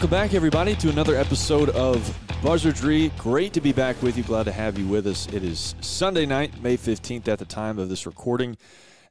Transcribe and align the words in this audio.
Welcome 0.00 0.12
back, 0.12 0.32
everybody, 0.32 0.74
to 0.76 0.88
another 0.88 1.14
episode 1.14 1.68
of 1.68 1.98
Buzzardry. 2.40 3.14
Great 3.18 3.52
to 3.52 3.60
be 3.60 3.70
back 3.70 4.00
with 4.00 4.16
you. 4.16 4.22
Glad 4.22 4.44
to 4.44 4.52
have 4.52 4.78
you 4.78 4.86
with 4.86 5.06
us. 5.06 5.26
It 5.26 5.44
is 5.44 5.74
Sunday 5.82 6.24
night, 6.24 6.62
May 6.62 6.78
15th, 6.78 7.28
at 7.28 7.38
the 7.38 7.44
time 7.44 7.78
of 7.78 7.90
this 7.90 8.06
recording. 8.06 8.56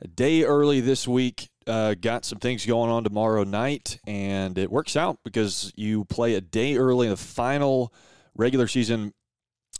A 0.01 0.07
day 0.07 0.45
early 0.45 0.81
this 0.81 1.07
week. 1.07 1.51
Uh, 1.67 1.93
got 1.93 2.25
some 2.25 2.39
things 2.39 2.65
going 2.65 2.89
on 2.89 3.03
tomorrow 3.03 3.43
night, 3.43 3.99
and 4.07 4.57
it 4.57 4.71
works 4.71 4.95
out 4.95 5.19
because 5.23 5.71
you 5.75 6.05
play 6.05 6.33
a 6.33 6.41
day 6.41 6.75
early 6.75 7.05
in 7.05 7.11
the 7.11 7.17
final 7.17 7.93
regular 8.35 8.67
season 8.67 9.13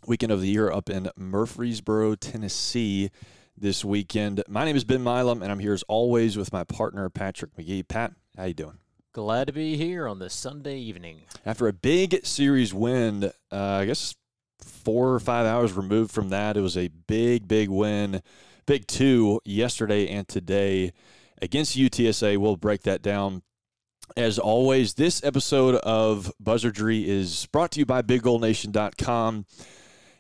weekend 0.06 0.32
of 0.32 0.42
the 0.42 0.50
year 0.50 0.72
up 0.72 0.92
in 0.92 1.10
Murfreesboro, 1.18 2.18
Tennessee 2.18 3.10
this 3.58 3.84
weekend. 3.84 4.44
My 4.48 4.64
name 4.64 4.76
is 4.76 4.84
Ben 4.84 5.04
Milam, 5.04 5.42
and 5.42 5.52
I'm 5.52 5.58
here 5.58 5.74
as 5.74 5.82
always 5.88 6.38
with 6.38 6.54
my 6.54 6.64
partner, 6.66 7.10
Patrick 7.10 7.56
McGee. 7.56 7.88
Pat, 7.88 8.14
how 8.38 8.44
you 8.44 8.54
doing? 8.54 8.78
Glad 9.12 9.48
to 9.48 9.54
be 9.54 9.76
here 9.76 10.08
on 10.08 10.20
this 10.20 10.36
Sunday 10.36 10.78
evening. 10.78 11.22
after 11.44 11.68
a 11.68 11.74
big 11.74 12.24
series 12.24 12.76
win, 12.76 13.32
uh, 13.52 13.56
I 13.56 13.86
guess 13.86 14.14
four 14.62 15.16
or 15.16 15.20
five 15.20 15.48
hours 15.48 15.74
removed 15.74 16.12
from 16.12 16.30
that, 16.30 16.56
it 16.56 16.62
was 16.62 16.78
a 16.78 16.90
big, 17.08 17.48
big 17.48 17.70
win, 17.70 18.22
big 18.68 18.86
two 18.86 19.42
yesterday 19.44 20.08
and 20.08 20.28
today 20.28 20.94
against 21.42 21.76
UTSA. 21.76 22.38
We'll 22.38 22.56
break 22.56 22.84
that 22.84 23.02
down. 23.02 23.42
As 24.16 24.38
always, 24.38 24.94
this 24.94 25.24
episode 25.24 25.76
of 25.78 26.32
Buzzardry 26.44 27.06
is 27.06 27.48
brought 27.52 27.72
to 27.72 27.80
you 27.80 27.88
by 27.88 28.04
BigGoldNation.com. 28.04 29.46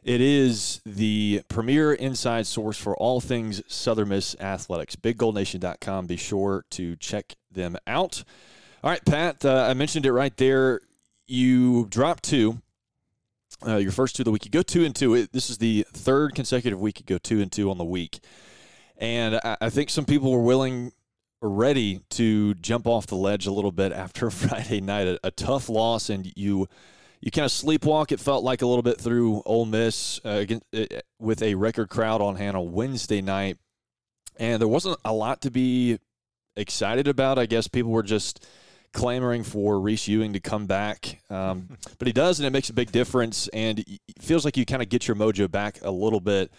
It 0.03 0.21
is 0.21 0.81
the 0.83 1.43
premier 1.47 1.93
inside 1.93 2.47
source 2.47 2.77
for 2.77 2.97
all 2.97 3.21
things 3.21 3.61
Southern 3.67 4.09
Miss 4.09 4.35
athletics. 4.39 4.95
BigGoldNation.com. 4.95 6.07
Be 6.07 6.17
sure 6.17 6.65
to 6.71 6.95
check 6.95 7.35
them 7.51 7.77
out. 7.85 8.23
All 8.81 8.89
right, 8.89 9.03
Pat, 9.03 9.43
uh, 9.43 9.67
I 9.69 9.73
mentioned 9.73 10.05
it 10.05 10.13
right 10.13 10.35
there. 10.37 10.79
You 11.27 11.87
dropped 11.89 12.23
two, 12.23 12.61
uh, 13.67 13.75
your 13.75 13.91
first 13.91 14.15
two 14.15 14.21
of 14.21 14.25
the 14.25 14.31
week. 14.31 14.45
You 14.45 14.51
go 14.51 14.61
two 14.61 14.85
and 14.85 14.95
two. 14.95 15.27
This 15.27 15.49
is 15.49 15.57
the 15.57 15.85
third 15.91 16.33
consecutive 16.33 16.79
week 16.79 16.97
you 16.97 17.05
go 17.05 17.17
two 17.17 17.41
and 17.41 17.51
two 17.51 17.69
on 17.71 17.77
the 17.77 17.83
week. 17.83 18.21
And 18.95 19.35
I, 19.35 19.57
I 19.59 19.69
think 19.69 19.89
some 19.89 20.05
people 20.05 20.31
were 20.31 20.41
willing, 20.41 20.93
or 21.41 21.49
ready 21.49 22.03
to 22.11 22.53
jump 22.53 22.87
off 22.87 23.05
the 23.05 23.17
ledge 23.17 23.47
a 23.47 23.51
little 23.51 23.73
bit 23.73 23.91
after 23.91 24.29
Friday 24.31 24.79
night. 24.79 25.07
A, 25.07 25.19
a 25.25 25.31
tough 25.31 25.67
loss, 25.67 26.09
and 26.09 26.31
you 26.37 26.69
you 27.19 27.31
kind 27.31 27.43
of 27.43 27.51
sleepwalk. 27.51 28.13
It 28.13 28.21
felt 28.21 28.45
like 28.45 28.61
a 28.61 28.65
little 28.65 28.81
bit 28.81 28.97
through 28.97 29.43
Ole 29.45 29.65
Miss 29.65 30.21
uh, 30.23 30.29
against, 30.29 30.63
uh, 30.73 30.85
with 31.19 31.43
a 31.43 31.55
record 31.55 31.89
crowd 31.89 32.21
on 32.21 32.37
hand 32.37 32.55
on 32.55 32.71
Wednesday 32.71 33.19
night, 33.19 33.57
and 34.37 34.61
there 34.61 34.69
wasn't 34.69 34.97
a 35.03 35.11
lot 35.11 35.41
to 35.41 35.51
be 35.51 35.99
excited 36.55 37.09
about. 37.09 37.37
I 37.37 37.45
guess 37.45 37.67
people 37.67 37.91
were 37.91 38.03
just 38.03 38.47
clamoring 38.93 39.43
for 39.43 39.79
Reese 39.79 40.07
Ewing 40.07 40.33
to 40.33 40.39
come 40.39 40.65
back, 40.65 41.21
um, 41.29 41.69
but 41.99 42.07
he 42.07 42.13
does, 42.13 42.39
and 42.39 42.45
it 42.47 42.51
makes 42.51 42.69
a 42.69 42.73
big 42.73 42.91
difference. 42.91 43.47
And 43.49 43.79
it 43.79 43.99
feels 44.21 44.45
like 44.45 44.57
you 44.57 44.65
kind 44.65 44.81
of 44.81 44.89
get 44.89 45.07
your 45.07 45.15
mojo 45.15 45.49
back 45.49 45.79
a 45.81 45.91
little 45.91 46.19
bit 46.19 46.51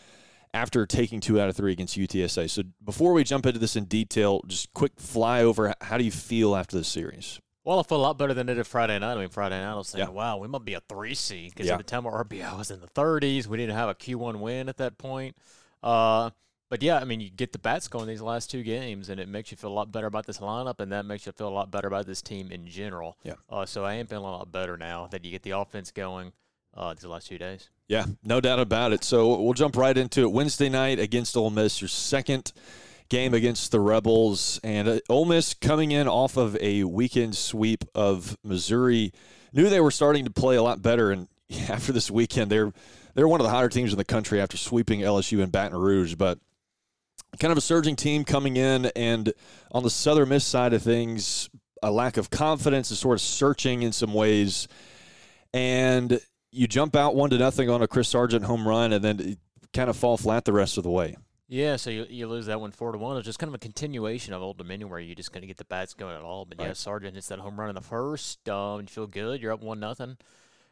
after 0.52 0.84
taking 0.86 1.20
two 1.20 1.40
out 1.40 1.48
of 1.48 1.56
three 1.56 1.72
against 1.72 1.96
UTSA. 1.96 2.50
So 2.50 2.62
before 2.84 3.12
we 3.12 3.22
jump 3.24 3.46
into 3.46 3.58
this 3.60 3.76
in 3.76 3.84
detail, 3.84 4.42
just 4.46 4.72
quick 4.74 4.96
flyover. 4.96 5.72
How 5.80 5.96
do 5.98 6.04
you 6.04 6.10
feel 6.10 6.56
after 6.56 6.76
this 6.76 6.88
series? 6.88 7.40
Well, 7.62 7.78
I 7.78 7.82
feel 7.82 7.98
a 7.98 8.02
lot 8.02 8.18
better 8.18 8.34
than 8.34 8.48
I 8.48 8.54
did 8.54 8.66
Friday 8.66 8.98
night. 8.98 9.12
I 9.12 9.20
mean, 9.20 9.28
Friday 9.28 9.60
night 9.60 9.72
I 9.72 9.74
was 9.76 9.88
saying, 9.88 10.06
Yeah. 10.06 10.10
wow, 10.10 10.38
we 10.38 10.48
might 10.48 10.64
be 10.64 10.74
a 10.74 10.80
three 10.88 11.14
seed 11.14 11.50
because 11.50 11.66
Yeah. 11.66 11.74
at 11.74 11.78
the 11.78 11.84
time 11.84 12.06
our 12.06 12.24
RBI 12.24 12.56
was 12.56 12.70
in 12.70 12.80
the 12.80 12.88
30s. 12.88 13.46
We 13.46 13.58
didn't 13.58 13.76
have 13.76 13.88
a 13.90 13.94
Q1 13.94 14.40
win 14.40 14.68
at 14.68 14.78
that 14.78 14.98
point. 14.98 15.36
Uh, 15.82 16.30
but 16.70 16.82
yeah, 16.82 16.98
I 16.98 17.04
mean, 17.04 17.20
you 17.20 17.28
get 17.28 17.52
the 17.52 17.58
bats 17.58 17.88
going 17.88 18.06
these 18.06 18.22
last 18.22 18.50
two 18.50 18.62
games, 18.62 19.08
and 19.08 19.20
it 19.20 19.28
makes 19.28 19.50
you 19.50 19.56
feel 19.56 19.70
a 19.70 19.74
lot 19.74 19.90
better 19.90 20.06
about 20.06 20.24
this 20.26 20.38
lineup, 20.38 20.78
and 20.78 20.92
that 20.92 21.04
makes 21.04 21.26
you 21.26 21.32
feel 21.32 21.48
a 21.48 21.50
lot 21.50 21.70
better 21.70 21.88
about 21.88 22.06
this 22.06 22.22
team 22.22 22.52
in 22.52 22.68
general. 22.68 23.18
Yeah. 23.24 23.34
Uh, 23.50 23.66
so 23.66 23.84
I 23.84 23.94
am 23.94 24.06
feeling 24.06 24.24
a 24.24 24.30
lot 24.30 24.50
better 24.52 24.76
now 24.76 25.08
that 25.08 25.24
you 25.24 25.32
get 25.32 25.42
the 25.42 25.50
offense 25.50 25.90
going 25.90 26.32
uh, 26.74 26.94
these 26.94 27.04
last 27.04 27.26
two 27.26 27.38
days. 27.38 27.68
Yeah, 27.88 28.06
no 28.22 28.40
doubt 28.40 28.60
about 28.60 28.92
it. 28.92 29.02
So 29.02 29.42
we'll 29.42 29.52
jump 29.52 29.76
right 29.76 29.96
into 29.96 30.22
it. 30.22 30.32
Wednesday 30.32 30.68
night 30.68 31.00
against 31.00 31.36
Ole 31.36 31.50
Miss, 31.50 31.80
your 31.80 31.88
second 31.88 32.52
game 33.08 33.34
against 33.34 33.72
the 33.72 33.80
Rebels, 33.80 34.60
and 34.62 34.88
uh, 34.88 35.00
Ole 35.08 35.24
Miss 35.24 35.54
coming 35.54 35.90
in 35.90 36.06
off 36.06 36.36
of 36.36 36.56
a 36.60 36.84
weekend 36.84 37.36
sweep 37.36 37.84
of 37.96 38.38
Missouri, 38.44 39.12
knew 39.52 39.68
they 39.68 39.80
were 39.80 39.90
starting 39.90 40.24
to 40.24 40.30
play 40.30 40.54
a 40.54 40.62
lot 40.62 40.80
better. 40.80 41.10
And 41.10 41.26
after 41.68 41.92
this 41.92 42.10
weekend, 42.10 42.50
they're 42.50 42.72
they're 43.14 43.26
one 43.26 43.40
of 43.40 43.44
the 43.44 43.50
hotter 43.50 43.68
teams 43.68 43.90
in 43.90 43.98
the 43.98 44.04
country 44.04 44.40
after 44.40 44.56
sweeping 44.56 45.00
LSU 45.00 45.42
and 45.42 45.50
Baton 45.52 45.76
Rouge, 45.76 46.14
but. 46.14 46.38
Kind 47.38 47.52
of 47.52 47.58
a 47.58 47.62
surging 47.62 47.96
team 47.96 48.24
coming 48.24 48.56
in, 48.56 48.86
and 48.96 49.32
on 49.72 49.82
the 49.82 49.90
Southern 49.90 50.28
Miss 50.30 50.44
side 50.44 50.72
of 50.72 50.82
things, 50.82 51.48
a 51.82 51.90
lack 51.90 52.16
of 52.16 52.28
confidence 52.30 52.90
and 52.90 52.98
sort 52.98 53.14
of 53.14 53.20
searching 53.20 53.82
in 53.82 53.92
some 53.92 54.12
ways. 54.12 54.68
And 55.54 56.20
you 56.50 56.66
jump 56.66 56.96
out 56.96 57.14
one 57.14 57.30
to 57.30 57.38
nothing 57.38 57.70
on 57.70 57.82
a 57.82 57.88
Chris 57.88 58.08
Sargent 58.08 58.44
home 58.44 58.66
run, 58.66 58.92
and 58.92 59.02
then 59.04 59.36
kind 59.72 59.88
of 59.88 59.96
fall 59.96 60.16
flat 60.16 60.44
the 60.44 60.52
rest 60.52 60.76
of 60.76 60.82
the 60.84 60.90
way. 60.90 61.16
Yeah, 61.48 61.76
so 61.76 61.90
you, 61.90 62.06
you 62.08 62.28
lose 62.28 62.46
that 62.46 62.60
one 62.60 62.70
four 62.70 62.92
to 62.92 62.98
one. 62.98 63.16
It's 63.16 63.26
just 63.26 63.38
kind 63.38 63.48
of 63.48 63.54
a 63.54 63.58
continuation 63.58 64.32
of 64.34 64.42
Old 64.42 64.58
Dominion 64.58 64.88
where 64.88 65.00
you 65.00 65.14
just 65.14 65.32
going 65.32 65.40
to 65.42 65.48
get 65.48 65.56
the 65.56 65.64
bats 65.64 65.94
going 65.94 66.14
at 66.16 66.22
all. 66.22 66.44
But 66.44 66.60
yeah, 66.60 66.68
Right. 66.68 66.76
Sargent 66.76 67.14
hits 67.14 67.28
that 67.28 67.40
home 67.40 67.58
run 67.58 67.68
in 67.68 67.74
the 67.74 67.80
first. 67.80 68.48
Um, 68.48 68.82
you 68.82 68.86
feel 68.86 69.06
good. 69.08 69.40
You're 69.42 69.52
up 69.52 69.60
one 69.60 69.80
nothing 69.80 70.16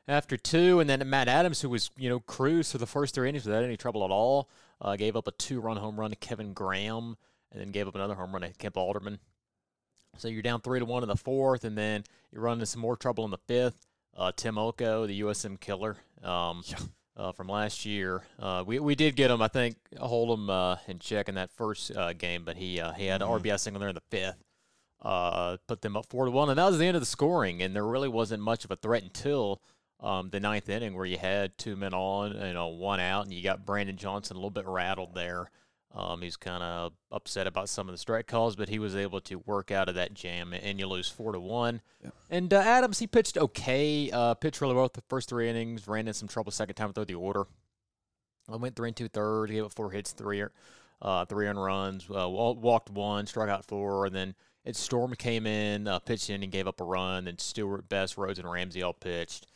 after 0.07 0.37
two, 0.37 0.79
and 0.81 0.89
then 0.89 1.09
Matt 1.09 1.29
Adams, 1.29 1.61
who 1.61 1.69
was 1.69 1.91
you 1.97 2.09
know 2.09 2.21
cruised 2.21 2.71
for 2.73 2.79
the 2.79 2.87
first 2.87 3.15
three 3.15 3.29
innings 3.29 3.45
without 3.45 3.65
any 3.65 3.77
trouble 3.77 4.05
at 4.05 4.11
all, 4.11 4.49
uh, 4.81 4.97
gave 4.97 5.17
up 5.17 5.27
a 5.29 5.33
two 5.33 5.61
run 5.61 5.77
home 5.77 5.99
run 5.99 6.11
to 6.11 6.17
Kevin 6.17 6.53
Graham, 6.53 7.17
and 7.53 7.61
then 7.61 7.71
gave 7.71 7.89
up 7.89 7.95
another 7.95 8.15
home 8.15 8.33
run 8.33 8.43
to 8.43 8.53
Kemp 8.55 8.77
Alderman. 8.77 9.19
So 10.17 10.29
you're 10.29 10.43
down 10.43 10.61
three 10.61 10.79
to 10.81 10.85
one 10.85 11.03
in 11.03 11.09
the 11.09 11.17
fourth, 11.17 11.65
and 11.65 11.77
then 11.79 12.05
you 12.33 12.41
run 12.41 12.55
into 12.55 12.67
some 12.67 12.81
more 12.81 12.97
trouble 12.97 13.25
in 13.25 13.31
the 13.31 13.39
fifth. 13.47 13.77
Uh, 14.17 14.33
Tim 14.35 14.59
Elko, 14.59 15.07
the 15.07 15.21
USM 15.21 15.61
killer, 15.61 15.97
um, 16.25 16.63
Yeah. 16.67 16.79
uh, 17.17 17.33
from 17.33 17.47
last 17.49 17.85
year. 17.85 18.23
Uh, 18.39 18.65
we 18.67 18.81
we 18.81 18.95
did 18.97 19.15
get 19.17 19.31
him, 19.31 19.41
I 19.43 19.49
think, 19.49 19.77
hold 19.99 20.37
him 20.37 20.51
uh, 20.51 20.77
in 20.89 20.99
check 20.99 21.29
in 21.29 21.37
that 21.37 21.51
first 21.53 21.95
uh, 21.97 22.13
game, 22.15 22.45
but 22.45 22.57
he 22.57 22.81
uh, 22.81 22.93
he 22.93 23.07
had 23.07 23.23
an 23.23 23.29
RBI 23.29 23.59
single 23.61 23.79
there 23.81 23.89
in 23.91 23.95
the 23.95 24.03
fifth. 24.11 24.43
Uh, 25.01 25.57
put 25.69 25.81
them 25.83 25.97
up 25.97 26.07
four 26.07 26.25
to 26.25 26.31
one, 26.33 26.49
and 26.51 26.59
that 26.59 26.65
was 26.67 26.79
the 26.79 26.85
end 26.87 26.97
of 26.97 27.03
the 27.03 27.07
scoring. 27.07 27.63
And 27.63 27.77
there 27.77 27.87
really 27.87 28.09
wasn't 28.09 28.43
much 28.43 28.65
of 28.65 28.73
a 28.73 28.77
threat 28.77 29.05
until 29.05 29.61
um, 30.01 30.31
the 30.31 30.41
ninth 30.41 30.69
inning, 30.69 30.95
where 30.95 31.07
you 31.07 31.19
had 31.19 31.57
two 31.59 31.77
men 31.77 31.95
on, 31.95 32.35
you 32.35 32.53
know, 32.53 32.69
one 32.69 33.01
out, 33.01 33.25
and 33.25 33.33
you 33.33 33.43
got 33.43 33.67
Brandon 33.67 33.97
Johnson 33.97 34.37
a 34.37 34.39
little 34.39 34.51
bit 34.51 34.67
rattled 34.67 35.15
there. 35.15 35.51
Um, 35.95 36.21
he's 36.21 36.37
kind 36.37 36.63
of 36.63 36.93
upset 37.11 37.47
about 37.47 37.69
some 37.69 37.89
of 37.89 37.95
the 37.95 37.99
strike 37.99 38.27
calls, 38.27 38.57
but 38.57 38.69
he 38.69 38.79
was 38.79 38.95
able 38.95 39.21
to 39.23 39.37
work 39.47 39.71
out 39.71 39.89
of 39.89 39.95
that 39.95 40.13
jam, 40.13 40.53
and 40.53 40.79
you 40.79 40.87
lose 40.87 41.09
four 41.09 41.33
to 41.33 41.41
one. 41.41 41.81
And 42.31 42.53
uh, 42.53 42.59
Adams, 42.59 42.99
he 42.99 43.07
pitched 43.07 43.39
okay. 43.39 44.11
Uh, 44.13 44.35
pitched 44.35 44.61
really 44.61 44.75
well 44.75 44.91
the 44.93 45.03
first 45.09 45.29
three 45.31 45.49
innings. 45.49 45.89
Ran 45.89 46.07
in 46.07 46.15
some 46.15 46.29
trouble 46.29 46.53
second 46.53 46.75
time 46.75 46.93
through 46.93 47.07
the 47.07 47.15
order. 47.15 47.47
I 48.51 48.57
went 48.57 48.77
three 48.77 48.91
and 48.91 48.97
two 48.97 49.09
thirds. 49.09 49.51
Gave 49.51 49.65
up 49.65 49.73
four 49.73 49.91
hits, 49.91 50.13
three 50.13 50.45
uh, 51.01 51.25
three 51.25 51.47
earned 51.47 51.63
runs. 51.63 52.07
Uh, 52.09 52.29
walked 52.29 52.91
one, 52.91 53.27
struck 53.27 53.49
out 53.49 53.65
four, 53.65 54.07
and 54.07 54.15
then 54.15 54.35
it 54.65 54.77
Storm 54.77 55.15
came 55.15 55.47
in, 55.47 55.89
uh, 55.89 55.99
pitched 55.99 56.29
in, 56.29 56.43
and 56.43 56.53
gave 56.53 56.67
up 56.67 56.81
a 56.81 56.85
run. 56.85 57.25
Then 57.25 57.39
Stewart, 57.39 57.89
Best, 57.89 58.19
Rhodes, 58.19 58.39
and 58.39 58.51
Ramsey 58.51 58.83
all 58.83 58.93
pitched. 58.93 59.47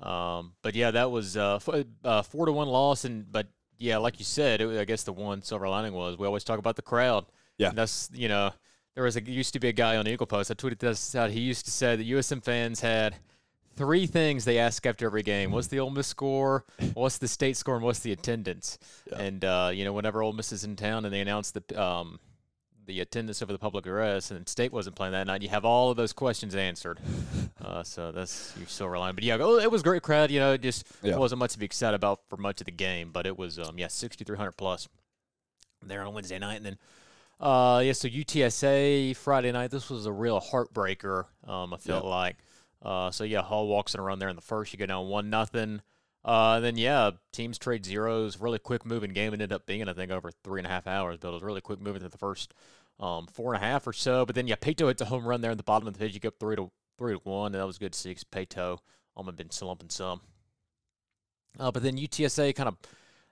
Um, 0.00 0.52
but 0.62 0.74
yeah, 0.74 0.90
that 0.92 1.10
was 1.10 1.36
uh, 1.36 1.56
f- 1.56 1.84
uh, 2.04 2.22
four 2.22 2.46
to 2.46 2.52
one 2.52 2.68
loss, 2.68 3.04
and 3.04 3.30
but 3.30 3.48
yeah, 3.78 3.98
like 3.98 4.18
you 4.18 4.24
said, 4.24 4.60
it, 4.60 4.78
I 4.78 4.84
guess 4.84 5.02
the 5.04 5.12
one 5.12 5.42
silver 5.42 5.68
lining 5.68 5.92
was 5.92 6.18
we 6.18 6.26
always 6.26 6.44
talk 6.44 6.58
about 6.58 6.76
the 6.76 6.82
crowd. 6.82 7.26
Yeah. 7.56 7.70
And 7.70 7.78
that's 7.78 8.08
you 8.12 8.28
know 8.28 8.52
there 8.94 9.04
was 9.04 9.16
a 9.16 9.22
used 9.22 9.52
to 9.52 9.60
be 9.60 9.68
a 9.68 9.72
guy 9.72 9.96
on 9.96 10.06
Eagle 10.06 10.26
Post. 10.26 10.50
I 10.50 10.54
tweeted 10.54 10.78
this 10.78 11.14
out. 11.14 11.30
He 11.30 11.40
used 11.40 11.64
to 11.64 11.70
say 11.70 11.96
that 11.96 12.06
USM 12.06 12.42
fans 12.42 12.80
had 12.80 13.16
three 13.76 14.06
things 14.06 14.44
they 14.44 14.58
ask 14.58 14.86
after 14.86 15.06
every 15.06 15.22
game: 15.22 15.50
what's 15.50 15.68
the 15.68 15.80
Ole 15.80 15.90
Miss 15.90 16.06
score, 16.06 16.64
what's 16.94 17.18
the 17.18 17.28
state 17.28 17.56
score, 17.56 17.76
and 17.76 17.84
what's 17.84 18.00
the 18.00 18.12
attendance. 18.12 18.78
And 19.14 19.44
uh, 19.44 19.70
you 19.72 19.84
know, 19.84 19.92
whenever 19.92 20.22
Ole 20.22 20.32
Miss 20.32 20.52
is 20.52 20.64
in 20.64 20.76
town 20.76 21.04
and 21.04 21.12
they 21.12 21.20
announce 21.20 21.50
the 21.50 21.80
um, 21.82 22.20
the 22.88 22.98
attendance 23.00 23.40
over 23.42 23.52
the 23.52 23.58
public 23.58 23.86
address, 23.86 24.32
and 24.32 24.48
state 24.48 24.72
wasn't 24.72 24.96
playing 24.96 25.12
that 25.12 25.26
night, 25.28 25.42
you 25.42 25.48
have 25.50 25.64
all 25.64 25.90
of 25.90 25.96
those 25.96 26.12
questions 26.12 26.54
answered. 26.56 26.98
Uh, 27.60 27.82
so 27.82 28.12
that's 28.12 28.54
your 28.56 28.66
silver 28.68 28.96
line. 28.98 29.14
But 29.16 29.24
yeah, 29.24 29.36
oh, 29.40 29.58
it 29.58 29.70
was 29.70 29.80
a 29.82 29.84
great 29.84 30.00
crowd. 30.02 30.30
You 30.30 30.38
know, 30.38 30.52
it 30.52 30.62
just 30.62 30.86
Yeah. 31.02 31.16
wasn't 31.16 31.40
much 31.40 31.52
to 31.52 31.58
be 31.58 31.66
excited 31.66 31.96
about 31.96 32.20
for 32.30 32.36
much 32.38 32.60
of 32.60 32.64
the 32.66 32.70
game, 32.72 33.10
but 33.12 33.26
it 33.26 33.36
was 33.36 33.58
um, 33.58 33.78
yeah, 33.78 33.88
sixty 33.88 34.24
three 34.24 34.36
hundred 34.38 34.52
plus 34.52 34.88
there 35.84 36.02
on 36.02 36.14
Wednesday 36.14 36.38
night, 36.38 36.54
and 36.56 36.64
then. 36.66 36.78
Uh, 37.40 37.82
yeah, 37.84 37.92
so 37.92 38.08
UTSA 38.08 39.14
Friday 39.16 39.52
night. 39.52 39.70
This 39.72 39.90
was 39.90 40.06
a 40.06 40.12
real 40.12 40.40
heartbreaker. 40.40 41.24
Um, 41.46 41.74
I 41.74 41.76
felt 41.78 42.04
Yeah. 42.04 42.10
like 42.10 42.36
Uh, 42.80 43.10
so 43.10 43.24
yeah, 43.24 43.42
Hall 43.42 43.66
walks 43.66 43.92
in 43.94 44.00
around 44.00 44.20
there 44.20 44.28
in 44.28 44.36
the 44.36 44.40
first. 44.42 44.72
You 44.72 44.78
go 44.78 44.86
down 44.86 45.08
one 45.08 45.28
nothing. 45.28 45.82
Uh, 46.24 46.60
then 46.60 46.76
yeah, 46.76 47.12
teams 47.32 47.58
trade 47.58 47.86
zeros. 47.86 48.38
Really 48.40 48.58
quick 48.58 48.84
moving 48.84 49.12
game. 49.12 49.32
It 49.32 49.36
ended 49.36 49.52
up 49.52 49.66
being 49.66 49.88
I 49.88 49.92
think 49.92 50.10
over 50.10 50.30
three 50.44 50.60
and 50.60 50.66
a 50.66 50.70
half 50.70 50.86
hours, 50.86 51.18
but 51.20 51.28
it 51.28 51.32
was 51.32 51.42
really 51.42 51.60
quick 51.60 51.80
moving 51.80 52.02
to 52.02 52.08
the 52.08 52.18
first 52.18 52.54
um, 53.00 53.26
four 53.26 53.54
and 53.54 53.62
a 53.62 53.66
half 53.66 53.86
or 53.86 53.92
so. 53.92 54.26
But 54.26 54.34
then 54.34 54.46
yeah, 54.46 54.56
Paetow 54.56 54.88
hits 54.88 55.02
a 55.02 55.06
home 55.06 55.26
run 55.26 55.40
there 55.40 55.52
in 55.52 55.56
the 55.56 55.62
bottom 55.62 55.86
of 55.86 55.94
the 55.94 56.00
fifth. 56.00 56.14
You 56.14 56.20
go 56.20 56.30
three 56.30 56.56
to 56.56 56.70
three 56.98 57.14
to 57.14 57.20
one, 57.22 57.54
and 57.54 57.60
that 57.60 57.66
was 57.66 57.78
good 57.78 57.92
to 57.92 57.98
see. 57.98 58.14
Cause 58.14 58.24
Paetow 58.24 58.78
um 59.16 59.34
been 59.34 59.50
slumping 59.50 59.90
some. 59.90 60.20
Uh, 61.58 61.70
but 61.70 61.82
then 61.82 61.96
UTSA 61.96 62.54
kind 62.54 62.68
of 62.68 62.76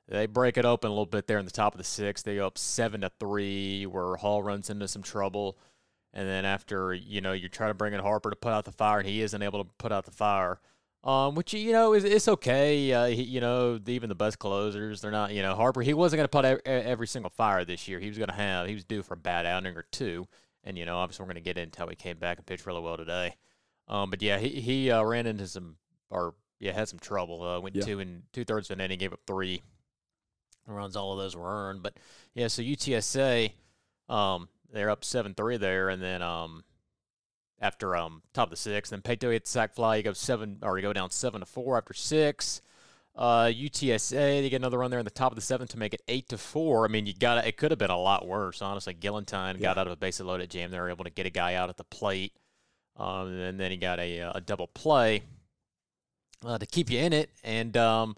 they 0.09 0.27
break 0.27 0.57
it 0.57 0.65
open 0.65 0.89
a 0.89 0.93
little 0.93 1.07
bit 1.07 1.27
there 1.27 1.39
in 1.39 1.45
the 1.45 1.51
top 1.51 1.75
of 1.75 1.79
the 1.79 1.85
sixth. 1.85 2.25
They 2.25 2.37
go 2.37 2.47
up 2.47 2.59
seven 2.59 3.01
to 3.01 3.11
three, 3.19 3.87
where 3.87 4.17
Hall 4.17 4.43
runs 4.43 4.71
into 4.71 4.87
some 4.87 5.03
trouble. 5.03 5.59
And 6.13 6.29
then 6.29 6.45
after 6.45 6.95
you 6.95 7.21
know 7.21 7.33
you 7.33 7.49
try 7.49 7.69
to 7.69 7.75
bring 7.75 7.93
in 7.93 8.01
Harper 8.01 8.31
to 8.31 8.37
put 8.37 8.53
out 8.53 8.65
the 8.65 8.73
fire, 8.73 9.01
and 9.01 9.09
he 9.09 9.23
isn't 9.23 9.43
able 9.43 9.63
to 9.63 9.71
put 9.79 9.93
out 9.93 10.05
the 10.05 10.13
fire, 10.13 10.61
um, 11.07 11.35
which 11.37 11.55
you 11.55 11.73
know 11.73 11.95
is 11.95 12.05
it's 12.05 12.27
okay. 12.29 12.93
Uh, 12.93 13.07
he, 13.07 13.23
you 13.23 13.41
know 13.41 13.79
even 13.87 14.09
the 14.09 14.15
best 14.15 14.39
closers, 14.39 15.01
they're 15.01 15.11
not. 15.11 15.33
You 15.33 15.43
know 15.43 15.55
Harper, 15.55 15.83
he 15.83 15.95
wasn't 15.95 16.19
going 16.19 16.25
to 16.25 16.29
put 16.29 16.45
every, 16.45 16.63
every 16.65 17.07
single 17.07 17.31
fire 17.31 17.65
this 17.65 17.87
year. 17.89 18.01
He 18.01 18.09
was 18.09 18.19
going 18.19 18.29
to 18.29 18.35
have 18.35 18.67
he 18.67 18.75
was 18.75 18.85
due 18.85 19.03
for 19.03 19.15
a 19.15 19.17
bad 19.19 19.47
outing 19.47 19.77
or 19.77 19.87
two, 19.91 20.27
and 20.65 20.77
you 20.77 20.85
know 20.85 20.99
obviously 20.99 21.23
we're 21.25 21.33
going 21.33 21.43
to 21.43 21.49
get 21.49 21.59
into 21.59 21.79
how 21.79 21.87
he 21.87 21.95
came 21.97 22.19
back 22.19 22.39
and 22.39 22.47
pitched 22.47 22.67
really 22.67 22.81
well 22.81 22.97
today. 22.97 23.37
Um, 23.89 24.11
but 24.11 24.21
yeah, 24.21 24.39
he 24.39 24.61
he 24.61 24.91
uh, 24.91 25.03
ran 25.05 25.27
into 25.27 25.47
some 25.47 25.77
or 26.11 26.35
yeah 26.59 26.73
had 26.73 26.89
some 26.89 26.99
trouble. 26.99 27.43
Uh, 27.43 27.61
went 27.61 27.77
Yeah. 27.77 27.85
two 27.85 28.01
and 28.01 28.23
two 28.33 28.45
thirds 28.45 28.69
of 28.71 28.79
an 28.79 28.85
inning, 28.85 28.99
gave 28.99 29.13
up 29.13 29.21
three 29.27 29.63
runs. 30.67 30.97
All 30.97 31.13
of 31.13 31.19
those 31.19 31.37
were 31.37 31.47
earned, 31.49 31.83
but 31.83 31.97
yeah. 32.35 32.49
So 32.49 32.63
UTSA, 32.63 33.53
um, 34.09 34.49
they're 34.73 34.91
up 34.91 35.05
seven 35.05 35.35
three 35.35 35.57
there, 35.57 35.89
and 35.89 36.03
then 36.03 36.21
um, 36.23 36.65
after 37.61 37.97
um 37.97 38.23
top 38.33 38.47
of 38.47 38.51
the 38.51 38.57
sixth, 38.57 38.91
then 38.91 39.03
Paetow 39.03 39.33
hits 39.33 39.51
sack 39.51 39.75
fly. 39.75 39.97
You 39.97 40.03
go 40.03 40.13
seven 40.13 40.59
or 40.63 40.79
you 40.79 40.83
go 40.83 40.93
down 40.93 41.11
seven 41.11 41.41
to 41.41 41.47
four 41.47 41.77
after 41.77 41.95
six. 41.95 42.61
Uh, 43.15 43.47
UTSA 43.47 44.43
they 44.43 44.51
get 44.51 44.61
another 44.61 44.79
run 44.79 44.91
there 44.91 45.01
in 45.01 45.07
the 45.07 45.11
top 45.11 45.33
of 45.33 45.37
the 45.37 45.43
seventh 45.43 45.71
to 45.71 45.79
make 45.79 45.95
it 45.95 46.03
eight 46.07 46.29
to 46.29 46.37
four. 46.37 46.85
I 46.85 46.89
mean, 46.89 47.07
you 47.07 47.15
got 47.15 47.47
it 47.47 47.57
could 47.57 47.71
have 47.71 47.79
been 47.79 47.91
a 47.91 47.99
lot 47.99 48.27
worse, 48.27 48.61
honestly. 48.61 48.95
Gillentine 48.95 49.59
got 49.59 49.79
out 49.79 49.87
of 49.87 49.93
a 49.93 49.97
base 49.97 50.21
loaded 50.21 50.51
jam. 50.51 50.71
They 50.71 50.79
were 50.79 50.91
able 50.91 51.05
to 51.05 51.11
get 51.11 51.25
a 51.25 51.31
guy 51.31 51.55
out 51.55 51.71
at 51.71 51.79
the 51.79 51.85
plate, 51.85 52.35
um, 52.97 53.29
and 53.29 53.59
then 53.59 53.71
he 53.71 53.79
got 53.79 53.99
a, 54.01 54.19
a 54.35 54.41
double 54.43 54.67
play 54.67 55.23
uh, 56.45 56.59
to 56.59 56.67
keep 56.67 56.91
you 56.91 56.99
in 56.99 57.15
it. 57.15 57.31
And 57.43 57.75
um, 57.79 58.17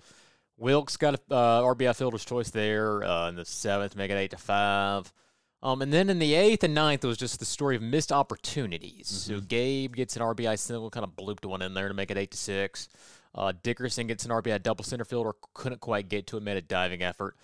Wilkes 0.56 0.96
got 0.96 1.14
a 1.14 1.34
uh, 1.34 1.62
RBI 1.62 1.94
fielder's 1.94 2.24
choice 2.24 2.50
there 2.50 3.04
uh, 3.04 3.28
in 3.28 3.36
the 3.36 3.44
seventh, 3.44 3.94
make 3.94 4.10
it 4.10 4.14
eight 4.14 4.32
to 4.32 4.36
five. 4.36 5.12
Um, 5.62 5.82
and 5.82 5.92
then 5.92 6.08
in 6.08 6.20
the 6.20 6.34
eighth 6.34 6.62
and 6.62 6.74
ninth, 6.74 7.04
it 7.04 7.08
was 7.08 7.16
just 7.16 7.40
the 7.40 7.44
story 7.44 7.74
of 7.74 7.82
missed 7.82 8.12
opportunities. 8.12 9.08
So 9.08 9.40
Gabe 9.40 9.94
gets 9.94 10.16
an 10.16 10.22
RBI 10.22 10.58
single, 10.58 10.88
kind 10.90 11.04
of 11.04 11.16
blooped 11.16 11.44
one 11.44 11.62
in 11.62 11.74
there 11.74 11.88
to 11.88 11.94
make 11.94 12.10
it 12.10 12.16
eight 12.16 12.30
to 12.30 12.36
six. 12.36 12.88
Uh, 13.34 13.52
Dickerson 13.62 14.06
gets 14.06 14.24
an 14.24 14.30
RBI 14.30 14.62
double 14.62 14.84
center 14.84 15.04
fielder, 15.04 15.32
couldn't 15.54 15.80
quite 15.80 16.08
get 16.08 16.26
to 16.28 16.36
it, 16.36 16.42
made 16.42 16.56
a 16.56 16.62
diving 16.62 17.02
effort. 17.02 17.36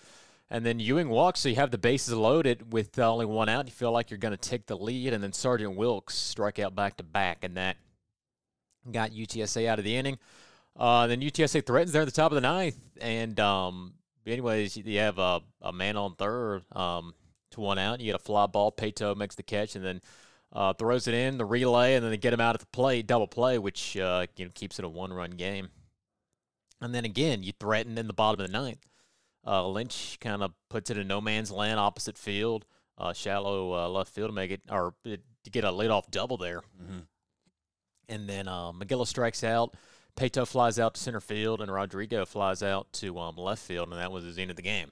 And 0.49 0.65
then 0.65 0.79
Ewing 0.79 1.09
walks, 1.09 1.39
so 1.39 1.49
you 1.49 1.55
have 1.55 1.71
the 1.71 1.77
bases 1.77 2.13
loaded 2.13 2.71
with 2.71 2.97
uh, 2.99 3.11
only 3.11 3.25
one 3.25 3.49
out. 3.49 3.65
You 3.65 3.71
feel 3.71 3.91
like 3.91 4.11
you're 4.11 4.19
going 4.19 4.35
to 4.35 4.37
take 4.37 4.67
the 4.67 4.77
lead, 4.77 5.11
and 5.11 5.23
then 5.23 5.33
Sargent 5.33 5.75
Wilkes 5.75 6.15
strike 6.15 6.59
out 6.59 6.75
back 6.75 6.97
to 6.97 7.03
back, 7.03 7.39
and 7.43 7.57
that 7.57 7.77
got 8.91 9.11
UTSA 9.11 9.67
out 9.67 9.79
of 9.79 9.85
the 9.85 9.95
inning. 9.95 10.19
Uh, 10.77 11.07
then 11.07 11.21
UTSA 11.21 11.65
threatens 11.65 11.93
there 11.93 12.03
at 12.03 12.05
the 12.05 12.11
top 12.11 12.31
of 12.31 12.35
the 12.35 12.41
ninth, 12.41 12.77
and 13.01 13.39
um, 13.39 13.93
anyways, 14.27 14.77
you 14.77 14.99
have 14.99 15.17
a, 15.17 15.41
a 15.61 15.73
man 15.73 15.97
on 15.97 16.15
third 16.15 16.63
um, 16.75 17.13
to 17.51 17.61
one 17.61 17.77
out. 17.79 17.99
You 17.99 18.07
get 18.07 18.15
a 18.15 18.19
fly 18.19 18.45
ball. 18.47 18.71
Paetow 18.71 19.15
makes 19.15 19.35
the 19.35 19.43
catch, 19.43 19.75
and 19.75 19.85
then 19.85 20.01
uh, 20.53 20.73
throws 20.73 21.07
it 21.07 21.13
in 21.13 21.37
the 21.37 21.45
relay, 21.45 21.95
and 21.95 22.03
then 22.03 22.11
they 22.11 22.17
get 22.17 22.33
him 22.33 22.41
out 22.41 22.55
at 22.55 22.61
the 22.61 22.67
plate, 22.67 23.07
double 23.07 23.27
play, 23.27 23.57
which 23.57 23.97
uh, 23.97 24.25
you 24.35 24.45
know 24.45 24.51
keeps 24.53 24.79
it 24.79 24.85
a 24.85 24.89
one-run 24.89 25.31
game. 25.31 25.69
And 26.81 26.93
then 26.93 27.05
again, 27.05 27.43
you 27.43 27.53
threaten 27.59 27.97
in 27.97 28.07
the 28.07 28.13
bottom 28.13 28.39
of 28.41 28.47
the 28.47 28.53
ninth. 28.53 28.85
Uh, 29.45 29.67
Lynch 29.67 30.17
kind 30.19 30.43
of 30.43 30.51
puts 30.69 30.89
it 30.89 30.97
in 30.97 31.07
no 31.07 31.21
man's 31.21 31.51
land, 31.51 31.79
opposite 31.79 32.17
field, 32.17 32.65
uh, 32.97 33.13
shallow 33.13 33.73
uh, 33.73 33.89
left 33.89 34.11
field 34.11 34.29
to 34.29 34.33
make 34.33 34.51
it 34.51 34.61
or 34.69 34.93
it, 35.03 35.21
to 35.43 35.49
get 35.49 35.63
a 35.63 35.69
leadoff 35.69 36.09
double 36.09 36.37
there. 36.37 36.61
And 38.09 38.27
then 38.27 38.47
uh, 38.47 38.71
McGillis 38.71 39.07
strikes 39.07 39.43
out. 39.43 39.75
Paetow 40.15 40.47
flies 40.47 40.79
out 40.79 40.95
to 40.95 41.01
center 41.01 41.19
field, 41.19 41.61
and 41.61 41.71
Rodrigo 41.71 42.25
flies 42.25 42.63
out 42.63 42.91
to 42.93 43.19
um, 43.19 43.35
left 43.35 43.61
field, 43.61 43.89
and 43.89 43.97
that 43.99 44.11
was 44.11 44.35
the 44.35 44.41
end 44.41 44.49
of 44.51 44.55
the 44.57 44.63
game. 44.63 44.91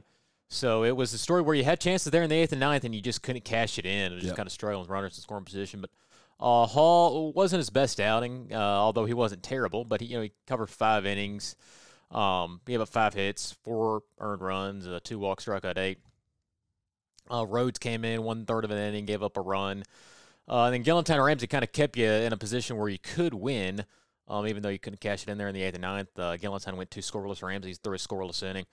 So 0.53 0.83
it 0.83 0.95
was 0.95 1.13
a 1.13 1.17
story 1.17 1.41
where 1.41 1.55
you 1.55 1.63
had 1.63 1.79
chances 1.79 2.11
there 2.11 2.21
in 2.21 2.29
the 2.29 2.35
eighth 2.35 2.51
and 2.51 2.59
ninth, 2.59 2.83
and 2.83 2.93
you 2.93 3.01
just 3.01 3.23
couldn't 3.23 3.43
cash 3.43 3.79
it 3.79 3.87
in. 3.87 4.11
It 4.11 4.15
was 4.15 4.23
just 4.23 4.35
kind 4.35 4.45
of 4.45 4.53
struggling 4.53 4.81
with 4.81 4.89
runners 4.89 5.17
in 5.17 5.23
scoring 5.23 5.45
position. 5.45 5.81
But 5.81 5.89
uh, 6.39 6.67
Hall 6.67 7.33
wasn't 7.33 7.59
his 7.59 7.71
best 7.71 7.99
outing, 7.99 8.49
uh, 8.51 8.57
although 8.57 9.05
he 9.05 9.15
wasn't 9.15 9.41
terrible. 9.41 9.83
But 9.83 10.01
he, 10.01 10.07
you 10.07 10.17
know, 10.17 10.21
he 10.21 10.31
covered 10.45 10.69
five 10.69 11.07
innings. 11.07 11.55
Um, 12.11 12.61
he 12.67 12.73
gave 12.73 12.81
up 12.81 12.89
five 12.89 13.15
hits, 13.15 13.57
four 13.63 14.03
earned 14.19 14.41
runs, 14.41 14.87
uh, 14.87 14.99
two 15.03 15.17
walks, 15.17 15.43
struck 15.43 15.65
out 15.65 15.79
eight. 15.79 15.97
Uh, 17.31 17.47
Rhodes 17.47 17.79
came 17.79 18.05
in 18.05 18.21
one 18.21 18.45
third 18.45 18.63
of 18.63 18.69
an 18.69 18.77
inning, 18.77 19.05
gave 19.05 19.23
up 19.23 19.37
a 19.37 19.41
run. 19.41 19.83
Uh, 20.47 20.65
and 20.65 20.73
then 20.75 20.83
Gillentine 20.83 21.15
and 21.15 21.25
Ramsey 21.25 21.47
kind 21.47 21.63
of 21.63 21.71
kept 21.71 21.97
you 21.97 22.05
in 22.05 22.31
a 22.31 22.37
position 22.37 22.77
where 22.77 22.89
you 22.89 22.99
could 22.99 23.33
win, 23.33 23.85
um, 24.27 24.45
even 24.45 24.61
though 24.61 24.69
you 24.69 24.77
couldn't 24.77 24.99
cash 25.01 25.23
it 25.23 25.29
in 25.29 25.39
there 25.39 25.47
in 25.47 25.55
the 25.55 25.63
eighth 25.63 25.75
and 25.75 25.81
ninth. 25.81 26.09
Uh, 26.15 26.37
went 26.41 26.91
two 26.91 27.01
scoreless. 27.01 27.41
Ramsey 27.41 27.73
threw 27.73 27.95
a 27.95 27.97
scoreless 27.97 28.43
inning. 28.43 28.65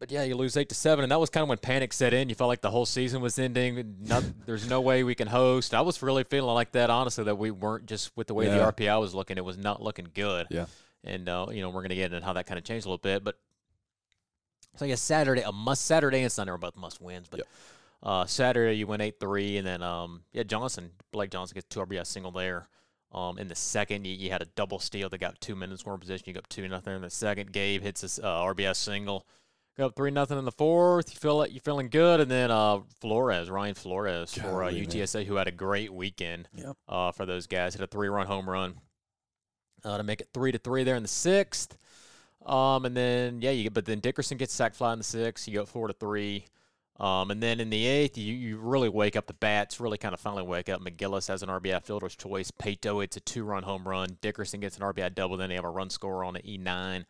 But 0.00 0.10
yeah, 0.10 0.22
you 0.24 0.34
lose 0.34 0.56
eight 0.56 0.70
to 0.70 0.74
seven, 0.74 1.02
and 1.04 1.12
that 1.12 1.20
was 1.20 1.28
kind 1.28 1.42
of 1.42 1.50
when 1.50 1.58
panic 1.58 1.92
set 1.92 2.14
in. 2.14 2.30
You 2.30 2.34
felt 2.34 2.48
like 2.48 2.62
the 2.62 2.70
whole 2.70 2.86
season 2.86 3.20
was 3.20 3.38
ending. 3.38 3.96
There's 4.46 4.68
no 4.68 4.80
way 4.80 5.04
we 5.04 5.14
can 5.14 5.28
host. 5.28 5.74
I 5.74 5.82
was 5.82 6.02
really 6.02 6.24
feeling 6.24 6.54
like 6.54 6.72
that, 6.72 6.88
honestly, 6.88 7.24
that 7.24 7.36
we 7.36 7.50
weren't 7.50 7.84
just 7.84 8.10
with 8.16 8.26
the 8.26 8.32
way 8.34 8.46
Yeah. 8.46 8.56
the 8.58 8.72
RPI 8.72 8.98
was 8.98 9.14
looking. 9.14 9.36
It 9.36 9.44
was 9.44 9.58
not 9.58 9.82
looking 9.82 10.08
good. 10.14 10.46
Yeah. 10.50 10.64
And 11.04 11.28
uh, 11.28 11.46
you 11.52 11.60
know 11.60 11.68
we're 11.70 11.82
gonna 11.82 11.94
get 11.94 12.12
into 12.12 12.24
how 12.24 12.32
that 12.32 12.46
kind 12.46 12.58
of 12.58 12.64
changed 12.64 12.86
a 12.86 12.88
little 12.88 12.98
bit, 12.98 13.22
but 13.24 13.38
so 14.76 14.84
I 14.86 14.88
guess 14.88 15.00
Saturday 15.02 15.42
a 15.42 15.52
must 15.52 15.84
Saturday 15.84 16.22
and 16.22 16.30
Sunday 16.32 16.52
are 16.52 16.58
both 16.58 16.76
must 16.76 17.00
wins, 17.00 17.26
but 17.30 17.38
Yep. 17.38 17.46
uh, 18.02 18.24
Saturday 18.26 18.76
you 18.76 18.86
went 18.86 19.00
eight 19.02 19.18
three, 19.20 19.56
and 19.58 19.66
then 19.66 19.82
um, 19.82 20.22
yeah 20.32 20.42
Johnson 20.42 20.90
Blake 21.12 21.30
Johnson 21.30 21.54
gets 21.54 21.66
two 21.68 21.80
RBI 21.80 22.06
single 22.06 22.30
there. 22.32 22.68
Um, 23.12 23.38
in 23.38 23.48
the 23.48 23.54
second, 23.56 24.06
you, 24.06 24.14
you 24.14 24.30
had 24.30 24.40
a 24.40 24.44
double 24.44 24.78
steal 24.78 25.08
that 25.08 25.18
got 25.18 25.40
two 25.40 25.56
minutes 25.56 25.80
scoring 25.80 25.98
position. 26.00 26.24
You 26.28 26.32
got 26.34 26.48
two 26.48 26.66
nothing 26.68 26.94
in 26.94 27.02
the 27.02 27.10
second. 27.10 27.50
Gabe 27.52 27.82
hits 27.82 28.18
a 28.18 28.24
uh, 28.26 28.44
RBI 28.44 28.76
single. 28.76 29.26
Up 29.80 29.96
three 29.96 30.10
nothing 30.10 30.38
in 30.38 30.44
the 30.44 30.52
fourth. 30.52 31.12
You 31.12 31.18
feel 31.18 31.36
like 31.36 31.52
you're 31.52 31.60
feeling 31.60 31.88
good, 31.88 32.20
and 32.20 32.30
then 32.30 32.50
uh, 32.50 32.80
Flores, 33.00 33.48
Ryan 33.48 33.74
Flores 33.74 34.34
for 34.34 34.62
uh, 34.62 34.70
Golly, 34.70 34.80
man. 34.80 34.86
UTSA, 34.90 35.24
who 35.24 35.36
had 35.36 35.48
a 35.48 35.52
great 35.52 35.92
weekend 35.92 36.48
Yep. 36.54 36.76
uh, 36.88 37.12
for 37.12 37.24
those 37.26 37.46
guys. 37.46 37.74
Hit 37.74 37.82
a 37.82 37.86
three 37.86 38.08
run 38.08 38.26
home 38.26 38.48
run 38.48 38.74
uh, 39.84 39.96
to 39.96 40.02
make 40.02 40.20
it 40.20 40.28
three 40.34 40.52
to 40.52 40.58
three 40.58 40.84
there 40.84 40.96
in 40.96 41.02
the 41.02 41.08
sixth. 41.08 41.76
Um, 42.44 42.84
and 42.84 42.96
then 42.96 43.40
yeah, 43.42 43.50
you 43.50 43.64
get, 43.64 43.74
but 43.74 43.84
then 43.84 44.00
Dickerson 44.00 44.36
gets 44.38 44.52
sack 44.54 44.74
fly 44.74 44.92
in 44.92 44.98
the 44.98 45.04
sixth. 45.04 45.46
You 45.48 45.54
go 45.54 45.66
four 45.66 45.86
to 45.88 45.92
three. 45.94 46.46
Um, 46.98 47.30
and 47.30 47.42
then 47.42 47.60
in 47.60 47.70
the 47.70 47.86
eighth, 47.86 48.18
you, 48.18 48.34
you 48.34 48.58
really 48.58 48.90
wake 48.90 49.16
up 49.16 49.26
the 49.26 49.32
bats, 49.32 49.80
really 49.80 49.96
kind 49.96 50.12
of 50.12 50.20
finally 50.20 50.42
wake 50.42 50.68
up. 50.68 50.82
McGillis 50.82 51.28
has 51.28 51.42
an 51.42 51.48
RBI 51.48 51.82
fielder's 51.82 52.14
choice. 52.14 52.50
Paetow, 52.50 53.02
it's 53.02 53.16
a 53.16 53.20
two 53.20 53.42
run 53.44 53.62
home 53.62 53.88
run. 53.88 54.18
Dickerson 54.20 54.60
gets 54.60 54.76
an 54.76 54.82
RBI 54.82 55.14
double. 55.14 55.38
Then 55.38 55.48
they 55.48 55.54
have 55.54 55.64
a 55.64 55.70
run 55.70 55.88
score 55.88 56.22
on 56.24 56.36
an 56.36 56.42
E9. 56.42 57.06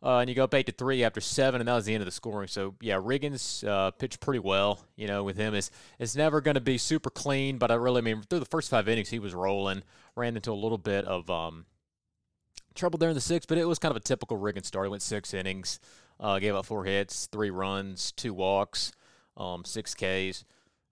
Uh, 0.00 0.18
and 0.18 0.30
you 0.30 0.36
go 0.36 0.44
up 0.44 0.54
eight 0.54 0.66
to 0.66 0.72
three 0.72 1.02
after 1.02 1.20
seven, 1.20 1.60
and 1.60 1.66
that 1.66 1.74
was 1.74 1.84
the 1.84 1.92
end 1.92 2.02
of 2.02 2.06
the 2.06 2.12
scoring. 2.12 2.46
So 2.46 2.74
yeah, 2.80 2.94
Riggins 2.94 3.66
uh, 3.66 3.90
pitched 3.90 4.20
pretty 4.20 4.38
well. 4.38 4.84
You 4.96 5.08
know, 5.08 5.24
with 5.24 5.36
him 5.36 5.54
is 5.54 5.70
it's 5.98 6.14
never 6.14 6.40
going 6.40 6.54
to 6.54 6.60
be 6.60 6.78
super 6.78 7.10
clean, 7.10 7.58
but 7.58 7.70
I 7.70 7.74
really 7.74 8.02
mean 8.02 8.22
through 8.22 8.38
the 8.38 8.46
first 8.46 8.70
five 8.70 8.88
innings 8.88 9.08
he 9.08 9.18
was 9.18 9.34
rolling. 9.34 9.82
Ran 10.14 10.36
into 10.36 10.52
a 10.52 10.54
little 10.54 10.78
bit 10.78 11.04
of 11.04 11.28
um, 11.28 11.66
trouble 12.76 12.98
there 12.98 13.08
in 13.08 13.14
the 13.14 13.20
sixth, 13.20 13.48
but 13.48 13.58
it 13.58 13.66
was 13.66 13.78
kind 13.78 13.90
of 13.90 13.96
a 13.96 14.00
typical 14.00 14.38
Riggins 14.38 14.66
start. 14.66 14.86
He 14.86 14.90
went 14.90 15.02
six 15.02 15.34
innings, 15.34 15.80
uh, 16.20 16.38
gave 16.38 16.54
up 16.54 16.66
four 16.66 16.84
hits, 16.84 17.26
three 17.26 17.50
runs, 17.50 18.12
two 18.12 18.32
walks, 18.32 18.92
um, 19.36 19.64
six 19.64 19.94
Ks. 19.94 20.44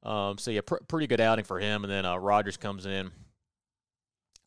Um, 0.02 0.38
so 0.38 0.50
yeah, 0.50 0.60
pr- 0.66 0.82
pretty 0.88 1.06
good 1.06 1.20
outing 1.20 1.44
for 1.44 1.58
him. 1.60 1.84
And 1.84 1.92
then 1.92 2.04
uh, 2.04 2.16
Rogers 2.16 2.56
comes 2.56 2.86
in. 2.86 3.10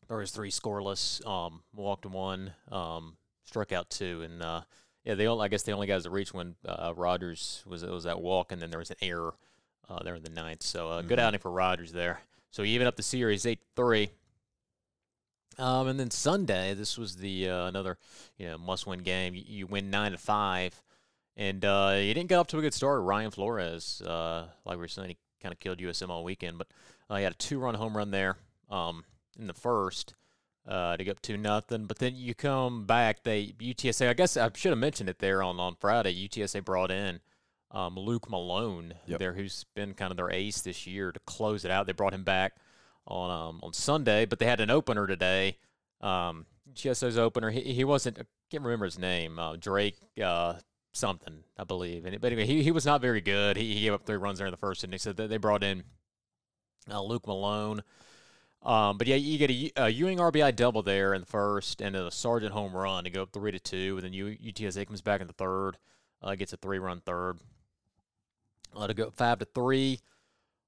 There 0.08 0.18
was 0.18 0.32
three 0.32 0.50
scoreless, 0.50 1.24
um, 1.26 1.62
walked 1.74 2.04
one, 2.04 2.52
um, 2.72 3.16
struck 3.50 3.72
out 3.72 3.90
two, 3.90 4.22
and 4.22 4.40
uh, 4.42 4.60
yeah, 5.04 5.14
they 5.14 5.26
only, 5.26 5.44
I 5.44 5.48
guess 5.48 5.64
the 5.64 5.72
only 5.72 5.88
guys 5.88 6.04
that 6.04 6.10
reached 6.10 6.32
when 6.32 6.54
uh, 6.64 6.92
Rogers 6.96 7.64
was 7.66 7.84
was 7.84 8.04
that 8.04 8.20
walk, 8.20 8.52
and 8.52 8.62
then 8.62 8.70
there 8.70 8.78
was 8.78 8.90
an 8.90 8.96
error 9.02 9.34
uh, 9.88 10.02
there 10.04 10.14
in 10.14 10.22
the 10.22 10.30
ninth. 10.30 10.62
So 10.62 10.88
uh, 10.88 11.02
good 11.02 11.18
outing 11.18 11.40
for 11.40 11.50
Rogers 11.50 11.92
there. 11.92 12.20
So 12.50 12.62
even 12.62 12.86
up 12.86 12.96
the 12.96 13.02
series 13.02 13.44
eight 13.44 13.60
three. 13.74 14.10
Um, 15.58 15.88
and 15.88 16.00
then 16.00 16.10
Sunday, 16.10 16.74
this 16.74 16.96
was 16.96 17.16
the 17.16 17.50
uh, 17.50 17.66
another 17.66 17.98
you 18.38 18.46
know 18.46 18.56
must-win 18.56 19.00
game. 19.00 19.34
You, 19.34 19.42
you 19.44 19.66
win 19.66 19.90
nine 19.90 20.12
to 20.12 20.18
five, 20.18 20.80
and 21.36 21.64
uh, 21.64 21.96
you 21.96 22.14
didn't 22.14 22.28
get 22.28 22.36
off 22.36 22.46
to 22.48 22.58
a 22.58 22.62
good 22.62 22.72
start. 22.72 23.02
Ryan 23.02 23.32
Flores, 23.32 24.00
uh, 24.02 24.46
like 24.64 24.76
we 24.76 24.82
were 24.82 24.88
saying, 24.88 25.08
he 25.10 25.16
kind 25.42 25.52
of 25.52 25.58
killed 25.58 25.78
USM 25.78 26.08
all 26.08 26.22
weekend, 26.22 26.56
but 26.56 26.68
uh, 27.10 27.16
he 27.16 27.24
had 27.24 27.32
a 27.32 27.36
two-run 27.36 27.74
home 27.74 27.96
run 27.96 28.10
there 28.10 28.36
um, 28.70 29.04
in 29.38 29.48
the 29.48 29.54
first 29.54 30.14
uh, 30.66 30.96
to 30.96 31.04
get 31.04 31.12
up 31.12 31.22
two 31.22 31.36
nothing. 31.36 31.86
But 31.86 31.98
then 31.98 32.14
you 32.16 32.34
come 32.34 32.84
back, 32.86 33.22
they 33.22 33.54
UTSA. 33.58 34.08
I 34.08 34.14
guess 34.14 34.36
I 34.36 34.50
should 34.54 34.70
have 34.70 34.78
mentioned 34.78 35.08
it 35.08 35.18
there 35.18 35.42
on 35.42 35.58
on 35.60 35.76
Friday. 35.76 36.14
UTSA 36.28 36.64
brought 36.64 36.90
in 36.90 37.20
um, 37.70 37.96
Luke 37.96 38.28
Malone 38.30 38.94
Yep. 39.06 39.18
there, 39.18 39.32
who's 39.34 39.64
been 39.74 39.94
kind 39.94 40.10
of 40.10 40.16
their 40.16 40.30
ace 40.30 40.60
this 40.60 40.86
year 40.86 41.12
to 41.12 41.20
close 41.20 41.64
it 41.64 41.70
out. 41.70 41.86
They 41.86 41.92
brought 41.92 42.14
him 42.14 42.24
back 42.24 42.54
on 43.06 43.30
um, 43.30 43.60
on 43.62 43.72
Sunday, 43.72 44.24
but 44.26 44.38
they 44.38 44.46
had 44.46 44.60
an 44.60 44.70
opener 44.70 45.06
today 45.06 45.56
um, 46.00 46.46
UTSA's 46.74 47.18
opener. 47.18 47.50
He, 47.50 47.60
he 47.72 47.84
wasn't. 47.84 48.18
I 48.18 48.22
can't 48.50 48.62
remember 48.62 48.84
his 48.84 48.98
name. 48.98 49.38
Uh, 49.38 49.56
Drake 49.56 49.96
uh, 50.22 50.54
something, 50.92 51.44
I 51.58 51.64
believe. 51.64 52.04
And, 52.04 52.20
but 52.20 52.32
anyway, 52.32 52.46
he, 52.46 52.62
he 52.62 52.70
was 52.70 52.86
not 52.86 53.00
very 53.00 53.20
good. 53.20 53.56
He, 53.56 53.74
he 53.74 53.80
gave 53.82 53.92
up 53.92 54.04
three 54.06 54.16
runs 54.16 54.38
there 54.38 54.46
in 54.46 54.50
the 54.50 54.56
first 54.56 54.82
inning. 54.84 54.98
So 54.98 55.12
they 55.12 55.36
brought 55.36 55.62
in 55.62 55.84
uh, 56.90 57.02
Luke 57.02 57.26
Malone. 57.26 57.82
Um, 58.62 58.98
but 58.98 59.06
yeah, 59.06 59.16
you 59.16 59.38
get 59.38 59.50
a, 59.50 59.84
a, 59.84 59.88
Ewing 59.88 60.18
RBI 60.18 60.54
double 60.54 60.82
there 60.82 61.14
in 61.14 61.22
the 61.22 61.26
first, 61.26 61.80
and 61.80 61.96
a 61.96 62.10
Sargent 62.10 62.52
home 62.52 62.76
run 62.76 63.04
to 63.04 63.10
go 63.10 63.22
up 63.22 63.32
three 63.32 63.52
to 63.52 63.58
two, 63.58 63.94
and 63.96 64.04
then 64.04 64.12
U, 64.12 64.36
UTSA 64.36 64.86
comes 64.86 65.00
back 65.00 65.22
in 65.22 65.26
the 65.26 65.32
third, 65.32 65.78
uh, 66.22 66.34
gets 66.34 66.52
a 66.52 66.58
three-run 66.58 67.00
third, 67.00 67.38
uh, 68.76 68.86
to 68.86 68.92
go 68.92 69.10
five 69.10 69.38
to 69.38 69.46
three, 69.46 70.00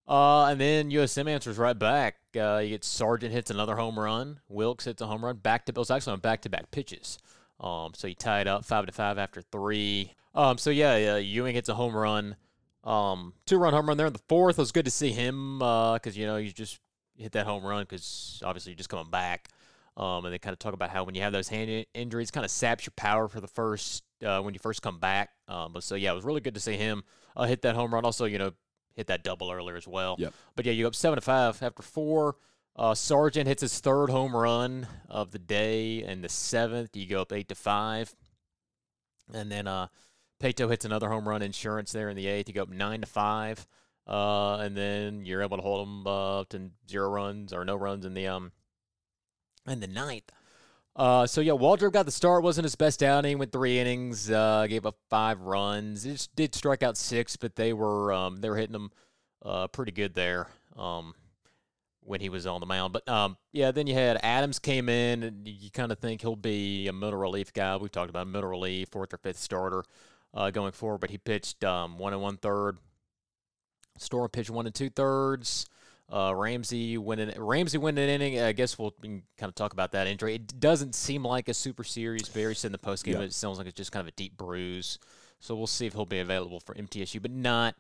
uh, 0.09 0.47
and 0.47 0.59
then 0.59 0.91
USM 0.91 1.29
answers 1.29 1.59
right 1.59 1.79
back. 1.79 2.17
Uh, 2.35 2.59
you 2.59 2.71
get 2.71 2.85
Sargent 2.85 3.33
hits 3.33 3.51
another 3.51 3.77
home 3.77 3.99
run, 3.99 4.41
Wilkes 4.49 4.87
hits 4.87 5.03
a 5.03 5.07
home 5.07 5.23
run, 5.23 5.37
back 5.37 5.67
to 5.67 5.73
it 5.73 5.77
was 5.77 5.91
actually 5.91 6.15
on 6.15 6.21
back-to-back 6.21 6.71
pitches. 6.71 7.19
Um, 7.61 7.93
so 7.95 8.09
he 8.09 8.15
tied 8.15 8.49
up 8.49 8.65
five 8.65 8.87
to 8.87 8.93
five 8.93 9.19
after 9.19 9.43
three. 9.43 10.15
Um, 10.35 10.57
so 10.57 10.71
yeah, 10.71 10.97
yeah 10.97 11.17
Ewing 11.19 11.55
hits 11.55 11.69
a 11.69 11.75
home 11.75 11.95
run. 11.95 12.37
Um, 12.85 13.35
two 13.47 13.59
run 13.59 13.75
home 13.75 13.87
run 13.87 13.99
there 13.99 14.07
in 14.07 14.13
the 14.15 14.19
fourth. 14.29 14.59
It 14.59 14.63
was 14.63 14.73
good 14.73 14.87
to 14.87 14.91
see 14.91 15.13
him 15.13 15.59
because 15.59 16.17
uh, 16.17 16.21
you 16.21 16.27
know 16.27 16.37
he's 16.37 16.55
just 16.55 16.81
hit 17.17 17.33
that 17.33 17.47
home 17.47 17.65
run 17.65 17.83
because 17.83 18.41
obviously 18.45 18.73
you're 18.73 18.79
just 18.79 18.89
coming 18.89 19.11
back. 19.11 19.49
Um, 19.95 20.25
and 20.25 20.33
they 20.33 20.39
kind 20.39 20.55
of 20.55 20.59
talk 20.59 20.73
about 20.73 20.89
how 20.89 21.05
when 21.05 21.15
you 21.15 21.21
have 21.21 21.35
those 21.35 21.49
hand 21.49 21.85
injuries, 21.93 22.31
kind 22.31 22.45
of 22.45 22.51
saps 22.51 22.87
your 22.87 22.95
power 22.97 23.29
for 23.29 23.41
the 23.41 23.49
first 23.49 24.03
uh, 24.25 24.41
when 24.41 24.55
you 24.55 24.61
first 24.61 24.81
come 24.81 24.99
back. 24.99 25.31
Um, 25.49 25.73
but 25.75 25.83
so 25.83 25.97
yeah, 25.97 26.13
it 26.13 26.15
was 26.15 26.25
really 26.25 26.41
good 26.41 26.55
to 26.55 26.61
see 26.61 26.77
him 26.77 27.05
uh, 27.37 27.45
hit 27.45 27.63
that 27.63 27.75
home 27.75 27.93
run. 27.93 28.05
Also, 28.05 28.25
you 28.25 28.39
know, 28.39 28.53
hit 28.95 29.09
that 29.09 29.23
double 29.23 29.51
earlier 29.51 29.77
as 29.77 29.87
well. 29.87 30.17
Yep. 30.19 30.35
But 30.57 30.67
yeah, 30.67 30.73
you 30.73 30.85
go 30.85 30.89
up 30.89 30.95
seven 30.95 31.17
to 31.17 31.21
five 31.21 31.63
after 31.63 31.83
four. 31.83 32.37
Uh, 32.75 32.95
Sargent 32.95 33.47
hits 33.47 33.61
his 33.61 33.81
third 33.81 34.09
home 34.09 34.35
run 34.35 34.87
of 35.09 35.31
the 35.31 35.39
day, 35.39 36.03
and 36.05 36.25
the 36.25 36.31
seventh 36.31 36.97
you 36.97 37.07
go 37.07 37.21
up 37.21 37.33
eight 37.33 37.49
to 37.49 37.55
five, 37.55 38.15
and 39.33 39.53
then 39.53 39.67
uh, 39.67 39.89
Paetow 40.41 40.71
hits 40.71 40.87
another 40.87 41.11
home 41.11 41.29
run 41.29 41.43
insurance 41.43 41.93
there 41.93 42.09
in 42.09 42.17
the 42.17 42.27
eighth. 42.27 42.49
You 42.49 42.55
go 42.55 42.63
up 42.63 42.71
nine 42.71 43.03
to 43.03 43.07
five. 43.07 43.67
Uh, 44.07 44.57
and 44.57 44.77
then 44.77 45.25
you're 45.25 45.43
able 45.43 45.57
to 45.57 45.63
hold 45.63 45.87
them 45.87 46.07
uh, 46.07 46.45
to 46.51 46.71
zero 46.89 47.09
runs 47.09 47.53
or 47.53 47.65
no 47.65 47.77
runs 47.77 48.05
in 48.05 48.15
the 48.15 48.27
um 48.27 48.53
in 49.67 49.81
the 49.81 49.87
ninth. 49.87 50.31
Uh, 50.95 51.27
so 51.27 51.41
yeah, 51.41 51.53
Waldrop 51.53 51.93
got 51.93 52.05
the 52.05 52.13
start. 52.13 52.43
wasn't 52.43 52.65
his 52.65 52.77
best 52.77 53.03
outing. 53.03 53.39
Went 53.39 53.53
three 53.53 53.79
innings, 53.79 54.31
uh, 54.31 54.67
gave 54.69 54.85
up 54.85 54.97
five 55.09 55.41
runs. 55.41 56.05
It 56.05 56.29
did 56.35 56.55
strike 56.55 56.83
out 56.83 56.97
six, 56.97 57.37
but 57.37 57.57
they 57.57 57.73
were 57.73 58.13
um, 58.13 58.41
they 58.41 58.51
were 58.51 58.57
hitting 58.57 58.73
them 58.73 58.91
uh, 59.45 59.69
pretty 59.69 59.93
good 59.93 60.15
there 60.15 60.49
um, 60.77 61.15
when 62.01 62.21
he 62.21 62.29
was 62.29 62.47
on 62.47 62.61
the 62.61 62.67
mound. 62.67 62.93
But 62.93 63.09
um, 63.09 63.39
yeah, 63.53 63.71
then 63.71 63.87
you 63.87 63.95
had 63.95 64.21
Adams 64.23 64.59
came 64.59 64.89
in, 64.91 65.23
and 65.23 65.49
you 65.49 65.71
kind 65.71 65.93
of 65.93 65.99
think 65.99 66.21
he'll 66.21 66.37
be 66.37 66.89
a 66.89 66.93
middle 66.93 67.19
relief 67.19 67.53
guy. 67.53 67.77
We've 67.77 67.91
talked 67.91 68.11
about 68.11 68.27
middle 68.27 68.51
relief, 68.51 68.89
fourth 68.91 69.15
or 69.15 69.19
fifth 69.19 69.39
starter 69.39 69.85
uh, 70.35 70.51
going 70.51 70.73
forward, 70.73 70.99
but 70.99 71.11
he 71.11 71.17
pitched 71.17 71.65
um, 71.65 71.99
one 71.99 72.13
and 72.13 72.21
one 72.21 72.37
third, 72.37 72.77
Storm 74.03 74.29
pitched 74.29 74.51
one 74.51 74.67
and 74.67 74.75
two 74.75 74.91
thirds. 74.91 75.67
Uh, 76.13 76.35
Ramsey 76.35 76.99
went 76.99 77.21
in. 77.21 77.33
Ramsey 77.43 77.79
went 77.79 77.99
an 77.99 78.09
inning. 78.09 78.39
I 78.39 78.53
guess 78.53 78.79
we'll 78.79 78.95
kind 79.01 79.23
of 79.41 79.55
talk 79.55 79.73
about 79.73 79.93
that 79.93 80.07
injury. 80.07 80.35
It 80.35 80.61
doesn't 80.61 80.95
seem 80.95 81.25
like 81.25 81.49
a 81.49 81.55
super 81.55 81.85
serious. 81.85 82.29
Berry 82.29 82.55
said 82.55 82.69
in 82.69 82.73
the 82.73 82.79
post 82.79 83.05
game, 83.05 83.15
yeah. 83.15 83.23
it 83.23 83.33
sounds 83.33 83.57
like 83.57 83.67
it's 83.67 83.77
just 83.77 83.93
kind 83.93 84.03
of 84.03 84.09
a 84.09 84.17
deep 84.17 84.37
bruise. 84.37 84.99
So 85.41 85.55
we'll 85.55 85.67
see 85.67 85.87
if 85.87 85.95
he'll 85.95 86.05
be 86.05 86.19
available 86.19 86.61
for 86.61 86.75
MTSU, 86.75 87.23
but 87.23 87.31
not 87.31 87.75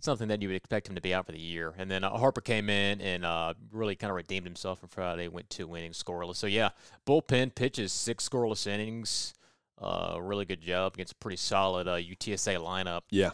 something 0.00 0.28
that 0.28 0.42
you 0.42 0.48
would 0.48 0.56
expect 0.56 0.88
him 0.88 0.96
to 0.96 1.00
be 1.00 1.14
out 1.14 1.26
for 1.26 1.32
the 1.32 1.40
year. 1.40 1.72
And 1.78 1.90
then 1.90 2.04
uh, 2.04 2.10
Harper 2.10 2.40
came 2.40 2.68
in 2.68 3.00
and 3.00 3.24
uh, 3.24 3.54
really 3.70 3.96
kind 3.96 4.10
of 4.10 4.16
redeemed 4.16 4.46
himself 4.46 4.80
on 4.82 4.88
Friday. 4.88 5.28
Went 5.28 5.48
two 5.48 5.74
innings 5.74 6.02
scoreless. 6.02 6.36
So 6.36 6.46
yeah, 6.46 6.70
bullpen 7.06 7.54
pitches 7.54 7.92
six 7.92 8.28
scoreless 8.28 8.66
innings. 8.66 9.32
Uh, 9.80 10.18
really 10.20 10.44
good 10.44 10.60
job 10.60 10.94
against 10.94 11.14
a 11.14 11.16
pretty 11.16 11.36
solid 11.36 11.86
UTSA 11.86 12.56
uh, 12.56 12.60
lineup. 12.60 13.02
Yeah. 13.10 13.30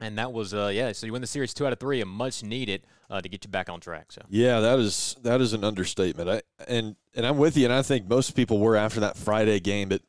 And 0.00 0.18
that 0.18 0.32
was 0.32 0.52
uh, 0.52 0.70
yeah. 0.72 0.92
So 0.92 1.06
you 1.06 1.12
win 1.12 1.22
the 1.22 1.26
series 1.26 1.54
two 1.54 1.66
out 1.66 1.72
of 1.72 1.80
three, 1.80 2.00
and 2.00 2.10
much 2.10 2.42
needed 2.42 2.86
uh, 3.08 3.20
to 3.20 3.28
get 3.28 3.44
you 3.44 3.50
back 3.50 3.68
on 3.68 3.80
track. 3.80 4.12
So 4.12 4.22
yeah, 4.28 4.60
that 4.60 4.78
is 4.78 5.16
that 5.22 5.40
is 5.40 5.52
an 5.52 5.64
understatement. 5.64 6.28
I 6.28 6.42
and 6.68 6.96
and 7.14 7.26
I'm 7.26 7.38
with 7.38 7.56
you, 7.56 7.64
and 7.64 7.72
I 7.72 7.82
think 7.82 8.08
most 8.08 8.32
people 8.32 8.58
were 8.58 8.76
after 8.76 9.00
that 9.00 9.16
Friday 9.16 9.58
game. 9.60 9.88
But 9.88 10.02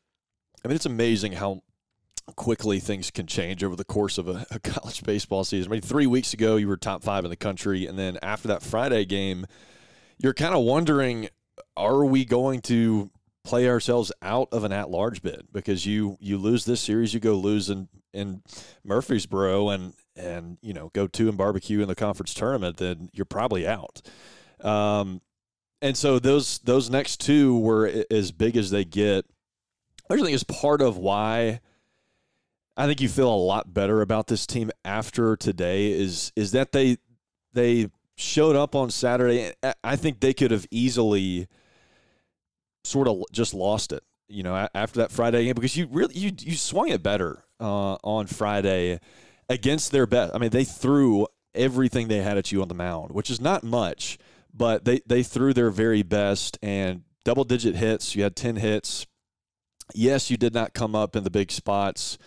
I 0.64 0.68
mean, 0.68 0.76
it's 0.76 0.86
amazing 0.86 1.32
how 1.32 1.62
quickly 2.36 2.78
things 2.78 3.10
can 3.10 3.26
change 3.26 3.64
over 3.64 3.74
the 3.74 3.84
course 3.84 4.18
of 4.18 4.28
a, 4.28 4.46
a 4.50 4.58
college 4.58 5.02
baseball 5.04 5.44
season. 5.44 5.70
I 5.70 5.76
mean, 5.76 5.82
three 5.82 6.06
weeks 6.06 6.34
ago 6.34 6.56
you 6.56 6.68
were 6.68 6.76
top 6.76 7.02
five 7.02 7.24
in 7.24 7.30
the 7.30 7.36
country, 7.36 7.86
and 7.86 7.98
then 7.98 8.18
after 8.22 8.48
that 8.48 8.62
Friday 8.62 9.04
game, 9.04 9.46
you're 10.18 10.34
kind 10.34 10.54
of 10.54 10.64
wondering, 10.64 11.28
are 11.76 12.04
we 12.04 12.24
going 12.24 12.60
to 12.62 13.10
play 13.44 13.68
ourselves 13.68 14.12
out 14.20 14.48
of 14.52 14.64
an 14.64 14.72
at-large 14.72 15.22
bid 15.22 15.46
because 15.52 15.86
you 15.86 16.18
you 16.20 16.36
lose 16.36 16.66
this 16.66 16.80
series, 16.80 17.14
you 17.14 17.20
go 17.20 17.34
lose 17.34 17.70
in 17.70 17.88
in 18.12 18.42
Murfreesboro, 18.84 19.70
and 19.70 19.94
and 20.16 20.58
you 20.62 20.74
know 20.74 20.90
go 20.92 21.06
two 21.06 21.28
and 21.28 21.38
barbecue 21.38 21.80
in 21.80 21.88
the 21.88 21.94
conference 21.94 22.34
tournament, 22.34 22.76
then 22.76 23.10
you're 23.12 23.24
probably 23.24 23.66
out. 23.66 24.02
Um, 24.60 25.20
and 25.80 25.96
so 25.96 26.18
those 26.18 26.58
those 26.58 26.90
next 26.90 27.18
two 27.20 27.58
were 27.58 28.04
as 28.10 28.32
big 28.32 28.56
as 28.56 28.70
they 28.70 28.84
get. 28.84 29.24
I 30.10 30.16
think 30.16 30.30
is 30.30 30.44
part 30.44 30.80
of 30.80 30.96
why 30.96 31.60
I 32.76 32.86
think 32.86 33.00
you 33.00 33.08
feel 33.08 33.32
a 33.32 33.36
lot 33.36 33.74
better 33.74 34.00
about 34.00 34.26
this 34.26 34.46
team 34.46 34.70
after 34.84 35.36
today. 35.36 35.92
Is 35.92 36.32
is 36.34 36.52
that 36.52 36.72
they 36.72 36.98
they 37.52 37.90
showed 38.16 38.56
up 38.56 38.74
on 38.74 38.90
Saturday. 38.90 39.52
I 39.84 39.96
think 39.96 40.20
they 40.20 40.34
could 40.34 40.50
have 40.50 40.66
easily 40.70 41.46
sort 42.84 43.06
of 43.06 43.22
just 43.32 43.54
lost 43.54 43.92
it, 43.92 44.02
you 44.28 44.42
know, 44.42 44.68
after 44.74 45.00
that 45.00 45.12
Friday 45.12 45.44
game 45.44 45.54
because 45.54 45.76
you 45.76 45.88
really 45.90 46.14
you 46.14 46.32
you 46.38 46.56
swung 46.56 46.88
it 46.88 47.02
better 47.02 47.44
uh, 47.60 47.94
on 48.02 48.26
Friday 48.26 49.00
against 49.48 49.92
their 49.92 50.06
best. 50.06 50.34
I 50.34 50.38
mean, 50.38 50.50
they 50.50 50.64
threw 50.64 51.26
everything 51.54 52.08
they 52.08 52.18
had 52.18 52.38
at 52.38 52.52
you 52.52 52.62
on 52.62 52.68
the 52.68 52.74
mound, 52.74 53.12
which 53.12 53.30
is 53.30 53.40
not 53.40 53.64
much, 53.64 54.18
but 54.52 54.84
they 54.84 55.00
they 55.06 55.22
threw 55.22 55.52
their 55.52 55.70
very 55.70 56.02
best 56.02 56.58
and 56.62 57.02
double 57.24 57.44
digit 57.44 57.76
hits. 57.76 58.14
You 58.14 58.22
had 58.22 58.36
ten 58.36 58.56
hits. 58.56 59.06
Yes, 59.94 60.30
you 60.30 60.36
did 60.36 60.54
not 60.54 60.74
come 60.74 60.94
up 60.94 61.16
in 61.16 61.24
the 61.24 61.30
big 61.30 61.50
spots, 61.50 62.18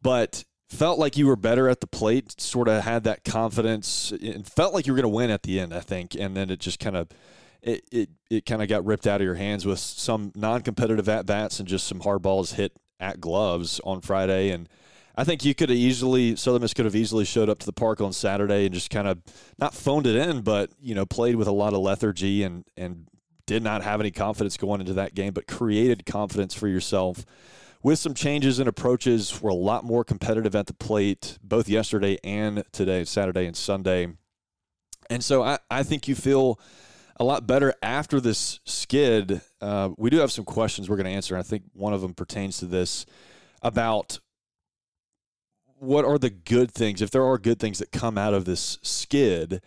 but 0.00 0.44
felt 0.70 0.98
like 0.98 1.16
you 1.16 1.26
were 1.26 1.36
better 1.36 1.68
at 1.68 1.80
the 1.80 1.86
plate. 1.86 2.40
Sort 2.40 2.68
of 2.68 2.82
had 2.82 3.04
that 3.04 3.24
confidence 3.24 4.10
and 4.10 4.46
felt 4.46 4.72
like 4.74 4.86
you 4.86 4.92
were 4.92 5.00
going 5.00 5.10
to 5.10 5.16
win 5.16 5.30
at 5.30 5.42
the 5.42 5.60
end. 5.60 5.74
I 5.74 5.80
think, 5.80 6.14
and 6.14 6.36
then 6.36 6.50
it 6.50 6.60
just 6.60 6.80
kind 6.80 6.96
of 6.96 7.08
it 7.62 7.84
it, 7.92 8.08
it 8.30 8.46
kind 8.46 8.62
of 8.62 8.68
got 8.68 8.84
ripped 8.84 9.06
out 9.06 9.20
of 9.20 9.24
your 9.24 9.34
hands 9.34 9.66
with 9.66 9.78
some 9.78 10.32
non-competitive 10.34 11.08
at 11.08 11.26
bats 11.26 11.58
and 11.58 11.68
just 11.68 11.86
some 11.86 12.00
hard 12.00 12.22
balls 12.22 12.52
hit 12.52 12.72
at 13.00 13.20
gloves 13.20 13.80
on 13.84 14.00
Friday 14.00 14.50
and. 14.50 14.68
I 15.16 15.24
think 15.24 15.44
you 15.44 15.52
could 15.52 15.68
have 15.68 15.76
easily 15.76 16.36
Southern 16.36 16.62
Miss 16.62 16.72
could 16.72 16.84
have 16.84 16.94
easily 16.94 17.24
showed 17.24 17.48
up 17.48 17.58
to 17.58 17.66
the 17.66 17.72
park 17.72 18.00
on 18.00 18.12
Saturday 18.12 18.66
and 18.66 18.72
just 18.72 18.88
kind 18.88 19.08
of 19.08 19.18
not 19.58 19.74
phoned 19.74 20.06
it 20.06 20.14
in, 20.14 20.42
but 20.42 20.70
you 20.80 20.94
know 20.94 21.04
played 21.04 21.34
with 21.34 21.48
a 21.48 21.52
lot 21.52 21.72
of 21.72 21.80
lethargy 21.80 22.44
and 22.44 22.64
and 22.76 23.08
did 23.44 23.64
not 23.64 23.82
have 23.82 23.98
any 23.98 24.12
confidence 24.12 24.56
going 24.56 24.80
into 24.80 24.92
that 24.92 25.14
game, 25.14 25.32
but 25.32 25.48
created 25.48 26.06
confidence 26.06 26.54
for 26.54 26.68
yourself 26.68 27.24
with 27.82 27.98
some 27.98 28.14
changes 28.14 28.60
and 28.60 28.68
approaches. 28.68 29.42
Were 29.42 29.50
a 29.50 29.54
lot 29.54 29.82
more 29.82 30.04
competitive 30.04 30.54
at 30.54 30.66
the 30.66 30.74
plate 30.74 31.38
both 31.42 31.68
yesterday 31.68 32.18
and 32.22 32.62
today, 32.70 33.04
Saturday 33.04 33.46
and 33.46 33.56
Sunday, 33.56 34.08
and 35.10 35.24
so 35.24 35.42
I 35.42 35.58
I 35.68 35.82
think 35.82 36.06
you 36.06 36.14
feel 36.14 36.60
a 37.16 37.24
lot 37.24 37.46
better 37.46 37.74
after 37.82 38.20
this 38.20 38.60
skid. 38.64 39.40
Uh, 39.60 39.90
we 39.96 40.10
do 40.10 40.18
have 40.18 40.32
some 40.32 40.44
questions 40.44 40.88
we're 40.88 40.96
going 40.96 41.06
to 41.06 41.12
answer. 41.12 41.36
I 41.36 41.42
think 41.42 41.64
one 41.72 41.92
of 41.92 42.00
them 42.00 42.14
pertains 42.14 42.58
to 42.58 42.66
this 42.66 43.06
about 43.62 44.20
what 45.78 46.04
are 46.04 46.18
the 46.18 46.30
good 46.30 46.70
things, 46.72 47.02
if 47.02 47.10
there 47.10 47.24
are 47.24 47.38
good 47.38 47.58
things 47.58 47.78
that 47.78 47.92
come 47.92 48.18
out 48.18 48.34
of 48.34 48.44
this 48.44 48.78
skid. 48.82 49.60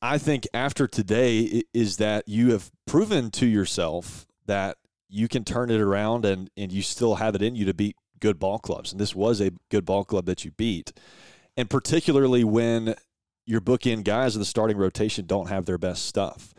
I 0.00 0.18
think 0.18 0.46
after 0.52 0.86
today 0.86 1.62
is 1.72 1.98
that 1.98 2.28
you 2.28 2.50
have 2.52 2.70
proven 2.86 3.30
to 3.32 3.46
yourself 3.46 4.26
that 4.46 4.76
you 5.08 5.28
can 5.28 5.44
turn 5.44 5.70
it 5.70 5.80
around 5.80 6.24
and, 6.24 6.50
and 6.56 6.72
you 6.72 6.82
still 6.82 7.16
have 7.16 7.34
it 7.34 7.42
in 7.42 7.54
you 7.54 7.64
to 7.66 7.74
beat 7.74 7.96
good 8.18 8.38
ball 8.38 8.58
clubs. 8.58 8.92
And 8.92 9.00
this 9.00 9.14
was 9.14 9.40
a 9.40 9.52
good 9.70 9.84
ball 9.84 10.04
club 10.04 10.26
that 10.26 10.44
you 10.44 10.52
beat. 10.52 10.92
And 11.56 11.68
particularly 11.68 12.44
when 12.44 12.94
your 13.44 13.60
bookend 13.60 14.04
guys 14.04 14.34
of 14.34 14.38
the 14.38 14.44
starting 14.46 14.76
rotation 14.76 15.26
don't 15.26 15.48
have 15.48 15.66
their 15.66 15.78
best 15.78 16.06
stuff. 16.06 16.54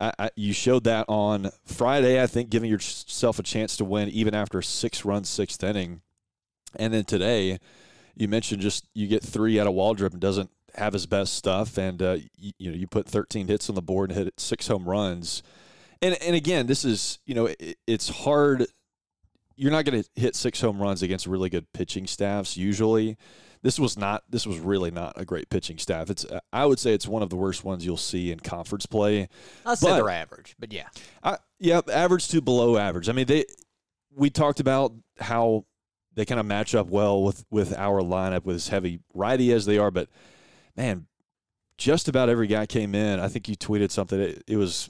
I, 0.00 0.30
you 0.36 0.52
showed 0.52 0.84
that 0.84 1.06
on 1.08 1.50
Friday, 1.64 2.22
I 2.22 2.26
think, 2.26 2.50
giving 2.50 2.70
yourself 2.70 3.38
a 3.38 3.42
chance 3.42 3.76
to 3.78 3.84
win 3.84 4.08
even 4.10 4.34
after 4.34 4.60
six 4.60 5.04
run 5.04 5.24
sixth 5.24 5.62
inning. 5.64 6.02
And 6.78 6.92
then 6.92 7.04
today, 7.04 7.58
you 8.14 8.28
mentioned 8.28 8.60
just 8.60 8.86
you 8.94 9.06
get 9.06 9.22
three 9.22 9.58
out 9.58 9.66
of 9.66 9.74
Waldrop 9.74 10.12
and 10.12 10.20
doesn't 10.20 10.50
have 10.74 10.92
his 10.92 11.06
best 11.06 11.34
stuff, 11.34 11.78
and 11.78 12.02
uh, 12.02 12.18
you, 12.36 12.52
you, 12.58 12.70
know 12.70 12.76
you 12.76 12.86
put 12.86 13.08
13 13.08 13.48
hits 13.48 13.68
on 13.70 13.74
the 13.74 13.82
board 13.82 14.10
and 14.10 14.18
hit 14.18 14.38
six 14.38 14.68
home 14.68 14.84
runs. 14.84 15.42
And 16.02 16.16
and 16.22 16.36
again, 16.36 16.66
this 16.66 16.84
is 16.84 17.18
you 17.24 17.34
know 17.34 17.46
it, 17.46 17.78
it's 17.86 18.08
hard. 18.08 18.66
You're 19.56 19.72
not 19.72 19.86
going 19.86 20.02
to 20.02 20.08
hit 20.20 20.36
six 20.36 20.60
home 20.60 20.78
runs 20.80 21.02
against 21.02 21.26
really 21.26 21.48
good 21.48 21.72
pitching 21.72 22.06
staffs 22.06 22.58
usually 22.58 23.16
this 23.66 23.80
was 23.80 23.98
not 23.98 24.22
this 24.30 24.46
was 24.46 24.60
really 24.60 24.92
not 24.92 25.14
a 25.16 25.24
great 25.24 25.50
pitching 25.50 25.76
staff. 25.76 26.08
It's 26.08 26.24
I 26.52 26.64
would 26.64 26.78
say 26.78 26.94
it's 26.94 27.08
one 27.08 27.24
of 27.24 27.30
the 27.30 27.36
worst 27.36 27.64
ones 27.64 27.84
you'll 27.84 27.96
see 27.96 28.30
in 28.30 28.38
conference 28.38 28.86
play. 28.86 29.28
I'll 29.64 29.74
say 29.74 29.92
they're 29.92 30.08
average, 30.08 30.54
but 30.56 30.72
yeah, 30.72 30.86
I, 31.20 31.38
yeah, 31.58 31.80
average 31.92 32.28
to 32.28 32.40
below 32.40 32.76
average. 32.76 33.08
I 33.08 33.12
mean, 33.12 33.26
they 33.26 33.44
we 34.14 34.30
talked 34.30 34.60
about 34.60 34.92
how 35.18 35.64
they 36.14 36.24
kind 36.24 36.38
of 36.38 36.46
match 36.46 36.76
up 36.76 36.86
well 36.86 37.24
with 37.24 37.44
with 37.50 37.76
our 37.76 38.02
lineup 38.02 38.44
with 38.44 38.54
as 38.54 38.68
heavy 38.68 39.00
righty 39.14 39.52
as 39.52 39.66
they 39.66 39.78
are, 39.78 39.90
but 39.90 40.08
man, 40.76 41.08
just 41.76 42.06
about 42.06 42.28
every 42.28 42.46
guy 42.46 42.66
came 42.66 42.94
in. 42.94 43.18
I 43.18 43.26
think 43.26 43.48
you 43.48 43.56
tweeted 43.56 43.90
something. 43.90 44.20
It, 44.20 44.44
it 44.46 44.56
was 44.58 44.88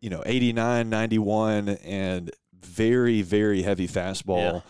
you 0.00 0.10
know 0.10 0.22
89, 0.24 0.88
91, 0.88 1.70
and 1.70 2.30
very 2.54 3.22
very 3.22 3.62
heavy 3.62 3.88
fastball, 3.88 4.52
yeah. 4.52 4.60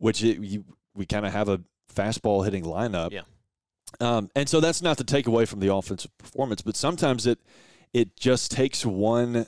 which 0.00 0.24
it, 0.24 0.40
you, 0.40 0.64
we 0.96 1.06
kind 1.06 1.24
of 1.24 1.32
have 1.32 1.48
a 1.48 1.60
fastball 1.96 2.44
hitting 2.44 2.64
lineup. 2.64 3.10
Yeah. 3.10 3.22
Um, 4.00 4.30
and 4.36 4.48
so 4.48 4.60
that's 4.60 4.82
not 4.82 4.98
to 4.98 5.04
take 5.04 5.26
away 5.26 5.46
from 5.46 5.60
the 5.60 5.72
offensive 5.72 6.16
performance, 6.18 6.62
but 6.62 6.76
sometimes 6.76 7.26
it 7.26 7.38
it 7.92 8.16
just 8.16 8.50
takes 8.50 8.84
one 8.84 9.46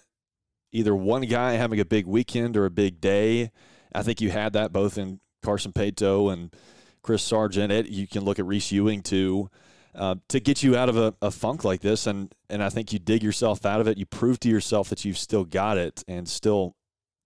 either 0.73 0.95
one 0.95 1.23
guy 1.23 1.53
having 1.53 1.81
a 1.81 1.85
big 1.85 2.07
weekend 2.07 2.57
or 2.57 2.65
a 2.65 2.71
big 2.71 3.01
day. 3.01 3.51
I 3.95 4.03
think 4.03 4.21
you 4.21 4.31
had 4.31 4.53
that 4.53 4.73
both 4.73 4.99
in 4.99 5.21
Carson 5.43 5.73
Paetow 5.73 6.33
and 6.33 6.55
Chris 7.03 7.23
Sargent. 7.23 7.73
It, 7.73 7.89
you 7.89 8.07
can 8.07 8.25
look 8.25 8.39
at 8.39 8.47
Reese 8.47 8.71
Ewing 8.73 9.03
too. 9.03 9.51
Uh, 9.95 10.17
to 10.29 10.39
get 10.39 10.63
you 10.63 10.77
out 10.77 10.89
of 10.89 10.97
a, 10.97 11.15
a, 11.23 11.31
funk 11.31 11.65
like 11.65 11.81
this, 11.81 12.07
and 12.07 12.33
and 12.51 12.63
I 12.63 12.69
think 12.69 12.93
you 12.93 12.99
dig 12.99 13.23
yourself 13.23 13.67
out 13.67 13.81
of 13.81 13.89
it. 13.89 13.99
You 13.99 14.07
prove 14.07 14.39
to 14.41 14.49
yourself 14.49 14.91
that 14.91 15.05
you've 15.05 15.19
still 15.19 15.45
got 15.45 15.77
it, 15.77 16.05
and 16.07 16.29
still, 16.29 16.77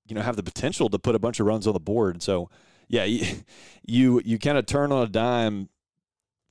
you 0.07 0.15
know, 0.15 0.23
have 0.23 0.37
the 0.37 0.43
potential 0.43 0.89
to 0.89 0.99
put 0.99 1.15
a 1.15 1.19
bunch 1.19 1.39
of 1.39 1.47
runs 1.47 1.67
on 1.67 1.75
the 1.75 1.81
board. 1.81 2.23
So, 2.23 2.49
yeah, 2.89 3.05
you 3.05 3.27
you, 3.85 4.23
you 4.25 4.39
kind 4.39 4.59
of 4.59 4.67
turn 4.67 4.93
on 4.93 5.03
a 5.03 5.09
dime 5.09 5.69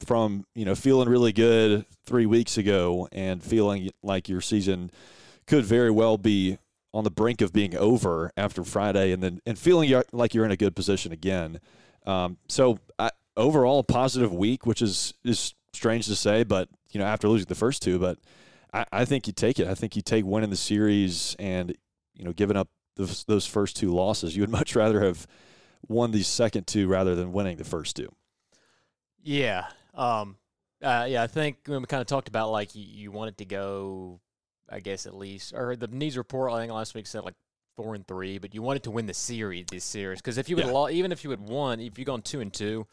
from 0.06 0.46
you 0.56 0.66
know 0.66 0.76
feeling 0.76 1.08
really 1.08 1.32
good 1.32 1.86
three 2.06 2.26
weeks 2.26 2.58
ago 2.58 3.08
and 3.12 3.44
feeling 3.44 3.90
like 4.02 4.28
your 4.28 4.42
season 4.42 4.92
could 5.46 5.64
very 5.64 5.92
well 5.92 6.18
be 6.18 6.58
on 6.94 7.04
the 7.04 7.12
brink 7.12 7.42
of 7.42 7.54
being 7.54 7.76
over 7.76 8.32
after 8.36 8.64
Friday, 8.64 9.12
and 9.12 9.24
then 9.24 9.40
and 9.46 9.58
feeling 9.58 10.02
like 10.12 10.34
you're 10.34 10.46
in 10.46 10.52
a 10.52 10.58
good 10.58 10.76
position 10.76 11.12
again. 11.12 11.60
Um, 12.06 12.38
so 12.48 12.80
I, 13.00 13.12
overall, 13.38 13.84
positive 13.84 14.34
week, 14.34 14.66
which 14.66 14.82
is 14.82 15.14
is 15.24 15.54
strange 15.74 16.08
to 16.08 16.16
say, 16.16 16.44
but 16.44 16.70
you 16.92 17.00
know 17.00 17.06
after 17.06 17.28
losing 17.30 17.48
the 17.48 17.56
first 17.56 17.82
two, 17.82 18.00
but 18.00 18.18
I, 18.74 18.86
I 18.92 19.06
think 19.06 19.28
you 19.28 19.34
take 19.34 19.60
it. 19.60 19.68
I 19.68 19.76
think 19.76 19.96
you 19.96 20.02
take 20.02 20.26
winning 20.26 20.50
the 20.50 20.56
series 20.56 21.36
and 21.40 21.76
you 22.14 22.26
know 22.26 22.34
giving 22.34 22.58
up 22.58 22.70
those, 22.96 23.24
those 23.26 23.46
first 23.46 23.78
two 23.78 23.94
losses. 23.94 24.36
You 24.36 24.44
would 24.44 24.50
much 24.60 24.76
rather 24.76 25.04
have 25.04 25.28
won 25.88 26.12
these 26.12 26.28
second 26.28 26.68
two 26.68 26.88
rather 26.88 27.16
than 27.16 27.34
winning 27.34 27.58
the 27.58 27.64
first 27.64 27.96
two. 27.96 28.10
Yeah. 29.24 29.68
Um, 29.94 30.38
uh, 30.82 31.06
yeah, 31.10 31.24
I 31.24 31.28
think 31.28 31.58
when 31.66 31.82
we 31.82 31.86
kind 31.86 32.02
of 32.02 32.08
talked 32.08 32.28
about 32.28 32.52
like 32.52 32.76
you, 32.76 32.84
you 32.84 33.12
wanted 33.12 33.38
to 33.40 33.46
go 33.46 34.20
I 34.72 34.80
guess 34.80 35.06
at 35.06 35.14
least, 35.14 35.54
or 35.54 35.76
the 35.76 35.88
news 35.88 36.18
report. 36.18 36.54
I 36.54 36.62
think 36.62 36.72
last 36.72 36.96
week 36.96 37.06
said 37.06 37.26
like 37.26 37.36
four 37.76 37.94
and 37.94 38.08
three, 38.08 38.38
but 38.38 38.56
you 38.56 38.62
wanted 38.62 38.84
to 38.84 38.92
win 38.92 39.06
the 39.06 39.14
series 39.14 39.66
this 39.70 39.84
series 39.84 40.20
because 40.20 40.38
if 40.38 40.50
you 40.50 40.56
would 40.56 40.66
yeah. 40.66 40.72
lost, 40.72 40.94
even 40.94 41.12
if 41.12 41.24
you 41.24 41.30
had 41.30 41.42
won, 41.42 41.80
if 41.82 42.00
you 42.00 42.06
gone 42.06 42.22
two 42.22 42.40
and 42.40 42.54
two, 42.54 42.88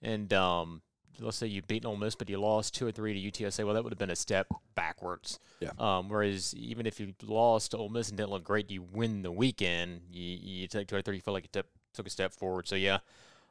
and 0.00 0.32
um, 0.32 0.82
let's 1.18 1.36
say 1.36 1.48
you 1.48 1.62
beat 1.62 1.84
Ole 1.84 1.96
Miss, 1.96 2.14
but 2.14 2.30
you 2.30 2.38
lost 2.38 2.74
two 2.74 2.86
or 2.86 2.92
three 2.92 3.30
to 3.30 3.44
UTSA, 3.44 3.64
well, 3.64 3.74
that 3.74 3.82
would 3.82 3.92
have 3.92 3.98
been 3.98 4.10
a 4.10 4.16
step 4.16 4.46
backwards. 4.76 5.40
Yeah. 5.58 5.70
Um, 5.80 6.08
whereas 6.08 6.54
even 6.54 6.86
if 6.86 7.00
you 7.00 7.12
lost 7.24 7.72
to 7.72 7.78
Ole 7.78 7.88
Miss 7.88 8.08
and 8.08 8.16
didn't 8.16 8.30
look 8.30 8.44
great, 8.44 8.70
you 8.70 8.82
win 8.82 9.22
the 9.22 9.32
weekend. 9.32 10.02
You, 10.12 10.38
you 10.40 10.68
take 10.68 10.86
two 10.86 10.96
or 10.96 11.02
three, 11.02 11.16
you 11.16 11.22
feel 11.22 11.34
like 11.34 11.44
you 11.44 11.50
took 11.52 11.66
a 12.04 12.10
step 12.10 12.34
forward. 12.34 12.68
So 12.68 12.76
yeah. 12.76 12.98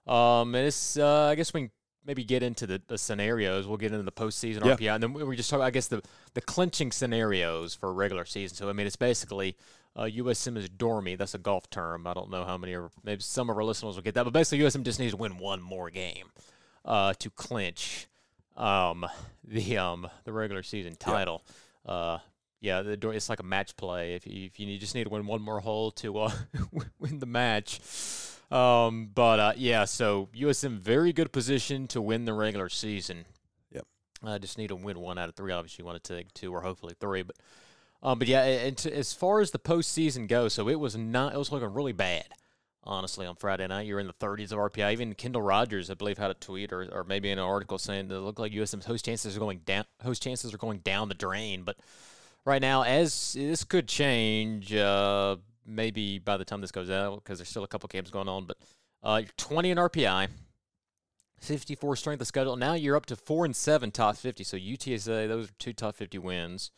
Um, 0.06 0.54
and 0.54 0.68
it's 0.68 0.98
uh, 0.98 1.24
I 1.24 1.36
guess 1.36 1.54
we 1.54 1.62
can 1.62 1.72
maybe 2.06 2.24
get 2.24 2.44
into 2.44 2.68
the, 2.68 2.82
the 2.88 2.98
scenarios. 2.98 3.66
We'll 3.66 3.78
get 3.78 3.92
into 3.92 4.04
the 4.04 4.12
postseason 4.12 4.64
yeah. 4.64 4.76
RPI, 4.76 4.96
and 4.96 5.04
then 5.04 5.14
we 5.14 5.36
just 5.36 5.50
talk. 5.50 5.62
I 5.62 5.72
guess 5.72 5.88
the 5.88 6.04
the 6.34 6.42
clinching 6.42 6.92
scenarios 6.92 7.74
for 7.74 7.92
regular 7.94 8.26
season. 8.26 8.56
So 8.56 8.70
I 8.70 8.74
mean, 8.74 8.86
it's 8.86 8.96
basically 8.96 9.56
uh, 9.96 10.04
USM 10.04 10.58
is 10.58 10.70
dormy. 10.70 11.16
That's 11.16 11.34
a 11.34 11.40
golf 11.40 11.70
term. 11.70 12.06
I 12.06 12.14
don't 12.14 12.30
know 12.30 12.44
how 12.44 12.58
many, 12.58 12.76
or 12.76 12.92
maybe 13.04 13.22
some 13.22 13.50
of 13.50 13.58
our 13.58 13.64
listeners 13.64 13.96
will 13.96 14.04
get 14.04 14.14
that. 14.16 14.24
But 14.24 14.34
basically, 14.34 14.64
USM 14.66 14.84
just 14.84 15.00
needs 15.00 15.14
to 15.14 15.18
win 15.18 15.38
one 15.38 15.62
more 15.62 15.90
game 15.90 16.28
uh, 16.84 17.14
to 17.20 17.30
clinch 17.30 18.08
um, 18.58 19.06
the 19.44 19.78
um, 19.78 20.08
the 20.24 20.34
regular 20.34 20.64
season 20.64 20.96
title. 20.96 21.44
Yeah. 21.86 21.92
Uh, 21.92 22.20
yeah, 22.62 22.82
the, 22.82 23.10
it's 23.12 23.30
like 23.30 23.40
a 23.40 23.44
match 23.44 23.78
play. 23.78 24.16
If 24.16 24.26
you, 24.26 24.46
if 24.46 24.60
you 24.60 24.78
just 24.80 24.96
need 24.96 25.04
to 25.04 25.10
win 25.10 25.28
one 25.28 25.42
more 25.42 25.60
hole 25.60 25.92
to 25.92 26.18
uh, 26.18 26.32
win 27.00 27.20
the 27.20 27.28
match. 27.28 27.80
Um, 28.52 29.10
but 29.14 29.40
uh, 29.40 29.54
yeah, 29.58 29.86
so 29.86 30.30
USM 30.36 30.78
very 30.78 31.12
good 31.14 31.32
position 31.32 31.88
to 31.88 32.02
win 32.02 32.26
the 32.26 32.34
regular 32.34 32.70
season. 32.70 33.26
Yep. 33.72 33.86
I 34.24 34.32
uh, 34.34 34.40
just 34.40 34.58
need 34.58 34.68
to 34.68 34.76
win 34.76 35.00
one 35.00 35.18
out 35.18 35.30
of 35.30 35.36
three. 35.36 35.52
Obviously, 35.52 35.84
you 35.84 35.86
want 35.86 36.04
to 36.04 36.16
take 36.16 36.34
two 36.34 36.54
or 36.54 36.62
hopefully 36.62 36.96
three. 37.00 37.24
But 37.24 37.38
um, 38.04 38.20
but 38.20 38.28
yeah, 38.28 38.44
and 38.44 38.78
to, 38.78 38.96
as 38.96 39.14
far 39.14 39.42
as 39.42 39.52
the 39.52 39.60
postseason 39.60 40.28
goes, 40.28 40.54
so 40.54 40.70
it 40.70 40.80
was 40.80 40.96
not. 40.96 41.34
It 41.34 41.38
was 41.38 41.52
looking 41.52 41.74
really 41.74 41.94
bad. 41.94 42.26
Honestly, 42.88 43.26
on 43.26 43.36
Friday 43.36 43.66
night, 43.66 43.88
you're 43.88 44.00
in 44.00 44.06
the 44.06 44.14
30s 44.14 44.52
of 44.52 44.60
RPI. 44.60 44.94
Even 44.94 45.16
Kendall 45.16 45.42
Rogers, 45.42 45.90
I 45.90 45.96
believe, 45.96 46.20
had 46.20 46.30
a 46.30 46.36
tweet 46.36 46.72
or, 46.72 46.88
or 46.92 47.04
maybe 47.04 47.32
an 47.32 47.40
article 47.40 47.80
saying 47.80 48.10
that 48.10 48.16
it 48.16 48.20
looked 48.20 48.38
like 48.38 48.52
USM's 48.52 48.86
host 48.86 49.06
chances 49.06 49.36
are 49.36 49.40
going 49.40 49.62
down. 49.66 49.86
Host 50.04 50.22
chances 50.22 50.54
are 50.54 50.60
going 50.60 50.78
down 50.80 51.10
the 51.10 51.16
drain. 51.16 51.64
But 51.64 51.78
right 52.46 52.62
now, 52.62 52.84
as 52.84 53.34
this 53.34 53.64
could 53.64 53.88
change, 53.88 54.72
uh, 54.72 55.38
maybe 55.66 56.20
by 56.20 56.38
the 56.38 56.46
time 56.46 56.62
this 56.62 56.72
goes 56.72 56.90
out 56.90 57.24
because 57.24 57.40
there's 57.40 57.50
still 57.50 57.64
a 57.64 57.68
couple 57.68 57.88
games 57.88 58.10
going 58.10 58.28
on. 58.28 58.46
But 58.46 58.58
uh, 59.04 59.24
20 59.38 59.72
in 59.72 59.78
RPI, 59.78 60.28
54 61.40 61.96
strength 61.96 62.22
of 62.22 62.28
schedule. 62.28 62.56
Now 62.56 62.74
you're 62.74 62.96
up 62.96 63.06
to 63.08 63.16
four 63.16 63.46
and 63.46 63.56
seven 63.56 63.92
top 63.92 64.18
50. 64.18 64.44
So 64.44 64.58
UTSA, 64.58 65.28
those 65.28 65.50
are 65.50 65.54
two 65.60 65.74
top 65.74 65.96
50 65.96 66.18
wins. 66.20 66.72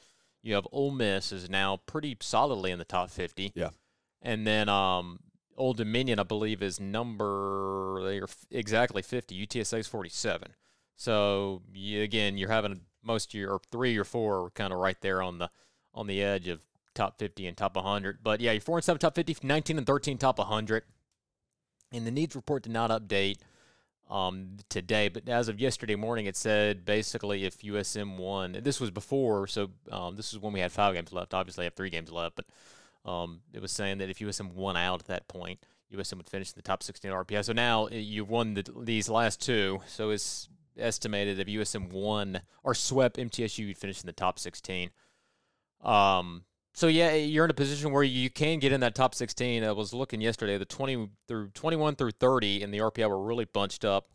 You 0.43 0.56
have 0.56 0.67
Ole 0.71 0.91
Miss 0.91 1.32
is 1.32 1.50
now 1.50 1.78
pretty 1.86 2.15
solidly 2.21 2.71
in 2.71 2.80
the 2.80 2.86
top 2.86 3.10
50. 3.10 3.52
Yeah. 3.56 3.69
And 4.21 4.47
then 4.47 4.69
um, 4.69 5.19
Old 5.58 5.78
Dominion, 5.78 6.19
I 6.19 6.23
believe, 6.23 6.62
is 6.62 6.80
number 6.80 8.02
they're 8.04 8.28
exactly 8.52 9.02
50. 9.02 9.47
UTSA 9.47 9.80
is 9.80 9.88
47. 9.88 10.54
So 10.95 11.62
you, 11.73 12.02
again, 12.02 12.38
you're 12.38 12.50
having 12.50 12.82
most 13.04 13.34
of 13.34 13.39
your 13.39 13.54
or 13.54 13.62
three 13.71 13.97
or 13.97 14.04
four 14.04 14.52
kind 14.52 14.73
of 14.73 14.80
right 14.80 15.00
there 15.02 15.21
on 15.21 15.38
the 15.38 15.50
on 15.93 16.08
the 16.08 16.21
edge 16.21 16.47
of 16.47 16.62
top 16.97 17.17
50 17.19 17.47
and 17.47 17.55
top 17.55 17.75
100. 17.75 18.19
But 18.23 18.41
yeah, 18.41 18.51
you're 18.51 18.62
4 18.62 18.79
and 18.79 18.83
7 18.83 18.99
top 18.99 19.15
50, 19.15 19.38
19 19.43 19.77
and 19.77 19.88
13 19.88 20.17
top 20.17 20.39
100. 20.39 20.83
And 21.93 22.05
the 22.05 22.12
needs 22.12 22.36
report 22.36 22.63
did 22.63 22.73
not 22.73 22.89
update 22.89 23.38
um, 24.10 24.57
today, 24.69 25.10
but 25.10 25.27
as 25.29 25.47
of 25.47 25.60
yesterday 25.60 25.95
morning, 25.95 26.25
it 26.25 26.36
said 26.36 26.86
basically 26.86 27.45
if 27.45 27.60
USM 27.60 28.17
won, 28.17 28.57
this 28.62 28.79
was 28.79 28.91
before, 28.91 29.47
so 29.47 29.69
um, 29.91 30.15
this 30.15 30.33
is 30.33 30.39
when 30.39 30.53
we 30.53 30.60
had 30.60 30.71
five 30.71 30.93
games 30.93 31.13
left. 31.13 31.33
Obviously, 31.33 31.63
I 31.63 31.65
have 31.65 31.75
three 31.75 31.89
games 31.89 32.12
left, 32.12 32.36
but 32.36 33.10
um, 33.10 33.41
it 33.53 33.62
was 33.62 33.71
saying 33.71 33.99
that 33.99 34.10
if 34.10 34.19
USM 34.19 34.53
won 34.53 34.77
out 34.77 35.01
at 35.01 35.07
that 35.07 35.27
point, 35.27 35.60
USM 35.93 36.17
would 36.17 36.29
finish 36.29 36.49
in 36.49 36.53
the 36.55 36.62
top 36.62 36.83
16 36.83 37.12
RPI. 37.12 37.45
So 37.45 37.53
now 37.53 37.86
eh, 37.86 37.97
you've 37.97 38.29
won 38.29 38.53
the, 38.53 38.65
these 38.81 39.10
last 39.10 39.41
two, 39.41 39.81
so 39.88 40.10
it's 40.10 40.49
estimated 40.77 41.39
if 41.39 41.47
USM 41.47 41.91
won 41.91 42.41
or 42.63 42.73
swept 42.73 43.17
MTSU, 43.17 43.60
you'd 43.67 43.77
finish 43.77 44.01
in 44.01 44.07
the 44.07 44.13
top 44.13 44.39
16. 44.39 44.89
Um, 45.83 46.43
so 46.77 46.85
yeah, 46.85 47.15
you're 47.15 47.45
in 47.45 47.49
a 47.49 47.55
position 47.55 47.91
where 47.91 48.03
you 48.03 48.29
can 48.29 48.59
get 48.59 48.71
in 48.71 48.81
that 48.81 48.93
top 48.93 49.15
16. 49.15 49.63
I 49.63 49.71
was 49.71 49.95
looking 49.95 50.21
yesterday, 50.21 50.59
the 50.59 50.65
20 50.65 51.09
through 51.27 51.49
21 51.55 51.95
through 51.95 52.11
30 52.11 52.61
in 52.61 52.69
the 52.69 52.77
RPI 52.77 53.09
were 53.09 53.19
really 53.19 53.45
bunched 53.45 53.83
up. 53.83 54.09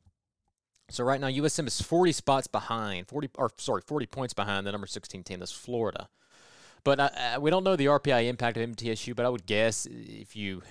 So 0.89 1.03
right 1.03 1.21
now 1.21 1.27
USM 1.27 1.67
is 1.67 1.83
40 1.83 2.13
spots 2.13 2.47
behind, 2.47 3.09
40 3.09 3.31
or 3.35 3.51
sorry, 3.57 3.83
40 3.85 4.07
points 4.07 4.33
behind 4.33 4.65
the 4.65 4.71
number 4.71 4.87
16 4.87 5.25
team. 5.25 5.41
That's 5.41 5.51
Florida. 5.51 6.09
But 6.85 7.01
uh, 7.01 7.11
uh 7.17 7.41
we 7.41 7.51
don't 7.51 7.65
know 7.65 7.75
the 7.75 7.87
RPI 7.87 8.29
impact 8.29 8.57
of 8.57 8.71
MTSU, 8.71 9.17
but 9.17 9.27
I 9.27 9.29
would 9.29 9.45
guess 9.45 9.89
if 9.91 10.37
you 10.37 10.63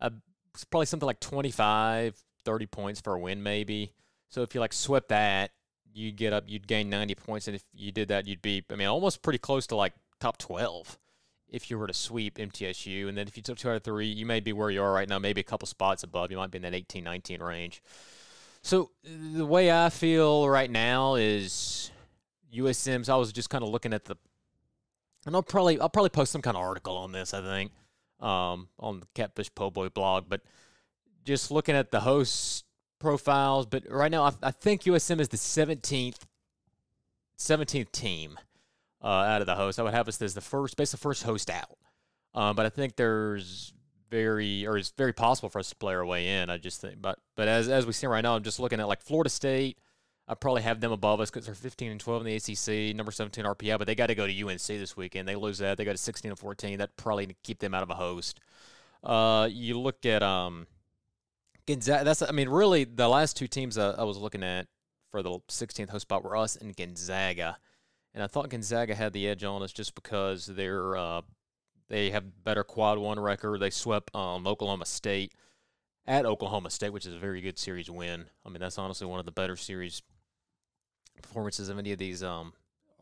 uh, 0.00 0.08
it's 0.54 0.64
probably 0.64 0.86
something 0.86 1.06
like 1.06 1.20
25, 1.20 2.16
30 2.46 2.66
points 2.66 2.98
for 3.02 3.12
a 3.12 3.20
win 3.20 3.42
maybe. 3.42 3.92
So 4.30 4.40
if 4.40 4.54
you 4.54 4.60
like 4.62 4.72
swept 4.72 5.10
that, 5.10 5.50
you'd 5.92 6.16
get 6.16 6.32
up, 6.32 6.44
you'd 6.46 6.66
gain 6.66 6.88
90 6.88 7.14
points 7.16 7.46
and 7.46 7.56
if 7.56 7.64
you 7.74 7.92
did 7.92 8.08
that, 8.08 8.26
you'd 8.26 8.40
be 8.40 8.64
I 8.72 8.76
mean 8.76 8.88
almost 8.88 9.20
pretty 9.20 9.38
close 9.38 9.66
to 9.66 9.76
like 9.76 9.92
top 10.18 10.38
12 10.38 10.96
if 11.50 11.70
you 11.70 11.78
were 11.78 11.86
to 11.86 11.94
sweep 11.94 12.38
MTSU. 12.38 13.08
And 13.08 13.16
then 13.16 13.26
if 13.28 13.36
you 13.36 13.42
took 13.42 13.58
two 13.58 13.68
out 13.70 13.76
of 13.76 13.82
three, 13.82 14.06
you 14.06 14.26
may 14.26 14.40
be 14.40 14.52
where 14.52 14.70
you 14.70 14.82
are 14.82 14.92
right 14.92 15.08
now, 15.08 15.18
maybe 15.18 15.40
a 15.40 15.44
couple 15.44 15.66
spots 15.66 16.02
above. 16.02 16.30
You 16.30 16.36
might 16.36 16.50
be 16.50 16.56
in 16.56 16.62
that 16.62 16.74
18, 16.74 17.04
19 17.04 17.42
range. 17.42 17.82
So 18.62 18.90
the 19.02 19.46
way 19.46 19.70
I 19.70 19.88
feel 19.90 20.48
right 20.48 20.70
now 20.70 21.14
is 21.14 21.90
USM's. 22.54 23.08
I 23.08 23.16
was 23.16 23.32
just 23.32 23.50
kind 23.50 23.64
of 23.64 23.70
looking 23.70 23.92
at 23.92 24.04
the, 24.04 24.16
and 25.26 25.34
I'll 25.34 25.42
probably 25.42 25.80
I'll 25.80 25.88
probably 25.88 26.10
post 26.10 26.32
some 26.32 26.42
kind 26.42 26.56
of 26.56 26.62
article 26.62 26.96
on 26.96 27.12
this. 27.12 27.32
I 27.32 27.40
think 27.40 27.72
um, 28.20 28.68
on 28.78 29.00
the 29.00 29.06
Catfish 29.14 29.54
Po' 29.54 29.70
Boy 29.70 29.88
blog, 29.88 30.26
but 30.28 30.42
just 31.24 31.50
looking 31.50 31.74
at 31.74 31.90
the 31.90 32.00
host 32.00 32.64
profiles. 32.98 33.66
But 33.66 33.84
right 33.90 34.10
now, 34.10 34.24
I, 34.24 34.32
I 34.42 34.50
think 34.50 34.82
USM 34.82 35.20
is 35.20 35.28
the 35.28 35.36
17th 35.36 36.18
17th 37.38 37.90
team 37.90 38.38
uh, 39.02 39.06
out 39.06 39.40
of 39.40 39.46
the 39.46 39.54
host. 39.54 39.78
I 39.78 39.82
would 39.82 39.94
have 39.94 40.08
us 40.08 40.20
as 40.22 40.34
the 40.34 40.40
first, 40.40 40.76
basically 40.76 41.02
first 41.02 41.22
host 41.22 41.50
out. 41.50 41.78
Um, 42.34 42.54
but 42.56 42.66
I 42.66 42.68
think 42.68 42.96
there's 42.96 43.72
very, 44.10 44.66
or 44.66 44.76
it's 44.76 44.92
very 44.96 45.12
possible 45.12 45.48
for 45.48 45.58
us 45.58 45.70
to 45.70 45.76
play 45.76 45.94
our 45.94 46.04
way 46.04 46.40
in. 46.40 46.50
I 46.50 46.58
just 46.58 46.80
think, 46.80 47.00
but 47.00 47.18
but 47.36 47.48
as 47.48 47.68
as 47.68 47.86
we 47.86 47.92
see 47.92 48.06
right 48.06 48.22
now, 48.22 48.36
I'm 48.36 48.42
just 48.42 48.60
looking 48.60 48.80
at 48.80 48.88
like 48.88 49.02
Florida 49.02 49.30
State, 49.30 49.78
I 50.30 50.34
probably 50.34 50.62
have 50.62 50.80
them 50.80 50.92
above 50.92 51.20
us 51.20 51.28
because 51.28 51.46
they're 51.46 51.56
15 51.56 51.90
and 51.90 52.00
12 52.00 52.24
in 52.24 52.26
the 52.26 52.36
ACC, 52.36 52.94
number 52.94 53.10
17 53.10 53.44
RPI, 53.44 53.78
but 53.78 53.88
they 53.88 53.96
got 53.96 54.06
to 54.06 54.14
go 54.14 54.28
to 54.28 54.48
UNC 54.48 54.62
this 54.62 54.96
weekend. 54.96 55.26
They 55.26 55.34
lose 55.34 55.58
that, 55.58 55.76
they 55.76 55.84
go 55.84 55.90
to 55.90 55.98
16 55.98 56.30
and 56.30 56.38
14. 56.38 56.78
That 56.78 56.96
probably 56.96 57.36
keep 57.42 57.58
them 57.58 57.74
out 57.74 57.82
of 57.82 57.90
a 57.90 57.94
host. 57.94 58.38
Uh, 59.02 59.48
you 59.50 59.76
look 59.76 60.06
at 60.06 60.22
um, 60.22 60.68
Gonzaga. 61.66 62.04
That's 62.04 62.22
I 62.22 62.30
mean, 62.30 62.48
really, 62.48 62.84
the 62.84 63.08
last 63.08 63.36
two 63.36 63.48
teams 63.48 63.76
I, 63.76 63.90
I 63.90 64.04
was 64.04 64.18
looking 64.18 64.44
at 64.44 64.68
for 65.10 65.20
the 65.20 65.40
16th 65.48 65.90
host 65.90 66.02
spot 66.02 66.22
were 66.22 66.36
us 66.36 66.54
and 66.54 66.76
Gonzaga, 66.76 67.58
and 68.14 68.22
I 68.22 68.26
thought 68.26 68.48
Gonzaga 68.48 68.94
had 68.94 69.12
the 69.12 69.28
edge 69.28 69.44
on 69.44 69.62
us 69.62 69.72
just 69.72 69.94
because 69.94 70.46
they're 70.46 70.96
uh, 70.96 71.22
they 71.88 72.10
have 72.10 72.44
better 72.44 72.64
quad 72.64 72.98
one 72.98 73.18
record. 73.18 73.60
They 73.60 73.70
swept 73.70 74.14
um, 74.14 74.46
Oklahoma 74.46 74.86
State 74.86 75.32
at 76.06 76.24
Oklahoma 76.24 76.70
State, 76.70 76.92
which 76.92 77.06
is 77.06 77.14
a 77.14 77.18
very 77.18 77.40
good 77.40 77.58
series 77.58 77.90
win. 77.90 78.26
I 78.44 78.48
mean, 78.48 78.60
that's 78.60 78.78
honestly 78.78 79.06
one 79.06 79.20
of 79.20 79.26
the 79.26 79.32
better 79.32 79.56
series 79.56 80.02
performances 81.22 81.68
of 81.68 81.78
any 81.78 81.92
of 81.92 81.98
these 81.98 82.22
um, 82.22 82.52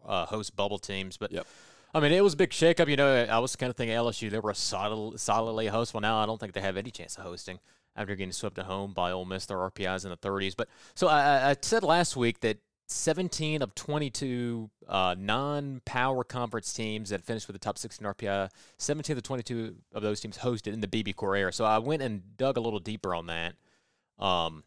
uh, 0.06 0.26
host 0.26 0.56
bubble 0.56 0.78
teams. 0.78 1.16
But 1.16 1.32
Yep. 1.32 1.46
I 1.94 2.00
mean, 2.00 2.12
it 2.12 2.22
was 2.22 2.34
a 2.34 2.36
big 2.36 2.50
shakeup. 2.50 2.88
You 2.88 2.96
know, 2.96 3.24
I 3.24 3.38
was 3.38 3.56
kind 3.56 3.70
of 3.70 3.76
thinking 3.76 3.96
LSU 3.96 4.30
they 4.30 4.38
were 4.38 4.50
a 4.50 4.54
solid, 4.54 5.18
solidly 5.18 5.68
host. 5.68 5.94
Well, 5.94 6.02
now 6.02 6.18
I 6.18 6.26
don't 6.26 6.38
think 6.38 6.52
they 6.52 6.60
have 6.60 6.76
any 6.76 6.90
chance 6.90 7.16
of 7.16 7.24
hosting 7.24 7.60
after 7.96 8.14
getting 8.14 8.32
swept 8.32 8.58
at 8.58 8.66
home 8.66 8.92
by 8.92 9.10
Ole 9.10 9.24
Miss. 9.24 9.46
Their 9.46 9.56
RPIs 9.56 10.04
in 10.04 10.10
the 10.10 10.16
30s. 10.16 10.54
But 10.56 10.68
so 10.94 11.08
I, 11.08 11.50
I 11.50 11.56
said 11.62 11.82
last 11.82 12.14
week 12.16 12.40
that 12.40 12.58
17 12.90 13.60
of 13.60 13.74
22 13.74 14.70
uh, 14.88 15.14
non-power 15.18 16.24
conference 16.24 16.72
teams 16.72 17.10
that 17.10 17.22
finished 17.22 17.46
with 17.46 17.54
the 17.54 17.60
top 17.60 17.76
16 17.76 18.06
RPI, 18.06 18.50
17 18.78 19.12
of 19.12 19.22
the 19.22 19.26
22 19.26 19.76
of 19.92 20.02
those 20.02 20.20
teams 20.20 20.38
hosted 20.38 20.72
in 20.72 20.80
the 20.80 20.88
BBCOR 20.88 21.38
era. 21.38 21.52
So 21.52 21.64
I 21.64 21.78
went 21.78 22.02
and 22.02 22.36
dug 22.36 22.56
a 22.56 22.60
little 22.60 22.80
deeper 22.80 23.14
on 23.14 23.26
that. 23.26 23.54
Um, 24.18 24.64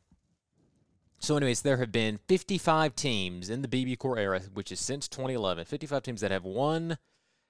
so, 1.19 1.35
anyways, 1.37 1.61
there 1.61 1.77
have 1.77 1.91
been 1.91 2.19
55 2.27 2.95
teams 2.95 3.49
in 3.49 3.61
the 3.61 3.67
BBCOR 3.67 4.17
era, 4.17 4.41
which 4.53 4.71
is 4.71 4.79
since 4.79 5.07
2011. 5.07 5.65
55 5.65 6.03
teams 6.03 6.21
that 6.21 6.31
have 6.31 6.45
won 6.45 6.97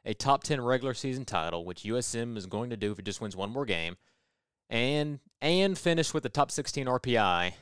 a 0.04 0.14
top 0.14 0.44
10 0.44 0.60
regular 0.62 0.94
season 0.94 1.26
title, 1.26 1.64
which 1.64 1.84
USM 1.84 2.38
is 2.38 2.46
going 2.46 2.70
to 2.70 2.78
do 2.78 2.92
if 2.92 3.00
it 3.00 3.06
just 3.06 3.22
wins 3.22 3.36
one 3.36 3.50
more 3.50 3.66
game, 3.66 3.98
and 4.70 5.20
and 5.42 5.78
finish 5.78 6.14
with 6.14 6.24
the 6.24 6.30
top 6.30 6.52
16 6.52 6.86
RPI. 6.86 7.54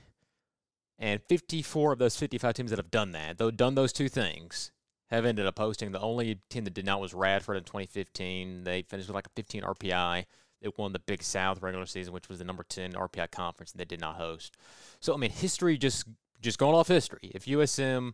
And 1.00 1.22
54 1.24 1.94
of 1.94 2.00
those 2.00 2.18
55 2.18 2.54
teams 2.54 2.70
that 2.72 2.80
have 2.80 2.92
done 2.92 3.14
that, 3.14 3.38
though 3.38 3.52
done 3.52 3.76
those 3.76 3.94
two 3.94 4.10
things, 4.10 4.72
have 5.10 5.26
ended 5.26 5.46
up 5.46 5.58
hosting. 5.58 5.92
The 5.92 6.02
only 6.02 6.40
team 6.50 6.66
that 6.66 6.74
did 6.74 6.86
not 6.86 7.00
was 7.00 7.14
Radford 7.14 7.58
in 7.58 7.64
2015. 7.64 8.66
They 8.66 8.82
finished 8.84 9.08
with 9.08 9.16
like 9.16 9.28
a 9.28 9.32
15 9.36 9.64
RPI. 9.64 10.26
They 10.62 10.70
won 10.78 10.92
the 10.92 11.00
Big 11.00 11.24
South 11.24 11.62
regular 11.62 11.86
season, 11.86 12.14
which 12.14 12.28
was 12.28 12.40
the 12.40 12.44
number 12.44 12.64
10 12.64 12.94
RPI 12.94 13.32
conference, 13.32 13.72
and 13.72 13.80
they 13.80 13.86
did 13.86 14.02
not 14.02 14.16
host. 14.16 14.56
So 15.00 15.14
I 15.14 15.18
mean, 15.18 15.32
history 15.32 15.78
just 15.78 16.06
just 16.42 16.60
going 16.60 16.76
off 16.76 16.90
history. 16.90 17.32
If 17.34 17.46
USM 17.46 18.14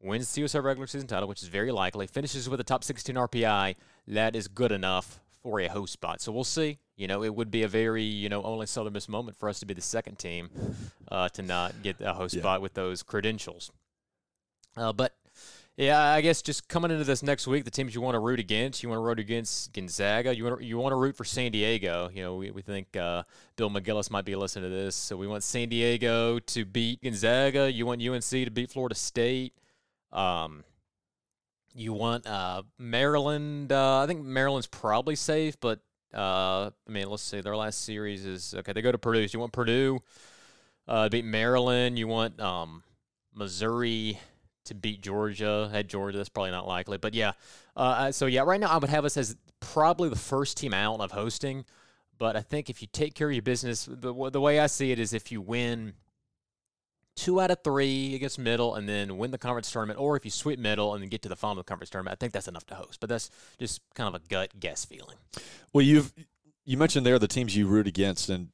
wins 0.00 0.32
the 0.32 0.42
USR 0.42 0.62
regular 0.62 0.86
season 0.86 1.08
title, 1.08 1.28
which 1.28 1.42
is 1.42 1.48
very 1.48 1.72
likely, 1.72 2.06
finishes 2.06 2.48
with 2.48 2.60
a 2.60 2.64
top 2.64 2.84
16 2.84 3.14
RPI, 3.14 3.74
that 4.06 4.36
is 4.36 4.48
good 4.48 4.72
enough 4.72 5.20
for 5.42 5.60
a 5.60 5.68
host 5.68 5.92
spot. 5.92 6.20
So 6.20 6.32
we'll 6.32 6.44
see. 6.44 6.78
You 6.96 7.06
know, 7.06 7.22
it 7.22 7.34
would 7.34 7.50
be 7.50 7.62
a 7.62 7.68
very 7.68 8.02
you 8.02 8.28
know 8.28 8.42
only 8.42 8.66
Southern 8.66 8.92
Miss 8.92 9.08
moment 9.08 9.36
for 9.36 9.48
us 9.48 9.60
to 9.60 9.66
be 9.66 9.74
the 9.74 9.80
second 9.80 10.18
team 10.18 10.50
uh, 11.10 11.28
to 11.30 11.42
not 11.42 11.82
get 11.82 11.96
a 12.00 12.12
host 12.14 12.34
Yeah. 12.34 12.40
spot 12.42 12.60
with 12.62 12.74
those 12.74 13.02
credentials. 13.02 13.70
Uh, 14.76 14.92
but 14.92 15.14
yeah, 15.76 16.00
I 16.12 16.20
guess 16.22 16.42
just 16.42 16.68
coming 16.68 16.90
into 16.90 17.04
this 17.04 17.22
next 17.22 17.46
week, 17.46 17.64
the 17.64 17.70
teams 17.70 17.94
you 17.94 18.00
want 18.00 18.16
to 18.16 18.18
root 18.18 18.40
against, 18.40 18.82
you 18.82 18.88
want 18.88 18.98
to 18.98 19.02
root 19.02 19.20
against 19.20 19.72
Gonzaga. 19.72 20.34
You 20.36 20.42
want 20.44 20.58
to, 20.58 20.64
you 20.64 20.76
want 20.76 20.92
to 20.92 20.96
root 20.96 21.14
for 21.16 21.24
San 21.24 21.52
Diego. 21.52 22.10
You 22.12 22.22
know, 22.24 22.34
we, 22.36 22.50
we 22.50 22.62
think 22.62 22.96
uh, 22.96 23.22
Bill 23.54 23.70
McGillis 23.70 24.10
might 24.10 24.24
be 24.24 24.34
listening 24.34 24.68
to 24.70 24.76
this, 24.76 24.96
so 24.96 25.16
we 25.16 25.28
want 25.28 25.44
San 25.44 25.68
Diego 25.68 26.40
to 26.40 26.64
beat 26.64 27.00
Gonzaga. 27.02 27.70
You 27.70 27.86
want 27.86 28.02
UNC 28.02 28.24
to 28.28 28.50
beat 28.50 28.70
Florida 28.72 28.96
State. 28.96 29.52
Um, 30.12 30.64
you 31.78 31.92
want 31.92 32.26
uh, 32.26 32.62
Maryland. 32.78 33.72
Uh, 33.72 34.02
I 34.02 34.06
think 34.06 34.22
Maryland's 34.22 34.66
probably 34.66 35.14
safe, 35.14 35.58
but 35.60 35.80
uh, 36.12 36.70
I 36.86 36.90
mean, 36.90 37.08
let's 37.08 37.22
see. 37.22 37.40
Their 37.40 37.56
last 37.56 37.84
series 37.84 38.26
is 38.26 38.54
okay. 38.58 38.72
They 38.72 38.82
go 38.82 38.92
to 38.92 38.98
Purdue. 38.98 39.28
So 39.28 39.36
you 39.36 39.40
want 39.40 39.52
Purdue 39.52 40.00
uh, 40.86 41.04
to 41.04 41.10
beat 41.10 41.24
Maryland. 41.24 41.98
You 41.98 42.08
want 42.08 42.40
um, 42.40 42.82
Missouri 43.34 44.18
to 44.64 44.74
beat 44.74 45.02
Georgia. 45.02 45.70
At 45.72 45.86
Georgia, 45.86 46.16
that's 46.16 46.28
probably 46.28 46.50
not 46.50 46.66
likely. 46.66 46.98
But 46.98 47.14
yeah, 47.14 47.32
uh, 47.76 48.10
so 48.10 48.26
yeah, 48.26 48.42
right 48.42 48.60
now 48.60 48.68
I 48.68 48.78
would 48.78 48.90
have 48.90 49.04
us 49.04 49.16
as 49.16 49.36
probably 49.60 50.08
the 50.08 50.16
first 50.16 50.56
team 50.56 50.74
out 50.74 51.00
of 51.00 51.12
hosting. 51.12 51.64
But 52.18 52.34
I 52.34 52.40
think 52.40 52.68
if 52.68 52.82
you 52.82 52.88
take 52.90 53.14
care 53.14 53.28
of 53.28 53.34
your 53.34 53.42
business, 53.42 53.88
the, 53.88 54.12
the 54.30 54.40
way 54.40 54.58
I 54.58 54.66
see 54.66 54.90
it 54.90 54.98
is 54.98 55.12
if 55.12 55.30
you 55.30 55.40
win 55.40 55.94
two 57.18 57.40
out 57.40 57.50
of 57.50 57.58
three 57.64 58.14
against 58.14 58.38
middle 58.38 58.76
and 58.76 58.88
then 58.88 59.18
win 59.18 59.32
the 59.32 59.38
conference 59.38 59.70
tournament, 59.70 59.98
or 59.98 60.16
if 60.16 60.24
you 60.24 60.30
sweep 60.30 60.58
middle 60.58 60.94
and 60.94 61.02
then 61.02 61.08
get 61.08 61.20
to 61.22 61.28
the 61.28 61.36
final 61.36 61.58
of 61.58 61.66
the 61.66 61.68
conference 61.68 61.90
tournament, 61.90 62.12
I 62.12 62.16
think 62.16 62.32
that's 62.32 62.48
enough 62.48 62.64
to 62.66 62.76
host. 62.76 63.00
But 63.00 63.10
that's 63.10 63.28
just 63.58 63.80
kind 63.94 64.14
of 64.14 64.14
a 64.14 64.24
gut 64.28 64.60
guess 64.60 64.84
feeling. 64.84 65.16
Well, 65.72 65.82
you've 65.82 66.12
you 66.64 66.76
mentioned 66.76 67.04
there 67.04 67.18
the 67.18 67.28
teams 67.28 67.56
you 67.56 67.66
root 67.66 67.86
against, 67.86 68.28
and 68.28 68.48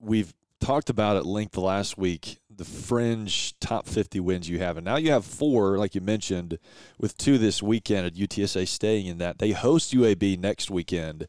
we've 0.00 0.32
talked 0.60 0.88
about 0.88 1.16
at 1.16 1.26
length 1.26 1.56
last 1.56 1.98
week 1.98 2.38
the 2.48 2.64
fringe 2.64 3.58
top 3.60 3.86
50 3.86 4.18
wins 4.20 4.48
you 4.48 4.60
have, 4.60 4.78
and 4.78 4.84
now 4.86 4.96
you 4.96 5.10
have 5.10 5.26
four, 5.26 5.76
like 5.76 5.94
you 5.94 6.00
mentioned, 6.00 6.58
with 6.98 7.18
two 7.18 7.36
this 7.36 7.62
weekend 7.62 8.06
at 8.06 8.14
UTSA 8.14 8.66
staying 8.66 9.06
in 9.06 9.18
that. 9.18 9.38
They 9.38 9.50
host 9.50 9.92
UAB 9.92 10.38
next 10.38 10.70
weekend, 10.70 11.26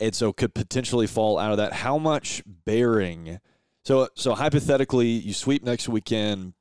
and 0.00 0.14
so 0.14 0.32
could 0.32 0.54
potentially 0.54 1.06
fall 1.06 1.38
out 1.38 1.50
of 1.50 1.58
that. 1.58 1.74
How 1.74 1.98
much 1.98 2.42
bearing? 2.46 3.38
So, 3.86 4.08
so 4.16 4.34
hypothetically, 4.34 5.06
you 5.06 5.32
sweep 5.32 5.62
next 5.62 5.88
weekend. 5.88 6.54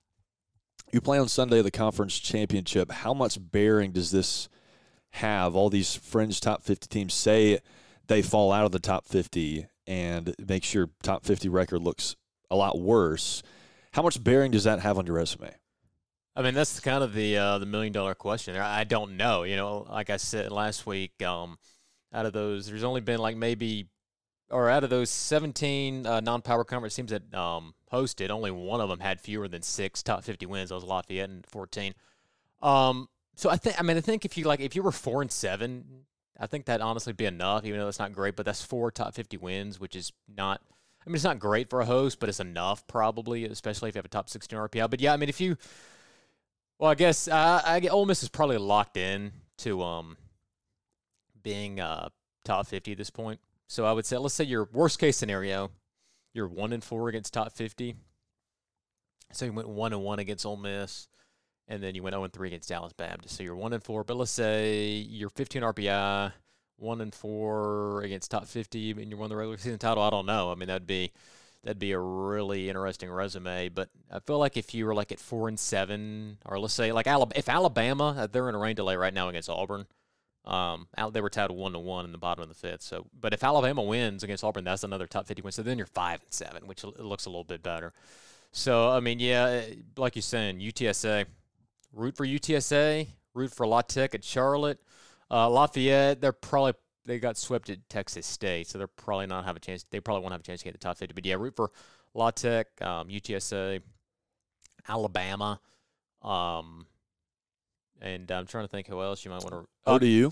You 0.94 1.02
play 1.02 1.18
on 1.18 1.28
Sunday 1.28 1.64
the 1.64 1.72
conference 1.72 2.20
championship. 2.20 2.92
How 2.92 3.16
much 3.16 3.40
bearing 3.42 3.94
does 3.94 4.12
this 4.12 4.48
have? 5.10 5.56
All 5.56 5.72
these 5.72 5.96
fringe 5.96 6.40
top 6.40 6.62
50 6.62 6.88
teams 6.88 7.16
say 7.16 7.62
they 8.06 8.22
fall 8.22 8.52
out 8.52 8.66
of 8.66 8.74
the 8.74 8.80
top 8.80 9.08
50 9.08 9.66
and 9.88 10.36
makes 10.38 10.72
your 10.72 10.92
top 11.02 11.26
50 11.26 11.50
record 11.50 11.82
looks 11.82 12.16
a 12.52 12.56
lot 12.56 12.80
worse. 12.80 13.42
How 13.94 14.04
much 14.04 14.24
bearing 14.24 14.52
does 14.52 14.66
that 14.66 14.82
have 14.82 15.00
on 15.00 15.08
your 15.08 15.16
resume? 15.16 15.56
I 16.36 16.44
mean, 16.44 16.54
that's 16.54 16.80
kind 16.80 17.04
of 17.04 17.16
the 17.16 17.40
uh, 17.40 17.58
the 17.58 17.66
million 17.66 17.92
dollar 17.92 18.14
question. 18.14 18.56
I 18.56 18.84
don't 18.84 19.18
know. 19.18 19.42
You 19.42 19.56
know, 19.56 19.88
like 19.90 20.12
I 20.12 20.18
said 20.18 20.52
last 20.52 20.86
week, 20.86 21.24
um, 21.24 21.58
out 22.14 22.28
of 22.28 22.34
those, 22.34 22.68
there's 22.68 22.84
only 22.84 23.02
been 23.02 23.20
like 23.20 23.36
maybe, 23.36 23.88
or 24.50 24.70
out 24.70 24.84
of 24.84 24.90
those 24.90 25.10
17 25.10 26.06
uh, 26.06 26.20
non-power 26.20 26.64
conference 26.64 26.96
teams 26.96 27.12
that 27.12 27.34
um, 27.34 27.74
hosted, 27.92 28.30
only 28.30 28.52
one 28.52 28.82
of 28.82 28.90
them 28.90 29.00
had 29.00 29.20
fewer 29.20 29.48
than 29.48 29.62
six 29.62 30.04
top 30.04 30.24
50 30.24 30.46
wins. 30.46 30.70
That 30.70 30.76
was 30.76 30.84
Lafayette 30.84 31.30
and 31.30 31.46
14. 31.48 31.94
Um, 32.62 33.10
so 33.36 33.50
I 33.50 33.58
think, 33.58 33.80
I 33.80 33.84
mean, 33.84 33.98
I 33.98 34.02
think 34.02 34.26
if 34.26 34.38
you 34.38 34.46
like, 34.46 34.60
if 34.60 34.76
you 34.76 34.84
were 34.84 34.92
four 34.92 35.22
and 35.22 35.32
seven, 35.32 36.06
I 36.40 36.48
think 36.48 36.66
that 36.66 36.82
honestly 36.82 37.14
be 37.14 37.26
enough. 37.26 37.66
Even 37.66 37.80
though 37.80 37.86
that's 37.86 38.00
not 38.00 38.14
great, 38.14 38.36
but 38.36 38.46
that's 38.46 38.62
four 38.62 38.92
top 38.92 39.14
50 39.14 39.38
wins, 39.38 39.80
which 39.80 39.96
is 39.96 40.12
not. 40.28 40.62
I 41.06 41.10
mean, 41.10 41.16
it's 41.16 41.24
not 41.24 41.38
great 41.38 41.70
for 41.70 41.82
a 41.82 41.86
host, 41.86 42.20
but 42.20 42.30
it's 42.30 42.40
enough 42.40 42.88
probably, 42.88 43.46
especially 43.46 43.90
if 43.90 43.96
you 43.96 44.00
have 44.00 44.06
a 44.06 44.10
top 44.10 44.28
16 44.28 44.58
RPI. 44.58 44.90
But 44.90 45.02
yeah, 45.02 45.14
I 45.14 45.18
mean, 45.18 45.30
if 45.30 45.40
you 45.40 45.56
well, 46.78 46.92
I 46.92 46.96
guess 46.96 47.28
uh, 47.28 47.62
I 47.66 47.80
get 47.80 47.92
Ole 47.92 48.06
Miss 48.06 48.22
is 48.22 48.30
probably 48.30 48.58
locked 48.58 48.98
in 48.98 49.32
to 49.60 49.82
um 49.82 50.18
being 51.42 51.80
uh 51.80 52.10
top 52.44 52.68
fifty 52.68 52.92
at 52.92 52.98
this 52.98 53.10
point. 53.10 53.40
So 53.68 53.86
I 53.86 53.92
would 53.92 54.06
say, 54.06 54.18
let's 54.18 54.34
say 54.36 54.44
your 54.44 54.70
worst 54.72 55.00
case 55.00 55.18
scenario, 55.18 55.72
you're 56.34 56.48
one 56.48 56.74
and 56.74 56.84
four 56.84 57.10
against 57.10 57.34
top 57.34 57.52
fifty. 57.52 57.96
So 59.32 59.46
you 59.46 59.54
went 59.54 59.68
one 59.68 59.94
and 59.94 60.04
one 60.04 60.20
against 60.20 60.46
Ole 60.46 60.58
Miss, 60.58 61.08
and 61.68 61.82
then 61.82 61.96
you 61.96 62.04
went 62.04 62.14
zero 62.14 62.24
and 62.24 62.34
three 62.34 62.50
against 62.50 62.70
Dallas 62.70 62.94
Baptist. 62.94 63.36
So 63.36 63.44
you're 63.44 63.56
one 63.56 63.74
and 63.74 63.84
four. 63.84 64.04
But 64.04 64.18
let's 64.18 64.32
say 64.32 64.96
you're 64.96 65.30
15 65.30 65.62
RPI, 65.62 66.32
one 66.78 67.02
and 67.02 67.14
four 67.14 68.02
against 68.04 68.32
top 68.32 68.48
fifty, 68.48 68.92
and 68.92 69.10
you 69.10 69.18
won 69.18 69.30
the 69.30 69.36
regular 69.36 69.58
season 69.58 69.80
title. 69.80 70.04
I 70.04 70.10
don't 70.10 70.26
know. 70.26 70.52
I 70.52 70.56
mean, 70.56 70.68
that'd 70.68 70.88
be 70.88 71.12
that'd 71.64 71.80
be 71.80 71.92
a 71.92 72.00
really 72.00 72.70
interesting 72.70 73.10
resume. 73.10 73.70
But 73.70 73.90
I 74.12 74.20
feel 74.20 74.38
like 74.38 74.56
if 74.58 74.74
you 74.74 74.86
were 74.86 74.96
like 74.96 75.12
at 75.12 75.20
four 75.20 75.48
and 75.48 75.60
seven, 75.60 76.38
or 76.46 76.60
let's 76.60 76.74
say 76.74 76.92
like 76.92 77.08
Alabama, 77.08 77.38
if 77.38 77.50
Alabama, 77.50 78.16
uh, 78.18 78.28
they're 78.28 78.50
in 78.50 78.56
a 78.56 78.60
rain 78.60 78.76
delay 78.76 78.96
right 78.96 79.14
now 79.14 79.30
against 79.30 79.50
Auburn. 79.50 79.88
Um, 80.46 80.88
Al- 80.96 81.12
they 81.12 81.22
were 81.22 81.30
tied 81.30 81.50
one 81.52 81.74
to 81.74 81.80
one 81.80 82.06
in 82.06 82.12
the 82.12 82.18
bottom 82.18 82.44
of 82.44 82.50
the 82.50 82.56
fifth. 82.56 82.84
So, 82.84 83.08
but 83.20 83.34
if 83.34 83.44
Alabama 83.44 83.82
wins 83.82 84.24
against 84.24 84.44
Auburn, 84.44 84.64
that's 84.64 84.84
another 84.84 85.08
top 85.08 85.28
fifty 85.28 85.42
win. 85.42 85.52
So 85.52 85.64
then 85.64 85.78
you're 85.78 85.88
five 85.88 86.22
and 86.22 86.32
seven, 86.32 86.68
which 86.68 86.84
looks 86.84 87.26
a 87.26 87.30
little 87.30 87.44
bit 87.44 87.64
better. 87.64 87.94
So 88.52 88.90
I 88.90 89.00
mean, 89.00 89.20
yeah, 89.20 89.46
eh, 89.46 89.76
like 89.98 90.16
you're 90.16 90.22
saying, 90.22 90.60
UTSA, 90.60 91.26
root 91.94 92.16
for 92.16 92.26
UTSA, 92.26 93.08
root 93.34 93.52
for 93.52 93.66
La 93.66 93.82
Tech 93.82 94.14
at 94.14 94.24
Charlotte, 94.24 94.80
uh, 95.32 95.50
Lafayette. 95.50 96.22
They're 96.22 96.32
probably 96.32 96.74
they 97.06 97.20
got 97.20 97.38
swept 97.38 97.70
at 97.70 97.88
Texas 97.90 98.26
State, 98.26 98.68
so 98.68 98.78
they're 98.78 98.88
probably 98.88 99.28
not 99.28 99.46
have 99.46 99.56
a 99.56 99.60
chance. 99.60 99.86
They 99.90 100.00
probably 100.00 100.22
won't 100.22 100.34
have 100.34 100.42
a 100.42 100.44
chance 100.44 100.62
to 100.62 100.66
get 100.66 100.74
the 100.74 100.80
top 100.80 100.98
fifty. 100.98 101.14
But 101.14 101.26
yeah, 101.26 101.36
root 101.36 101.56
for 101.56 101.72
La 102.14 102.32
Tech, 102.32 102.68
um, 102.82 103.10
UTSA, 103.10 103.82
Alabama, 104.88 105.60
um, 106.22 106.86
and 108.02 108.30
I'm 108.32 108.46
trying 108.46 108.66
to 108.66 108.68
think 108.68 108.88
who 108.88 109.02
else 109.02 109.24
you 109.26 109.32
might 109.32 109.44
want 109.44 109.54
to. 109.54 109.68
Oh, 109.86 110.00
do 110.00 110.08
you? 110.08 110.32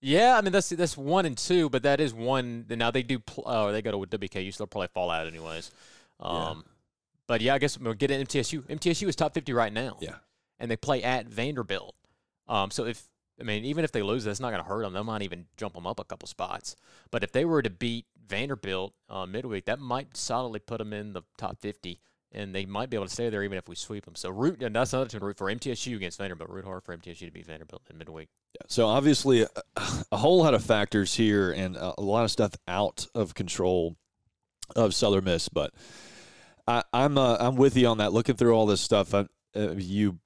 Yeah, 0.00 0.36
I 0.36 0.42
mean 0.42 0.52
that's 0.52 0.68
that's 0.68 0.96
one 0.96 1.26
and 1.26 1.36
two, 1.36 1.68
but 1.68 1.82
that 1.82 2.00
is 2.00 2.14
one. 2.14 2.66
Now 2.68 2.90
they 2.90 3.02
do. 3.02 3.18
Pl- 3.18 3.44
oh, 3.46 3.72
they 3.72 3.82
go 3.82 4.04
to 4.04 4.18
WKU, 4.18 4.54
so 4.54 4.58
they'll 4.58 4.68
probably 4.68 4.88
fall 4.94 5.10
out 5.10 5.26
anyways. 5.26 5.72
Um, 6.20 6.64
but 7.26 7.40
yeah, 7.40 7.54
I 7.54 7.58
guess 7.58 7.78
we'll 7.78 7.94
get 7.94 8.10
an 8.10 8.24
MTSU. 8.24 8.62
MTSU 8.62 9.08
is 9.08 9.16
top 9.16 9.34
50 9.34 9.52
right 9.52 9.72
now. 9.72 9.96
Yeah. 10.00 10.16
And 10.58 10.70
they 10.70 10.76
play 10.76 11.02
at 11.02 11.26
Vanderbilt. 11.26 11.94
Um, 12.48 12.70
so 12.70 12.84
if 12.84 13.08
I 13.40 13.44
mean, 13.44 13.64
even 13.64 13.84
if 13.84 13.92
they 13.92 14.02
lose, 14.02 14.24
that's 14.24 14.40
not 14.40 14.50
going 14.50 14.62
to 14.62 14.68
hurt 14.68 14.82
them. 14.82 14.92
They 14.92 15.02
might 15.02 15.22
even 15.22 15.46
jump 15.56 15.74
them 15.74 15.86
up 15.86 16.00
a 16.00 16.04
couple 16.04 16.26
spots. 16.26 16.74
But 17.10 17.22
if 17.22 17.32
they 17.32 17.44
were 17.44 17.62
to 17.62 17.70
beat 17.70 18.06
Vanderbilt 18.26 18.94
uh, 19.08 19.26
midweek, 19.26 19.66
that 19.66 19.78
might 19.78 20.16
solidly 20.16 20.58
put 20.58 20.78
them 20.78 20.92
in 20.92 21.12
the 21.12 21.22
top 21.36 21.58
50, 21.60 22.00
and 22.32 22.54
they 22.54 22.66
might 22.66 22.90
be 22.90 22.96
able 22.96 23.06
to 23.06 23.12
stay 23.12 23.30
there 23.30 23.42
even 23.42 23.58
if 23.58 23.68
we 23.68 23.74
sweep 23.74 24.04
them. 24.04 24.14
So 24.14 24.30
root, 24.30 24.62
and 24.62 24.74
that's 24.74 24.92
another 24.92 25.08
to 25.10 25.20
root 25.20 25.36
for 25.36 25.46
MTSU 25.46 25.96
against 25.96 26.18
Vanderbilt. 26.18 26.50
Root 26.50 26.64
hard 26.64 26.84
for 26.84 26.96
MTSU 26.96 27.26
to 27.26 27.30
beat 27.30 27.46
Vanderbilt 27.46 27.82
in 27.90 27.98
midweek. 27.98 28.28
Yeah, 28.54 28.66
so 28.68 28.86
obviously, 28.86 29.42
a, 29.42 29.48
a, 30.12 30.16
whole 30.16 30.38
lot 30.38 30.54
of 30.54 30.64
factors 30.64 31.14
here, 31.14 31.50
and 31.50 31.76
a, 31.76 31.94
a, 31.98 32.02
lot 32.02 32.24
of 32.24 32.30
stuff 32.30 32.52
out 32.66 33.06
of 33.14 33.34
control 33.34 33.96
of 34.76 34.94
Southern 34.94 35.24
Miss. 35.24 35.48
But 35.48 35.72
I, 36.66 36.78
am 36.78 36.82
I'm, 36.92 37.18
uh, 37.18 37.36
I'm 37.40 37.56
with 37.56 37.76
you 37.76 37.86
on 37.88 37.98
that. 37.98 38.12
Looking 38.12 38.36
through 38.36 38.54
all 38.54 38.66
this 38.66 38.80
stuff, 38.80 39.14
I, 39.14 39.26
uh, 39.56 39.74
you 39.76 40.18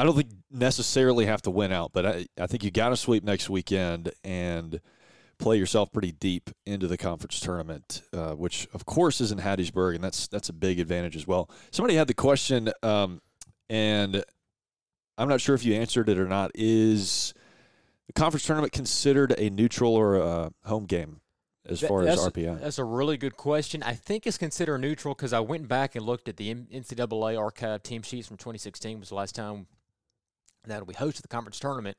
I 0.00 0.04
don't 0.04 0.16
think 0.16 0.30
necessarily 0.50 1.26
have 1.26 1.42
to 1.42 1.50
win 1.50 1.72
out, 1.72 1.92
but 1.92 2.06
I, 2.06 2.26
I 2.40 2.46
think 2.46 2.64
you 2.64 2.70
got 2.70 2.88
to 2.88 2.96
sweep 2.96 3.22
next 3.22 3.50
weekend 3.50 4.12
and 4.24 4.80
play 5.40 5.56
yourself 5.56 5.90
pretty 5.90 6.12
deep 6.12 6.50
into 6.66 6.86
the 6.86 6.96
conference 6.96 7.40
tournament, 7.40 8.02
uh, 8.12 8.32
which 8.32 8.68
of 8.72 8.86
course 8.86 9.20
is 9.20 9.32
in 9.32 9.38
Hattiesburg, 9.38 9.96
and 9.96 10.04
that's 10.04 10.28
that's 10.28 10.48
a 10.48 10.52
big 10.52 10.78
advantage 10.78 11.16
as 11.16 11.26
well. 11.26 11.50
Somebody 11.70 11.96
had 11.96 12.06
the 12.06 12.14
question, 12.14 12.70
um, 12.82 13.20
and 13.68 14.22
I'm 15.18 15.28
not 15.28 15.40
sure 15.40 15.54
if 15.54 15.64
you 15.64 15.74
answered 15.74 16.08
it 16.08 16.18
or 16.18 16.28
not. 16.28 16.52
Is 16.54 17.34
the 18.06 18.12
conference 18.12 18.44
tournament 18.44 18.72
considered 18.72 19.34
a 19.38 19.50
neutral 19.50 19.94
or 19.94 20.16
a 20.16 20.52
home 20.64 20.84
game 20.84 21.20
as 21.66 21.80
far 21.80 22.02
as 22.02 22.18
RPI? 22.18 22.60
That's 22.60 22.78
a 22.78 22.84
really 22.84 23.16
good 23.16 23.36
question. 23.36 23.82
I 23.82 23.94
think 23.94 24.26
it's 24.26 24.38
considered 24.38 24.78
neutral 24.78 25.14
because 25.14 25.32
I 25.32 25.40
went 25.40 25.68
back 25.68 25.96
and 25.96 26.04
looked 26.04 26.28
at 26.28 26.36
the 26.36 26.54
NCAA 26.54 27.38
archive 27.38 27.82
team 27.82 28.02
sheets 28.02 28.28
from 28.28 28.36
2016. 28.36 29.00
Was 29.00 29.08
the 29.08 29.14
last 29.14 29.34
time 29.34 29.66
that 30.66 30.86
we 30.86 30.94
hosted 30.94 31.22
the 31.22 31.28
conference 31.28 31.58
tournament 31.58 31.96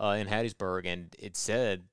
uh, 0.00 0.16
in 0.18 0.28
Hattiesburg, 0.28 0.86
and 0.86 1.14
it 1.18 1.36
said 1.36 1.84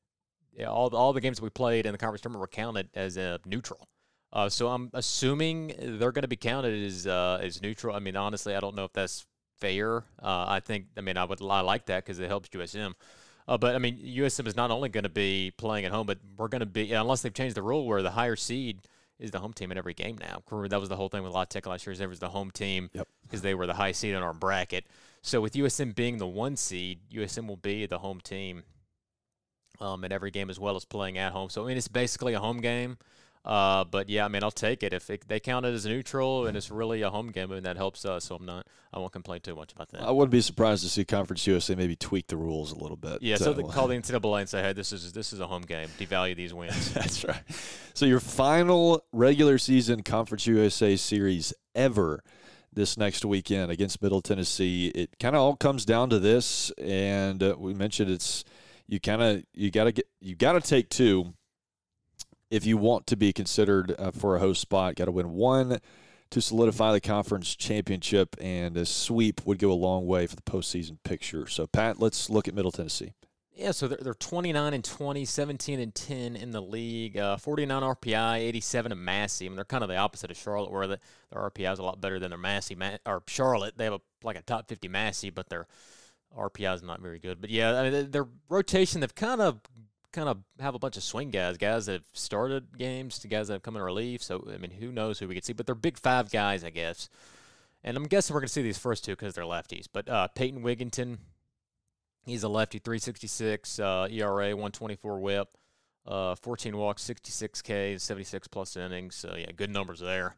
yeah, 0.57 0.67
all 0.67 0.93
all 0.95 1.13
the 1.13 1.21
games 1.21 1.37
that 1.37 1.43
we 1.43 1.49
played 1.49 1.85
in 1.85 1.91
the 1.91 1.97
conference 1.97 2.21
tournament 2.21 2.41
were 2.41 2.47
counted 2.47 2.89
as 2.95 3.15
a 3.15 3.39
neutral. 3.45 3.87
Uh, 4.33 4.49
so 4.49 4.67
I'm 4.67 4.89
assuming 4.93 5.73
they're 5.79 6.11
going 6.11 6.23
to 6.23 6.27
be 6.27 6.35
counted 6.35 6.83
as 6.83 7.07
uh, 7.07 7.39
as 7.41 7.61
neutral. 7.61 7.95
I 7.95 7.99
mean, 7.99 8.17
honestly, 8.17 8.55
I 8.55 8.59
don't 8.59 8.75
know 8.75 8.85
if 8.85 8.93
that's 8.93 9.25
fair. 9.59 9.97
Uh, 10.21 10.45
I 10.47 10.59
think, 10.59 10.87
I 10.97 11.01
mean, 11.01 11.17
I 11.17 11.25
would 11.25 11.41
I 11.41 11.61
like 11.61 11.85
that 11.85 12.03
because 12.03 12.19
it 12.19 12.27
helps 12.27 12.49
USM. 12.49 12.93
Uh, 13.47 13.57
but 13.57 13.75
I 13.75 13.79
mean, 13.79 13.97
USM 13.97 14.47
is 14.47 14.55
not 14.55 14.71
only 14.71 14.89
going 14.89 15.03
to 15.03 15.09
be 15.09 15.53
playing 15.57 15.85
at 15.85 15.91
home, 15.91 16.07
but 16.07 16.17
we're 16.35 16.49
going 16.49 16.59
to 16.59 16.65
be 16.65 16.91
unless 16.91 17.21
they've 17.21 17.33
changed 17.33 17.55
the 17.55 17.61
rule 17.61 17.85
where 17.85 18.01
the 18.01 18.11
higher 18.11 18.35
seed 18.35 18.79
is 19.19 19.31
the 19.31 19.39
home 19.39 19.53
team 19.53 19.71
in 19.71 19.77
every 19.77 19.93
game 19.93 20.17
now. 20.19 20.43
That 20.67 20.79
was 20.79 20.89
the 20.89 20.95
whole 20.95 21.09
thing 21.09 21.23
with 21.23 21.33
La 21.33 21.45
Tech 21.45 21.65
last 21.65 21.85
year. 21.85 21.93
Is 21.93 21.99
there 21.99 22.09
was 22.09 22.19
the 22.19 22.29
home 22.29 22.51
team 22.51 22.89
because 22.91 23.05
yep. 23.31 23.41
they 23.41 23.55
were 23.55 23.65
the 23.65 23.73
high 23.73 23.93
seed 23.93 24.13
in 24.13 24.21
our 24.21 24.33
bracket. 24.33 24.85
So 25.21 25.41
with 25.41 25.53
USM 25.53 25.95
being 25.95 26.17
the 26.17 26.27
one 26.27 26.55
seed, 26.55 26.99
USM 27.11 27.47
will 27.47 27.57
be 27.57 27.85
the 27.85 27.99
home 27.99 28.19
team 28.21 28.63
um, 29.79 30.03
in 30.03 30.11
every 30.11 30.31
game 30.31 30.49
as 30.49 30.59
well 30.59 30.75
as 30.75 30.85
playing 30.85 31.17
at 31.17 31.31
home. 31.31 31.49
So 31.49 31.63
I 31.63 31.67
mean, 31.67 31.77
it's 31.77 31.87
basically 31.87 32.33
a 32.33 32.39
home 32.39 32.61
game. 32.61 32.97
Uh, 33.47 33.85
but 33.85 34.09
yeah, 34.09 34.25
I 34.25 34.27
mean, 34.27 34.43
I'll 34.43 34.51
take 34.51 34.83
it 34.83 34.91
if 34.91 35.09
it, 35.09 35.25
they 35.29 35.39
count 35.39 35.65
it 35.65 35.73
as 35.73 35.85
neutral 35.85 36.47
and 36.47 36.57
it's 36.57 36.69
really 36.69 37.01
a 37.01 37.09
home 37.09 37.31
game, 37.31 37.49
and 37.53 37.65
that 37.65 37.77
helps 37.77 38.03
us. 38.03 38.25
So 38.25 38.35
I'm 38.35 38.45
not, 38.45 38.67
I 38.91 38.99
won't 38.99 39.13
complain 39.13 39.39
too 39.39 39.55
much 39.55 39.71
about 39.71 39.87
that. 39.91 40.01
I 40.01 40.11
wouldn't 40.11 40.33
be 40.33 40.41
surprised 40.41 40.83
to 40.83 40.89
see 40.89 41.05
Conference 41.05 41.47
USA 41.47 41.73
maybe 41.73 41.95
tweak 41.95 42.27
the 42.27 42.35
rules 42.35 42.73
a 42.73 42.77
little 42.77 42.97
bit. 42.97 43.21
Yeah, 43.21 43.37
so, 43.37 43.45
so 43.45 43.53
they 43.53 43.63
call 43.63 43.87
the 43.87 43.95
NCAA 43.97 44.41
and 44.41 44.49
say, 44.49 44.61
hey, 44.61 44.73
this 44.73 44.91
is 44.91 45.13
this 45.13 45.31
is 45.31 45.39
a 45.39 45.47
home 45.47 45.61
game. 45.61 45.87
Devalue 45.97 46.35
these 46.35 46.53
wins. 46.53 46.93
That's 46.93 47.23
right. 47.23 47.41
So 47.93 48.05
your 48.05 48.19
final 48.19 49.05
regular 49.13 49.57
season 49.57 50.03
Conference 50.03 50.45
USA 50.45 50.97
series 50.97 51.53
ever 51.73 52.23
this 52.73 52.97
next 52.97 53.23
weekend 53.23 53.71
against 53.71 54.01
Middle 54.01 54.21
Tennessee. 54.21 54.89
It 54.89 55.19
kind 55.19 55.37
of 55.37 55.41
all 55.41 55.55
comes 55.55 55.85
down 55.85 56.09
to 56.09 56.19
this, 56.19 56.69
and 56.71 57.41
uh, 57.41 57.55
we 57.57 57.73
mentioned 57.73 58.11
it's 58.11 58.43
you 58.87 58.99
kind 58.99 59.21
of 59.21 59.43
you 59.53 59.71
got 59.71 59.85
to 59.85 59.91
get 59.91 60.07
you 60.19 60.35
got 60.35 60.53
to 60.53 60.61
take 60.61 60.89
two 60.89 61.33
if 62.49 62.65
you 62.65 62.77
want 62.77 63.07
to 63.07 63.17
be 63.17 63.33
considered 63.33 63.93
uh, 63.97 64.11
for 64.11 64.35
a 64.35 64.39
host 64.39 64.61
spot. 64.61 64.95
Got 64.95 65.05
to 65.05 65.11
win 65.11 65.31
one 65.31 65.79
to 66.29 66.41
solidify 66.41 66.91
the 66.91 67.01
conference 67.01 67.55
championship, 67.55 68.35
and 68.41 68.75
a 68.77 68.85
sweep 68.85 69.45
would 69.45 69.59
go 69.59 69.71
a 69.71 69.73
long 69.73 70.05
way 70.05 70.27
for 70.27 70.35
the 70.35 70.41
postseason 70.41 70.97
picture. 71.03 71.47
So, 71.47 71.67
Pat, 71.67 71.99
let's 71.99 72.29
look 72.29 72.47
at 72.47 72.53
Middle 72.53 72.71
Tennessee. 72.71 73.13
Yeah, 73.53 73.71
so 73.71 73.87
they're, 73.87 73.97
they're 73.99 74.13
29 74.13 74.73
and 74.73 74.83
20, 74.83 75.25
17 75.25 75.79
and 75.79 75.95
10 75.95 76.35
in 76.35 76.51
the 76.51 76.61
league. 76.61 77.17
Uh, 77.17 77.37
49 77.37 77.81
RPI, 77.81 78.37
87 78.37 78.91
in 78.91 79.03
Massey. 79.03 79.45
I 79.45 79.49
mean, 79.49 79.55
they're 79.55 79.65
kind 79.65 79.83
of 79.83 79.89
the 79.89 79.95
opposite 79.95 80.29
of 80.29 80.37
Charlotte, 80.37 80.71
where 80.71 80.85
the, 80.85 80.99
their 81.31 81.41
RPI 81.41 81.73
is 81.73 81.79
a 81.79 81.83
lot 81.83 81.99
better 81.99 82.19
than 82.19 82.29
their 82.29 82.37
Massey. 82.37 82.75
Ma- 82.75 82.97
or 83.05 83.23
Charlotte, 83.27 83.75
they 83.75 83.85
have 83.85 83.93
a, 83.93 84.01
like 84.21 84.37
a 84.37 84.43
top 84.43 84.67
50 84.67 84.87
Massey, 84.89 85.31
but 85.31 85.49
their 85.49 85.65
RPI 86.35 86.75
is 86.75 86.83
not 86.83 87.01
very 87.01 87.19
good. 87.19 87.41
But 87.41 87.49
yeah, 87.49 87.79
I 87.79 87.89
mean, 87.89 88.11
their 88.11 88.27
rotation, 88.49 89.01
they've 89.01 89.13
kind 89.13 89.41
of 89.41 89.59
kind 90.13 90.29
of 90.29 90.37
have 90.59 90.73
a 90.73 90.79
bunch 90.79 90.97
of 90.97 91.03
swing 91.03 91.29
guys, 91.29 91.57
guys 91.57 91.85
that 91.85 91.93
have 91.93 92.05
started 92.13 92.77
games 92.77 93.19
to 93.19 93.27
guys 93.27 93.49
that 93.49 93.55
have 93.55 93.63
come 93.63 93.75
in 93.75 93.81
relief. 93.81 94.23
So 94.23 94.47
I 94.51 94.57
mean, 94.57 94.71
who 94.71 94.91
knows 94.91 95.19
who 95.19 95.27
we 95.27 95.35
could 95.35 95.45
see? 95.45 95.53
But 95.53 95.65
they're 95.65 95.75
big 95.75 95.97
five 95.97 96.31
guys, 96.31 96.63
I 96.63 96.69
guess. 96.69 97.09
And 97.83 97.95
I'm 97.95 98.07
guessing 98.07 98.33
we're 98.33 98.39
going 98.41 98.47
to 98.47 98.53
see 98.53 98.63
these 98.63 98.77
first 98.77 99.05
two 99.05 99.11
because 99.11 99.35
they're 99.35 99.43
lefties. 99.43 99.85
But 99.91 100.09
uh, 100.09 100.27
Peyton 100.29 100.63
Wigginton, 100.63 101.19
He's 102.27 102.43
a 102.43 102.49
lefty, 102.49 102.79
366 102.79 103.79
uh, 103.79 104.09
ERA, 104.11 104.49
124 104.49 105.19
WHIP, 105.19 105.47
uh, 106.05 106.35
14 106.35 106.75
walks, 106.75 107.01
66 107.03 107.61
Ks, 107.61 108.03
76 108.03 108.49
plus 108.49 108.75
innings. 108.75 109.15
So 109.15 109.33
yeah, 109.37 109.51
good 109.55 109.69
numbers 109.69 110.01
there. 110.01 110.35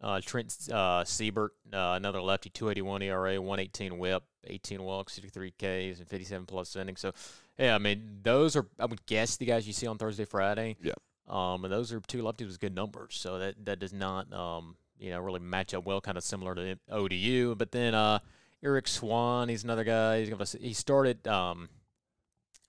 Uh, 0.00 0.20
Trent 0.20 0.54
uh, 0.72 1.04
Siebert, 1.04 1.52
uh, 1.72 1.94
another 1.96 2.20
lefty, 2.20 2.50
281 2.50 3.02
ERA, 3.02 3.40
118 3.40 3.98
WHIP, 3.98 4.22
18 4.44 4.82
walks, 4.82 5.14
63 5.14 5.50
Ks, 5.52 5.98
and 5.98 6.08
57 6.08 6.46
plus 6.46 6.76
innings. 6.76 7.00
So 7.00 7.12
yeah, 7.58 7.74
I 7.74 7.78
mean 7.78 8.18
those 8.22 8.56
are 8.56 8.66
I 8.78 8.86
would 8.86 9.04
guess 9.06 9.36
the 9.36 9.46
guys 9.46 9.66
you 9.66 9.72
see 9.72 9.86
on 9.86 9.98
Thursday, 9.98 10.24
Friday. 10.24 10.76
Yeah. 10.82 10.92
Um, 11.28 11.64
and 11.64 11.72
those 11.72 11.92
are 11.92 12.00
two 12.00 12.22
lefties 12.22 12.46
with 12.46 12.60
good 12.60 12.74
numbers. 12.74 13.16
So 13.18 13.38
that 13.38 13.64
that 13.64 13.78
does 13.78 13.92
not 13.92 14.32
um 14.32 14.76
you 14.98 15.10
know 15.10 15.20
really 15.20 15.40
match 15.40 15.74
up 15.74 15.84
well, 15.84 16.00
kind 16.00 16.18
of 16.18 16.24
similar 16.24 16.54
to 16.54 16.78
ODU. 16.90 17.54
But 17.54 17.72
then 17.72 17.94
uh 17.94 18.18
Eric 18.62 18.88
Swan, 18.88 19.48
he's 19.48 19.64
another 19.64 19.84
guy. 19.84 20.20
He's 20.20 20.30
gonna, 20.30 20.44
he 20.60 20.72
started 20.72 21.26
um, 21.28 21.68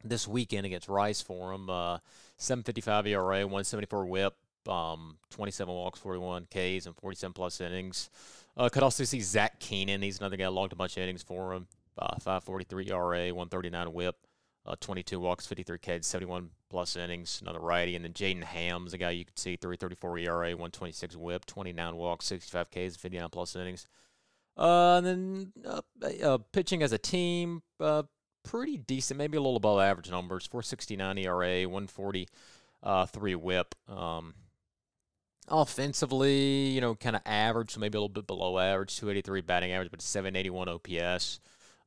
this 0.03 0.27
weekend 0.27 0.65
against 0.65 0.87
Rice 0.87 1.21
for 1.21 1.53
him. 1.53 1.69
Uh, 1.69 1.99
755 2.37 3.07
ERA, 3.07 3.39
174 3.39 4.05
whip, 4.05 4.35
um, 4.67 5.17
27 5.31 5.73
walks, 5.73 5.99
41 5.99 6.45
Ks, 6.45 6.85
and 6.85 6.95
47 6.95 7.33
plus 7.33 7.61
innings. 7.61 8.09
Uh, 8.55 8.69
could 8.69 8.83
also 8.83 9.03
see 9.03 9.21
Zach 9.21 9.59
Keenan. 9.59 10.01
He's 10.01 10.19
another 10.19 10.37
guy 10.37 10.47
logged 10.47 10.73
a 10.73 10.75
bunch 10.75 10.97
of 10.97 11.03
innings 11.03 11.23
for 11.23 11.53
him. 11.53 11.67
Uh, 11.97 12.15
543 12.19 12.91
ERA, 12.91 13.33
139 13.33 13.93
whip, 13.93 14.15
uh, 14.65 14.75
22 14.79 15.19
walks, 15.19 15.47
53 15.47 15.77
Ks, 15.77 16.07
71 16.07 16.49
plus 16.69 16.95
innings. 16.95 17.39
Another 17.41 17.59
righty. 17.59 17.95
And 17.95 18.03
then 18.03 18.13
Jaden 18.13 18.43
Hams, 18.43 18.93
a 18.93 18.97
guy 18.97 19.11
you 19.11 19.25
could 19.25 19.39
see 19.39 19.55
334 19.55 20.19
ERA, 20.19 20.49
126 20.49 21.15
whip, 21.15 21.45
29 21.45 21.95
walks, 21.95 22.25
65 22.25 22.69
Ks, 22.69 22.95
59 22.95 23.29
plus 23.29 23.55
innings. 23.55 23.87
Uh, 24.57 24.97
and 24.97 25.05
then 25.05 25.53
uh, 25.65 25.81
uh, 26.23 26.37
pitching 26.51 26.81
as 26.81 26.91
a 26.91 26.97
team, 26.97 27.61
uh, 27.79 28.03
pretty 28.43 28.77
decent, 28.77 29.17
maybe 29.17 29.37
a 29.37 29.41
little 29.41 29.55
above 29.55 29.79
average 29.79 30.09
numbers. 30.09 30.47
469 30.47 31.17
ERA, 31.19 31.63
140 31.63 32.27
uh, 32.83 33.05
three 33.05 33.35
whip. 33.35 33.75
Um, 33.87 34.33
offensively, 35.47 36.67
you 36.67 36.81
know, 36.81 36.95
kind 36.95 37.15
of 37.15 37.21
average, 37.25 37.77
maybe 37.77 37.97
a 37.97 38.01
little 38.01 38.09
bit 38.09 38.27
below 38.27 38.57
average. 38.59 38.97
283 38.97 39.41
batting 39.41 39.71
average, 39.71 39.91
but 39.91 40.01
781 40.01 40.69
OPS. 40.69 41.39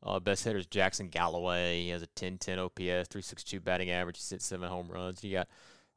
Uh, 0.03 0.19
best 0.19 0.45
hitter 0.45 0.59
is 0.59 0.67
Jackson 0.67 1.09
Galloway. 1.09 1.83
He 1.83 1.89
has 1.91 2.03
a 2.03 2.07
10-10 2.07 2.59
OPS, 2.59 3.09
362 3.09 3.61
batting 3.61 3.91
average. 3.91 4.17
He's 4.17 4.31
hit 4.31 4.43
seven 4.43 4.69
home 4.69 4.89
runs. 4.89 5.23
You 5.23 5.33
got 5.33 5.49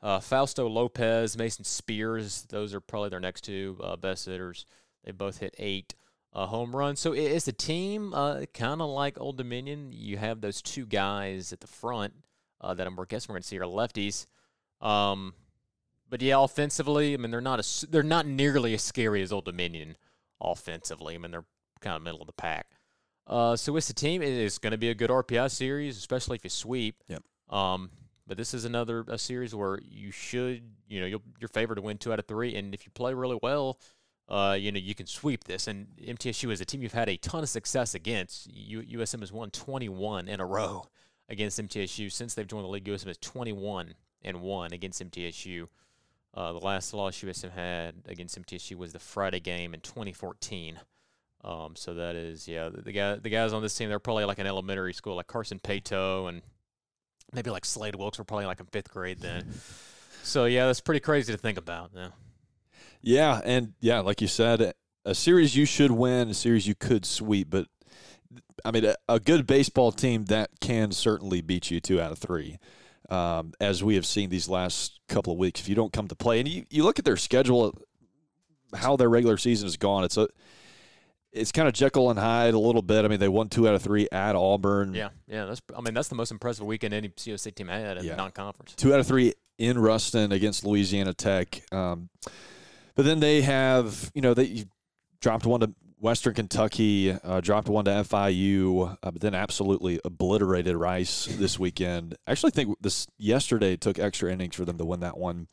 uh, 0.01 0.19
Fausto 0.19 0.67
Lopez, 0.67 1.37
Mason 1.37 1.63
Spears. 1.63 2.45
Those 2.49 2.73
are 2.73 2.81
probably 2.81 3.09
their 3.09 3.21
next 3.21 3.41
two 3.41 3.77
uh, 3.81 3.95
best 3.95 4.25
hitters. 4.25 4.65
They 5.05 5.11
both 5.11 5.37
hit 5.37 5.55
eight 5.57 5.95
a 6.33 6.47
home 6.47 6.75
runs. 6.75 6.99
So 6.99 7.13
it's 7.13 7.47
a 7.47 7.53
team 7.53 8.13
uh, 8.13 8.45
kind 8.53 8.81
of 8.81 8.89
like 8.89 9.19
Old 9.19 9.37
Dominion. 9.37 9.91
You 9.91 10.17
have 10.17 10.41
those 10.41 10.61
two 10.61 10.85
guys 10.85 11.53
at 11.53 11.61
the 11.61 11.67
front 11.67 12.13
uh, 12.59 12.73
that 12.73 12.87
I'm 12.87 12.95
guessing 13.07 13.31
we're 13.31 13.35
going 13.35 13.43
to 13.43 13.47
see 13.47 13.59
are 13.59 13.65
lefties. 13.65 14.25
Um, 14.81 15.33
but 16.13 16.21
yeah, 16.21 16.37
offensively, 16.37 17.15
I 17.15 17.17
mean 17.17 17.31
they're 17.31 17.41
not 17.41 17.59
a, 17.59 17.87
they're 17.87 18.03
not 18.03 18.27
nearly 18.27 18.75
as 18.75 18.83
scary 18.83 19.23
as 19.23 19.33
Old 19.33 19.45
Dominion 19.45 19.97
offensively. 20.39 21.15
I 21.15 21.17
mean 21.17 21.31
they're 21.31 21.45
kind 21.81 21.95
of 21.95 22.03
middle 22.03 22.21
of 22.21 22.27
the 22.27 22.33
pack. 22.33 22.67
Uh, 23.25 23.55
so 23.55 23.75
it's 23.77 23.89
a 23.89 23.95
team. 23.95 24.21
It 24.21 24.29
is 24.29 24.59
going 24.59 24.73
to 24.73 24.77
be 24.77 24.89
a 24.89 24.93
good 24.93 25.09
RPI 25.09 25.49
series, 25.49 25.97
especially 25.97 26.35
if 26.35 26.43
you 26.43 26.51
sweep. 26.51 26.97
Yep. 27.07 27.23
Um, 27.49 27.89
but 28.27 28.37
this 28.37 28.53
is 28.53 28.63
another 28.63 29.03
a 29.07 29.17
series 29.17 29.55
where 29.55 29.79
you 29.81 30.11
should, 30.11 30.61
you 30.87 31.01
know, 31.01 31.19
you're 31.39 31.47
favored 31.51 31.75
to 31.75 31.81
win 31.81 31.97
two 31.97 32.13
out 32.13 32.19
of 32.19 32.27
three, 32.27 32.55
and 32.57 32.75
if 32.75 32.85
you 32.85 32.91
play 32.91 33.15
really 33.15 33.39
well, 33.41 33.79
uh, 34.29 34.55
you 34.55 34.71
know, 34.71 34.79
you 34.79 34.93
can 34.93 35.07
sweep 35.07 35.45
this. 35.45 35.65
And 35.65 35.87
MTSU 35.99 36.51
is 36.51 36.61
a 36.61 36.65
team 36.65 36.83
you've 36.83 36.93
had 36.93 37.09
a 37.09 37.17
ton 37.17 37.41
of 37.41 37.49
success 37.49 37.95
against. 37.95 38.45
U- 38.53 38.99
USM 38.99 39.21
has 39.21 39.31
won 39.31 39.49
21 39.49 40.27
in 40.27 40.39
a 40.39 40.45
row 40.45 40.85
against 41.27 41.59
MTSU 41.59 42.11
since 42.11 42.35
they've 42.35 42.45
joined 42.45 42.65
the 42.65 42.69
league. 42.69 42.85
USM 42.85 43.07
is 43.07 43.17
21 43.17 43.95
and 44.21 44.41
one 44.41 44.73
against 44.73 45.03
MTSU. 45.03 45.69
Uh, 46.33 46.51
the 46.53 46.59
last 46.59 46.93
loss 46.93 47.17
USM 47.17 47.51
had 47.51 47.95
against 48.07 48.41
MTSU 48.41 48.75
was 48.75 48.93
the 48.93 48.99
Friday 48.99 49.39
game 49.39 49.73
in 49.73 49.81
2014. 49.81 50.79
Um, 51.43 51.75
so 51.75 51.93
that 51.95 52.15
is, 52.15 52.47
yeah, 52.47 52.69
the, 52.69 52.81
the 52.81 52.91
guy, 52.91 53.15
the 53.15 53.29
guys 53.29 53.53
on 53.53 53.61
this 53.61 53.75
team, 53.75 53.89
they're 53.89 53.99
probably 53.99 54.25
like 54.25 54.39
an 54.39 54.47
elementary 54.47 54.93
school, 54.93 55.15
like 55.15 55.27
Carson 55.27 55.59
Paetow 55.59 56.29
and 56.29 56.41
maybe 57.33 57.49
like 57.49 57.65
Slade 57.65 57.95
Wilkes 57.95 58.17
were 58.17 58.23
probably 58.23 58.45
like 58.45 58.59
in 58.59 58.65
fifth 58.67 58.89
grade 58.89 59.19
then. 59.19 59.45
so 60.23 60.45
yeah, 60.45 60.65
that's 60.65 60.81
pretty 60.81 61.01
crazy 61.01 61.31
to 61.33 61.37
think 61.37 61.57
about. 61.57 61.91
Yeah. 61.93 62.09
Yeah, 63.01 63.41
and 63.43 63.73
yeah, 63.81 63.99
like 63.99 64.21
you 64.21 64.27
said, 64.27 64.73
a 65.03 65.13
series 65.13 65.55
you 65.55 65.65
should 65.65 65.91
win, 65.91 66.29
a 66.29 66.33
series 66.33 66.65
you 66.65 66.73
could 66.73 67.05
sweep, 67.05 67.49
but 67.49 67.67
I 68.63 68.71
mean, 68.71 68.85
a, 68.85 68.95
a 69.09 69.19
good 69.19 69.45
baseball 69.45 69.91
team 69.91 70.25
that 70.25 70.49
can 70.61 70.91
certainly 70.91 71.41
beat 71.41 71.69
you 71.69 71.81
two 71.81 71.99
out 71.99 72.13
of 72.13 72.19
three. 72.19 72.57
Um, 73.13 73.53
as 73.59 73.83
we 73.83 73.95
have 73.95 74.05
seen 74.05 74.29
these 74.29 74.49
last 74.49 74.99
couple 75.07 75.33
of 75.33 75.39
weeks, 75.39 75.59
if 75.61 75.69
you 75.69 75.75
don't 75.75 75.93
come 75.93 76.07
to 76.07 76.15
play, 76.15 76.39
and 76.39 76.47
you, 76.47 76.65
you 76.69 76.83
look 76.83 76.97
at 76.97 77.05
their 77.05 77.17
schedule, 77.17 77.77
how 78.73 78.95
their 78.95 79.09
regular 79.09 79.37
season 79.37 79.67
has 79.67 79.77
gone, 79.77 80.03
it's 80.03 80.17
a 80.17 80.27
it's 81.31 81.51
kind 81.51 81.67
of 81.67 81.73
Jekyll 81.73 82.09
and 82.11 82.19
Hyde 82.19 82.53
a 82.53 82.59
little 82.59 82.81
bit. 82.83 83.05
I 83.05 83.07
mean, 83.07 83.19
they 83.19 83.27
won 83.27 83.49
two 83.49 83.67
out 83.67 83.73
of 83.75 83.81
three 83.81 84.07
at 84.11 84.35
Auburn. 84.35 84.93
Yeah, 84.93 85.09
yeah. 85.27 85.45
That's 85.45 85.61
I 85.75 85.81
mean 85.81 85.93
that's 85.93 86.07
the 86.07 86.15
most 86.15 86.31
impressive 86.31 86.65
weekend 86.65 86.93
any 86.93 87.09
COC 87.09 87.53
team 87.55 87.67
had 87.67 87.97
in 87.97 88.05
Yeah. 88.05 88.15
non-conference. 88.15 88.73
two 88.75 88.93
out 88.93 88.99
of 88.99 89.07
three 89.07 89.33
in 89.59 89.77
Ruston 89.77 90.31
against 90.31 90.65
Louisiana 90.65 91.13
Tech. 91.13 91.61
Um, 91.71 92.09
but 92.95 93.05
then 93.05 93.19
they 93.19 93.41
have, 93.41 94.11
you 94.13 94.21
know, 94.21 94.33
they 94.33 94.65
dropped 95.21 95.45
one 95.45 95.59
to 95.61 95.71
Western 96.03 96.33
Kentucky, 96.33 97.13
uh, 97.23 97.39
dropped 97.39 97.69
one 97.69 97.85
to 97.85 97.91
FIU, 97.91 98.97
uh, 99.01 99.11
but 99.11 99.21
then 99.21 99.33
absolutely 99.33 100.01
obliterated 100.03 100.75
Rice 100.75 101.25
this 101.39 101.57
weekend. 101.57 102.17
I 102.27 102.33
actually 102.33 102.51
think 102.51 102.75
this 102.81 103.07
yesterday 103.17 103.77
took 103.77 103.97
extra 103.97 104.29
innings 104.29 104.53
for 104.57 104.65
them 104.65 104.77
to 104.79 104.83
win 104.83 104.99
that 104.99 105.17
one. 105.17 105.47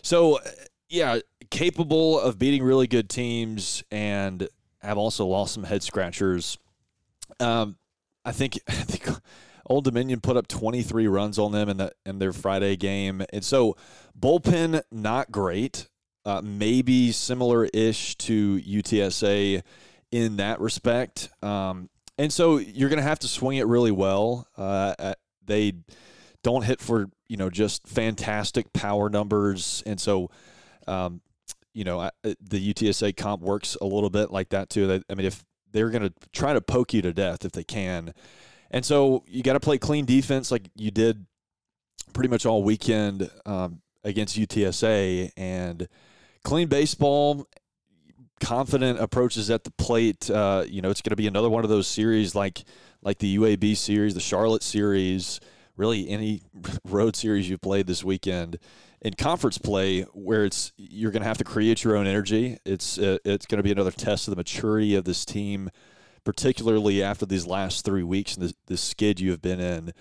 So, 0.00 0.36
uh, 0.36 0.50
yeah, 0.88 1.18
capable 1.50 2.20
of 2.20 2.38
beating 2.38 2.62
really 2.62 2.86
good 2.86 3.08
teams 3.08 3.82
and 3.90 4.46
have 4.82 4.98
also 4.98 5.26
lost 5.26 5.54
some 5.54 5.64
head 5.64 5.82
scratchers. 5.82 6.58
Um, 7.40 7.76
I 8.24 8.30
think 8.30 8.60
I 8.68 8.72
think 8.72 9.18
Old 9.66 9.82
Dominion 9.82 10.20
put 10.20 10.36
up 10.36 10.46
23 10.46 11.08
runs 11.08 11.40
on 11.40 11.50
them 11.50 11.68
in 11.68 11.78
the 11.78 11.90
in 12.06 12.20
their 12.20 12.32
Friday 12.32 12.76
game, 12.76 13.24
and 13.32 13.44
so 13.44 13.76
bullpen 14.16 14.82
not 14.92 15.32
great. 15.32 15.88
Uh, 16.24 16.40
maybe 16.44 17.10
similar-ish 17.10 18.16
to 18.16 18.60
UTSA 18.60 19.62
in 20.12 20.36
that 20.36 20.60
respect. 20.60 21.30
Um, 21.42 21.88
and 22.18 22.32
so 22.32 22.58
you're 22.58 22.88
going 22.88 22.98
to 22.98 23.08
have 23.08 23.18
to 23.20 23.28
swing 23.28 23.56
it 23.56 23.66
really 23.66 23.90
well. 23.90 24.46
Uh, 24.56 24.94
uh, 24.98 25.14
they 25.44 25.72
don't 26.42 26.64
hit 26.64 26.80
for 26.80 27.08
you 27.28 27.36
know 27.36 27.50
just 27.50 27.86
fantastic 27.88 28.72
power 28.72 29.08
numbers, 29.08 29.82
and 29.86 30.00
so 30.00 30.30
um, 30.86 31.20
you 31.72 31.84
know 31.84 32.00
I, 32.00 32.10
the 32.22 32.74
UTSA 32.74 33.16
comp 33.16 33.42
works 33.42 33.76
a 33.80 33.84
little 33.86 34.10
bit 34.10 34.30
like 34.30 34.50
that 34.50 34.70
too. 34.70 35.00
I 35.08 35.14
mean, 35.14 35.26
if 35.26 35.44
they're 35.72 35.90
going 35.90 36.02
to 36.02 36.12
try 36.32 36.52
to 36.52 36.60
poke 36.60 36.92
you 36.92 37.02
to 37.02 37.12
death 37.12 37.44
if 37.44 37.52
they 37.52 37.64
can, 37.64 38.12
and 38.70 38.84
so 38.84 39.24
you 39.26 39.42
got 39.42 39.54
to 39.54 39.60
play 39.60 39.78
clean 39.78 40.04
defense 40.04 40.50
like 40.50 40.68
you 40.76 40.90
did 40.90 41.26
pretty 42.12 42.28
much 42.28 42.44
all 42.44 42.62
weekend 42.62 43.30
um, 43.46 43.80
against 44.04 44.36
UTSA 44.36 45.30
and 45.36 45.88
clean 46.44 46.68
baseball. 46.68 47.46
Confident 48.40 48.98
approaches 48.98 49.50
at 49.50 49.62
the 49.62 49.70
plate. 49.70 50.28
Uh, 50.28 50.64
you 50.66 50.82
know, 50.82 50.90
it's 50.90 51.00
going 51.00 51.10
to 51.10 51.16
be 51.16 51.28
another 51.28 51.48
one 51.48 51.62
of 51.62 51.70
those 51.70 51.86
series 51.86 52.34
like 52.34 52.64
like 53.00 53.18
the 53.18 53.38
UAB 53.38 53.76
series, 53.76 54.14
the 54.14 54.20
Charlotte 54.20 54.62
series, 54.62 55.40
really 55.76 56.08
any 56.08 56.42
road 56.84 57.14
series 57.16 57.48
you've 57.48 57.60
played 57.60 57.86
this 57.86 58.02
weekend 58.02 58.58
in 59.02 59.14
conference 59.14 59.58
play 59.58 60.02
where 60.12 60.44
it's 60.44 60.72
you're 60.76 61.10
going 61.10 61.22
to 61.22 61.28
have 61.28 61.38
to 61.38 61.44
create 61.44 61.84
your 61.84 61.96
own 61.96 62.06
energy. 62.06 62.58
It's 62.64 62.98
uh, 62.98 63.18
it's 63.24 63.46
going 63.46 63.58
to 63.58 63.62
be 63.62 63.72
another 63.72 63.90
test 63.90 64.28
of 64.28 64.32
the 64.32 64.36
maturity 64.36 64.94
of 64.94 65.04
this 65.04 65.24
team, 65.24 65.70
particularly 66.24 67.02
after 67.02 67.26
these 67.26 67.46
last 67.46 67.84
three 67.84 68.04
weeks 68.04 68.36
and 68.36 68.48
the, 68.48 68.54
the 68.66 68.76
skid 68.76 69.20
you 69.20 69.30
have 69.32 69.42
been 69.42 69.60
in. 69.60 69.92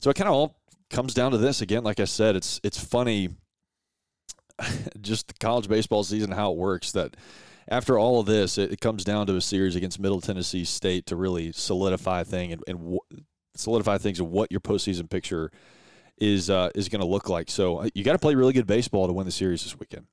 So 0.00 0.10
it 0.10 0.16
kind 0.16 0.28
of 0.28 0.34
all 0.34 0.58
comes 0.90 1.14
down 1.14 1.32
to 1.32 1.38
this 1.38 1.60
again. 1.60 1.84
Like 1.84 2.00
I 2.00 2.04
said, 2.04 2.34
it's 2.34 2.60
it's 2.64 2.82
funny, 2.82 3.28
just 5.00 5.28
the 5.28 5.34
college 5.34 5.68
baseball 5.68 6.04
season 6.04 6.30
how 6.30 6.52
it 6.52 6.56
works. 6.56 6.92
That 6.92 7.16
after 7.68 7.98
all 7.98 8.20
of 8.20 8.26
this, 8.26 8.58
it, 8.58 8.72
it 8.72 8.80
comes 8.80 9.04
down 9.04 9.26
to 9.26 9.36
a 9.36 9.40
series 9.40 9.76
against 9.76 9.98
Middle 10.00 10.20
Tennessee 10.20 10.64
State 10.64 11.06
to 11.06 11.16
really 11.16 11.52
solidify 11.52 12.24
thing 12.24 12.52
and, 12.52 12.62
and 12.66 12.78
w- 12.78 13.00
solidify 13.54 13.98
things 13.98 14.20
of 14.20 14.28
what 14.28 14.50
your 14.50 14.60
postseason 14.60 15.08
picture 15.10 15.50
is 16.18 16.48
uh, 16.48 16.70
is 16.74 16.88
going 16.88 17.00
to 17.00 17.06
look 17.06 17.28
like. 17.28 17.50
So 17.50 17.78
uh, 17.78 17.88
you 17.94 18.04
got 18.04 18.12
to 18.12 18.18
play 18.18 18.34
really 18.34 18.52
good 18.52 18.66
baseball 18.66 19.06
to 19.06 19.12
win 19.12 19.26
the 19.26 19.32
series 19.32 19.62
this 19.64 19.78
weekend. 19.78 20.06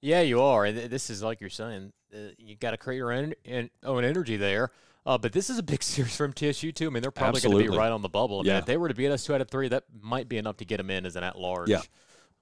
Yeah, 0.00 0.20
you 0.20 0.42
are. 0.42 0.64
And 0.66 0.76
this 0.90 1.08
is 1.08 1.22
like 1.22 1.40
you're 1.40 1.48
saying, 1.50 1.92
uh, 2.14 2.18
you 2.38 2.56
got 2.56 2.72
to 2.72 2.76
create 2.76 2.98
your 2.98 3.10
own, 3.10 3.34
own 3.82 4.04
energy 4.04 4.36
there. 4.36 4.70
Uh, 5.06 5.18
but 5.18 5.32
this 5.32 5.50
is 5.50 5.58
a 5.58 5.62
big 5.62 5.82
series 5.82 6.14
from 6.16 6.32
TSU 6.32 6.72
too. 6.72 6.86
I 6.86 6.90
mean, 6.90 7.02
they're 7.02 7.10
probably 7.10 7.40
going 7.40 7.56
to 7.64 7.70
be 7.70 7.76
right 7.76 7.90
on 7.90 8.02
the 8.02 8.08
bubble. 8.08 8.40
I 8.40 8.42
mean, 8.42 8.52
Yeah. 8.52 8.58
if 8.58 8.66
they 8.66 8.76
were 8.76 8.88
to 8.88 8.94
beat 8.94 9.08
us 9.10 9.24
two 9.24 9.34
out 9.34 9.40
of 9.40 9.48
three, 9.50 9.68
that 9.68 9.84
might 10.00 10.28
be 10.28 10.36
enough 10.36 10.58
to 10.58 10.64
get 10.64 10.76
them 10.76 10.90
in 10.90 11.06
as 11.06 11.16
an 11.16 11.24
at-large. 11.24 11.68
Yeah. 11.70 11.80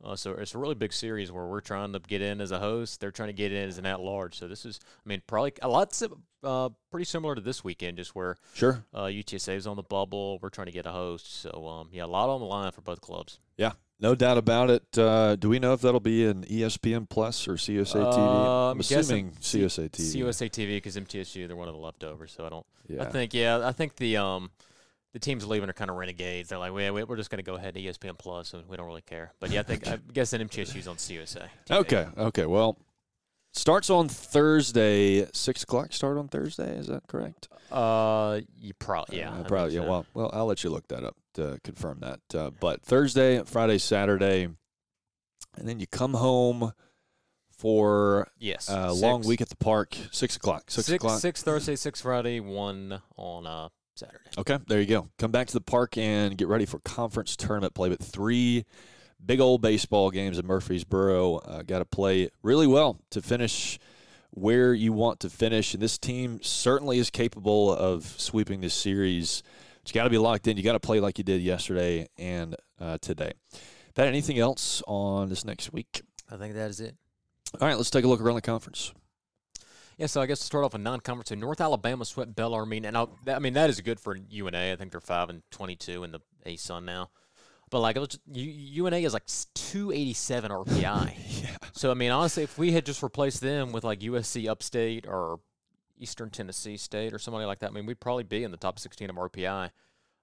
Uh, 0.04 0.16
so 0.16 0.32
it's 0.32 0.54
a 0.54 0.58
really 0.58 0.74
big 0.74 0.92
series 0.92 1.30
where 1.30 1.44
we're 1.46 1.60
trying 1.60 1.92
to 1.92 2.00
get 2.00 2.20
in 2.20 2.40
as 2.40 2.50
a 2.50 2.58
host. 2.58 3.00
They're 3.00 3.12
trying 3.12 3.28
to 3.28 3.32
get 3.34 3.52
in 3.52 3.68
as 3.68 3.78
an 3.78 3.86
at-large. 3.86 4.36
So 4.38 4.48
this 4.48 4.64
is, 4.66 4.80
I 4.84 5.08
mean, 5.08 5.22
probably 5.26 5.52
a 5.62 5.68
lot, 5.68 5.94
sim- 5.94 6.24
uh, 6.42 6.70
pretty 6.90 7.04
similar 7.04 7.34
to 7.36 7.40
this 7.40 7.62
weekend, 7.62 7.98
just 7.98 8.14
where 8.14 8.36
Sure. 8.54 8.84
uh, 8.92 9.04
UTSA 9.04 9.54
is 9.54 9.66
on 9.66 9.76
the 9.76 9.82
bubble. 9.84 10.38
We're 10.42 10.48
trying 10.48 10.66
to 10.66 10.72
get 10.72 10.86
a 10.86 10.90
host. 10.92 11.32
So 11.40 11.66
um, 11.68 11.88
yeah, 11.92 12.04
a 12.04 12.06
lot 12.06 12.28
on 12.28 12.40
the 12.40 12.46
line 12.46 12.72
for 12.72 12.80
both 12.80 13.00
clubs. 13.00 13.38
Yeah, 13.56 13.72
no 14.00 14.16
doubt 14.16 14.38
about 14.38 14.70
it. 14.70 14.98
Uh, 14.98 15.36
do 15.36 15.48
we 15.48 15.60
know 15.60 15.72
if 15.72 15.82
that'll 15.82 16.00
be 16.00 16.26
an 16.26 16.44
ESPN 16.46 17.08
Plus 17.08 17.46
or 17.46 17.52
CUSA 17.54 17.94
TV? 17.94 18.16
Uh, 18.18 18.70
I'm 18.70 18.70
I'm 18.72 18.78
guessing 18.78 19.32
assuming 19.40 19.68
CUSA 19.68 19.88
TV. 19.90 20.16
CUSA 20.24 20.50
TV 20.50 20.66
because 20.78 20.96
MTSU 20.96 21.46
they're 21.46 21.54
one 21.56 21.68
of 21.68 21.74
the 21.74 21.80
leftovers. 21.80 22.32
So 22.32 22.44
I 22.44 22.48
don't. 22.48 22.66
Yeah. 22.88 23.02
I 23.02 23.04
think 23.06 23.34
yeah, 23.34 23.60
I 23.64 23.70
think 23.70 23.94
the 23.96 24.16
um 24.16 24.50
the 25.12 25.18
teams 25.18 25.46
leaving 25.46 25.68
are 25.68 25.74
kind 25.74 25.90
of 25.90 25.96
renegades. 25.96 26.48
They're 26.48 26.58
like, 26.58 26.72
well, 26.72 26.92
we're 27.06 27.16
just 27.16 27.30
going 27.30 27.42
to 27.44 27.50
go 27.50 27.56
ahead 27.56 27.74
to 27.74 27.80
ESPN 27.82 28.16
Plus, 28.18 28.54
and 28.54 28.66
we 28.68 28.76
don't 28.76 28.86
really 28.86 29.02
care. 29.02 29.32
But 29.40 29.50
yeah, 29.50 29.60
I 29.60 29.62
think 29.64 29.86
I'm 29.86 30.02
guessing 30.12 30.40
MTSU's 30.46 30.88
on 30.88 30.96
CUSA. 30.96 31.48
TV. 31.68 31.76
Okay. 31.80 32.06
Okay. 32.16 32.46
Well, 32.46 32.78
starts 33.52 33.90
on 33.90 34.08
Thursday. 34.08 35.26
Six 35.32 35.62
o'clock. 35.64 35.92
Start 35.92 36.16
on 36.18 36.28
Thursday. 36.28 36.76
Is 36.76 36.86
that 36.86 37.06
correct? 37.06 37.48
Uh, 37.70 38.40
you 38.58 38.72
probably 38.74 39.18
yeah, 39.18 39.32
Uh, 39.32 39.40
I 39.40 39.42
probably. 39.44 39.74
Yeah. 39.74 39.82
so. 39.82 39.88
Well, 39.90 40.06
well, 40.14 40.30
I'll 40.32 40.46
let 40.46 40.64
you 40.64 40.70
look 40.70 40.88
that 40.88 41.04
up 41.04 41.16
to 41.34 41.58
confirm 41.64 42.00
that. 42.00 42.20
Uh, 42.34 42.50
but 42.50 42.82
Thursday, 42.82 43.42
Friday, 43.44 43.78
Saturday, 43.78 44.44
and 44.44 45.68
then 45.68 45.78
you 45.80 45.86
come 45.86 46.14
home 46.14 46.72
for 47.50 48.28
yes, 48.38 48.68
a 48.68 48.92
long 48.92 49.22
week 49.22 49.40
at 49.40 49.48
the 49.48 49.56
park. 49.56 49.94
Six 50.10 50.36
o'clock. 50.36 50.70
Six, 50.70 50.86
Six, 50.86 50.96
o'clock. 51.04 51.20
six 51.20 51.42
Thursday, 51.42 51.76
six 51.76 52.00
Friday, 52.00 52.40
one 52.40 53.00
on 53.16 53.46
uh 53.46 53.68
Saturday. 54.04 54.30
Okay, 54.38 54.58
there 54.66 54.80
you 54.80 54.86
go. 54.86 55.08
Come 55.18 55.30
back 55.30 55.46
to 55.48 55.52
the 55.54 55.60
park 55.60 55.96
and 55.96 56.36
get 56.36 56.48
ready 56.48 56.64
for 56.66 56.78
conference 56.80 57.36
tournament 57.36 57.74
play. 57.74 57.88
But 57.88 58.02
three 58.02 58.64
big 59.24 59.40
old 59.40 59.62
baseball 59.62 60.10
games 60.10 60.38
in 60.38 60.46
Murfreesboro. 60.46 61.36
Uh, 61.36 61.62
Got 61.62 61.80
to 61.80 61.84
play 61.84 62.30
really 62.42 62.66
well 62.66 62.98
to 63.10 63.22
finish 63.22 63.78
where 64.30 64.72
you 64.72 64.92
want 64.92 65.20
to 65.20 65.30
finish. 65.30 65.74
And 65.74 65.82
this 65.82 65.98
team 65.98 66.40
certainly 66.42 66.98
is 66.98 67.10
capable 67.10 67.74
of 67.74 68.04
sweeping 68.04 68.60
this 68.60 68.74
series. 68.74 69.42
But 69.82 69.90
you 69.90 69.94
got 69.94 70.04
to 70.04 70.10
be 70.10 70.18
locked 70.18 70.46
in. 70.46 70.56
You 70.56 70.62
got 70.62 70.72
to 70.72 70.80
play 70.80 71.00
like 71.00 71.18
you 71.18 71.24
did 71.24 71.42
yesterday 71.42 72.08
and 72.16 72.56
uh, 72.80 72.98
today. 73.00 73.32
Pat, 73.94 74.06
anything 74.06 74.38
else 74.38 74.82
on 74.86 75.28
this 75.28 75.44
next 75.44 75.72
week? 75.72 76.02
I 76.30 76.36
think 76.36 76.54
that 76.54 76.70
is 76.70 76.80
it. 76.80 76.96
All 77.60 77.68
right, 77.68 77.76
let's 77.76 77.90
take 77.90 78.04
a 78.04 78.08
look 78.08 78.20
around 78.20 78.36
the 78.36 78.42
conference. 78.42 78.92
Yeah, 79.98 80.06
so 80.06 80.20
I 80.20 80.26
guess 80.26 80.38
to 80.40 80.44
start 80.44 80.64
off 80.64 80.74
a 80.74 80.78
non-conference, 80.78 81.28
so 81.28 81.34
North 81.34 81.60
Alabama 81.60 82.04
swept 82.04 82.34
Bellarmine, 82.34 82.84
and 82.84 82.96
I'll, 82.96 83.10
that, 83.24 83.36
I 83.36 83.38
mean 83.38 83.54
that 83.54 83.70
is 83.70 83.80
good 83.80 84.00
for 84.00 84.16
UNA. 84.16 84.72
I 84.72 84.76
think 84.76 84.90
they're 84.90 85.00
five 85.00 85.28
and 85.28 85.42
twenty-two 85.50 86.04
in 86.04 86.12
the 86.12 86.20
ASUN 86.46 86.84
now, 86.84 87.10
but 87.70 87.80
like 87.80 87.96
it 87.96 88.00
was 88.00 88.08
just, 88.08 88.22
UNA 88.32 88.96
is 88.96 89.12
like 89.12 89.26
two 89.54 89.92
eighty-seven 89.92 90.50
RPI. 90.50 91.14
Yeah. 91.42 91.56
So 91.72 91.90
I 91.90 91.94
mean, 91.94 92.10
honestly, 92.10 92.44
if 92.44 92.56
we 92.58 92.72
had 92.72 92.86
just 92.86 93.02
replaced 93.02 93.40
them 93.40 93.72
with 93.72 93.84
like 93.84 94.00
USC 94.00 94.48
Upstate 94.48 95.06
or 95.08 95.40
Eastern 95.98 96.30
Tennessee 96.30 96.76
State 96.76 97.12
or 97.12 97.18
somebody 97.18 97.46
like 97.46 97.58
that, 97.60 97.70
I 97.70 97.72
mean, 97.72 97.86
we'd 97.86 98.00
probably 98.00 98.22
be 98.24 98.44
in 98.44 98.50
the 98.50 98.56
top 98.56 98.78
sixteen 98.78 99.10
of 99.10 99.16
RPI. 99.16 99.70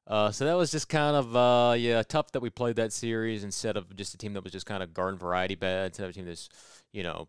Uh, 0.08 0.32
so 0.32 0.46
that 0.46 0.56
was 0.56 0.72
just 0.72 0.90
kind 0.90 1.16
of 1.16 1.36
uh, 1.36 1.76
yeah 1.78 2.02
tough 2.02 2.32
that 2.32 2.40
we 2.42 2.50
played 2.50 2.78
that 2.78 2.92
series 2.92 3.44
instead 3.44 3.78
of 3.78 3.96
just 3.96 4.14
a 4.16 4.18
team 4.18 4.34
that 4.34 4.44
was 4.44 4.52
just 4.52 4.66
kind 4.66 4.82
of 4.82 4.94
garden 4.94 5.20
variety 5.20 5.56
bad 5.56 5.88
instead 5.88 6.06
of 6.06 6.10
a 6.10 6.14
team 6.14 6.26
that's 6.26 6.50
you 6.92 7.04
know 7.04 7.28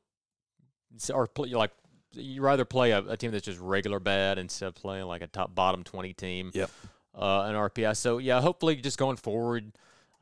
or 1.12 1.26
play, 1.26 1.50
like 1.50 1.72
you 2.12 2.42
rather 2.42 2.64
play 2.64 2.90
a, 2.92 2.98
a 3.00 3.16
team 3.16 3.30
that's 3.30 3.44
just 3.44 3.60
regular 3.60 4.00
bad 4.00 4.38
instead 4.38 4.66
of 4.66 4.74
playing 4.74 5.04
like 5.06 5.22
a 5.22 5.26
top 5.26 5.54
bottom 5.54 5.84
20 5.84 6.12
team 6.14 6.50
Yep. 6.54 6.70
uh, 7.14 7.46
in 7.48 7.54
RPI. 7.54 7.96
So 7.96 8.18
yeah, 8.18 8.40
hopefully 8.40 8.76
just 8.76 8.98
going 8.98 9.16
forward, 9.16 9.72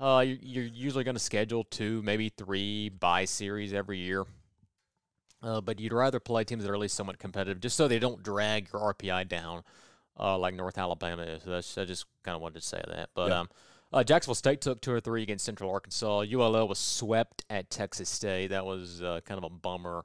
uh, 0.00 0.22
you're, 0.26 0.36
you're 0.42 0.64
usually 0.64 1.04
going 1.04 1.16
to 1.16 1.20
schedule 1.20 1.64
two, 1.64 2.02
maybe 2.02 2.28
three 2.28 2.88
buy 2.90 3.24
series 3.24 3.72
every 3.72 3.98
year. 3.98 4.24
Uh, 5.42 5.60
but 5.60 5.78
you'd 5.78 5.92
rather 5.92 6.18
play 6.18 6.42
teams 6.44 6.64
that 6.64 6.70
are 6.70 6.74
at 6.74 6.80
least 6.80 6.96
somewhat 6.96 7.18
competitive, 7.18 7.60
just 7.60 7.76
so 7.76 7.86
they 7.86 8.00
don't 8.00 8.22
drag 8.24 8.68
your 8.72 8.92
RPI 8.92 9.28
down, 9.28 9.62
uh, 10.18 10.36
like 10.36 10.52
North 10.54 10.76
Alabama 10.78 11.22
is. 11.22 11.44
So 11.44 11.50
that's, 11.50 11.78
I 11.78 11.84
just 11.84 12.06
kind 12.24 12.34
of 12.34 12.42
wanted 12.42 12.56
to 12.60 12.66
say 12.66 12.82
that. 12.88 13.10
But 13.14 13.28
Yeah. 13.28 13.40
um, 13.40 13.48
Uh, 13.90 14.04
Jacksonville 14.04 14.34
State 14.34 14.60
took 14.60 14.80
two 14.82 14.92
or 14.92 15.00
three 15.00 15.22
against 15.22 15.44
Central 15.46 15.70
Arkansas. 15.70 16.24
ULL 16.30 16.68
was 16.68 16.78
swept 16.78 17.44
at 17.48 17.70
Texas 17.70 18.08
State. 18.10 18.48
That 18.48 18.66
was 18.66 19.00
uh, 19.02 19.20
kind 19.24 19.38
of 19.38 19.44
a 19.44 19.48
bummer. 19.54 20.04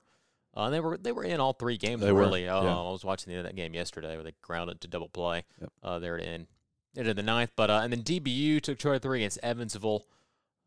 Uh, 0.56 0.70
they 0.70 0.80
were 0.80 0.98
they 0.98 1.12
were 1.12 1.24
in 1.24 1.40
all 1.40 1.54
three 1.54 1.78
games 1.78 2.02
They 2.02 2.12
were, 2.12 2.22
really. 2.22 2.48
Uh, 2.48 2.64
yeah. 2.64 2.78
I 2.78 2.92
was 2.92 3.04
watching 3.04 3.32
the 3.32 3.38
end 3.38 3.48
of 3.48 3.52
that 3.52 3.56
game 3.56 3.74
yesterday 3.74 4.16
where 4.16 4.24
they 4.24 4.34
grounded 4.42 4.82
to 4.82 4.88
double 4.88 5.10
play. 5.10 5.46
Yep. 5.60 5.72
Uh, 5.82 6.00
there 6.00 6.18
to 6.18 6.24
end 6.24 6.48
into 6.96 7.14
the 7.14 7.24
ninth, 7.24 7.52
but 7.56 7.70
uh, 7.70 7.82
and 7.84 7.92
then 7.92 8.04
DBU 8.04 8.62
took 8.62 8.78
two 8.78 8.90
or 8.90 9.00
three 9.00 9.20
against 9.20 9.40
Evansville, 9.42 10.06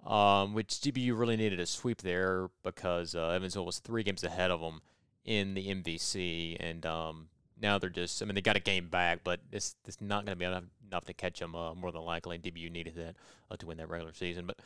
um, 0.05 0.55
which 0.55 0.69
DBU 0.69 1.17
really 1.17 1.37
needed 1.37 1.61
a 1.61 1.67
sweep 1.67 2.03
there 2.03 2.51
because 2.65 3.15
uh, 3.15 3.29
Evansville 3.29 3.67
was 3.67 3.79
three 3.79 4.03
games 4.03 4.25
ahead 4.25 4.51
of 4.51 4.61
them 4.61 4.81
in 5.25 5.55
the 5.55 5.69
MVC, 5.69 6.57
and 6.59 6.85
um, 6.85 7.29
now 7.61 7.79
they're 7.79 7.89
just. 7.89 8.23
I 8.23 8.25
mean, 8.25 8.35
they 8.35 8.41
got 8.41 8.57
a 8.57 8.61
game 8.61 8.89
back, 8.89 9.21
but 9.23 9.41
it's 9.53 9.77
it's 9.87 10.01
not 10.01 10.25
going 10.25 10.37
to 10.37 10.39
be 10.39 10.47
enough, 10.47 10.65
enough 10.89 11.05
to 11.05 11.15
catch 11.15 11.39
them 11.39 11.55
uh, 11.55 11.75
more 11.75 11.93
than 11.93 12.03
likely. 12.03 12.35
And 12.35 12.45
DBU 12.45 12.73
needed 12.73 12.97
that 12.97 13.15
uh, 13.51 13.57
to 13.57 13.67
win 13.67 13.79
that 13.79 13.89
regular 13.89 14.13
season, 14.13 14.47
but. 14.47 14.59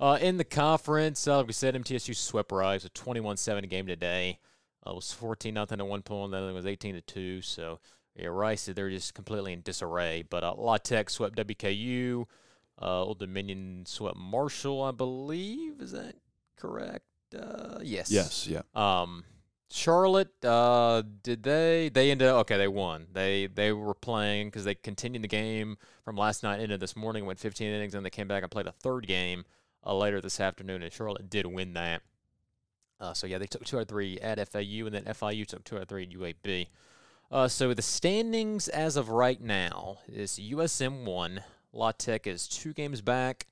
Uh, 0.00 0.16
in 0.20 0.36
the 0.36 0.44
conference, 0.44 1.26
uh, 1.26 1.38
like 1.38 1.48
we 1.48 1.52
said, 1.52 1.74
MTSU 1.74 2.14
swept 2.14 2.52
Rice 2.52 2.84
a 2.84 2.88
21-7 2.90 3.68
game 3.68 3.84
today. 3.84 4.38
Uh, 4.88 4.92
it 4.92 4.94
was 4.94 5.12
14 5.12 5.52
nothing 5.52 5.80
at 5.80 5.86
one 5.86 6.02
point, 6.02 6.32
then 6.32 6.42
it 6.44 6.52
was 6.52 6.66
18 6.66 6.94
to 6.94 7.00
two. 7.00 7.42
So 7.42 7.80
yeah, 8.16 8.28
Rice 8.28 8.66
they're 8.66 8.90
just 8.90 9.14
completely 9.14 9.52
in 9.52 9.62
disarray. 9.62 10.24
But 10.28 10.44
uh, 10.44 10.54
La 10.56 10.78
Tech 10.78 11.10
swept 11.10 11.36
WKU. 11.36 12.26
Uh, 12.80 13.02
Old 13.04 13.18
Dominion 13.18 13.84
swept 13.86 14.16
Marshall, 14.16 14.82
I 14.82 14.92
believe. 14.92 15.80
Is 15.80 15.92
that 15.92 16.14
correct? 16.56 17.04
Uh, 17.36 17.78
yes. 17.82 18.10
Yes, 18.10 18.46
yeah. 18.46 18.62
Um, 18.74 19.24
Charlotte, 19.70 20.32
uh, 20.44 21.02
did 21.22 21.42
they? 21.42 21.90
They 21.92 22.10
ended 22.10 22.28
okay. 22.28 22.56
They 22.56 22.68
won. 22.68 23.08
They 23.12 23.48
they 23.48 23.72
were 23.72 23.94
playing 23.94 24.48
because 24.48 24.64
they 24.64 24.74
continued 24.74 25.22
the 25.22 25.28
game 25.28 25.76
from 26.04 26.16
last 26.16 26.42
night 26.42 26.60
into 26.60 26.78
this 26.78 26.96
morning. 26.96 27.26
Went 27.26 27.38
15 27.38 27.68
innings, 27.68 27.94
and 27.94 28.04
they 28.04 28.10
came 28.10 28.28
back 28.28 28.42
and 28.42 28.50
played 28.50 28.66
a 28.66 28.72
third 28.72 29.06
game 29.06 29.44
uh, 29.84 29.94
later 29.94 30.22
this 30.22 30.40
afternoon. 30.40 30.82
And 30.82 30.92
Charlotte 30.92 31.28
did 31.28 31.46
win 31.46 31.74
that. 31.74 32.00
Uh, 33.00 33.14
so 33.14 33.26
yeah, 33.26 33.38
they 33.38 33.46
took 33.46 33.64
two 33.64 33.76
out 33.76 33.82
of 33.82 33.88
three 33.88 34.18
at 34.20 34.46
FAU, 34.48 34.86
and 34.86 34.94
then 34.94 35.04
FIU 35.04 35.46
took 35.46 35.64
two 35.64 35.76
out 35.76 35.82
of 35.82 35.88
three 35.88 36.02
at 36.02 36.10
UAB. 36.10 36.66
Uh, 37.30 37.46
so 37.46 37.74
the 37.74 37.82
standings 37.82 38.68
as 38.68 38.96
of 38.96 39.10
right 39.10 39.40
now 39.40 39.98
is 40.08 40.40
USM 40.40 41.04
one, 41.04 41.42
La 41.72 41.92
Tech 41.92 42.26
is 42.26 42.48
two 42.48 42.72
games 42.72 43.00
back, 43.00 43.46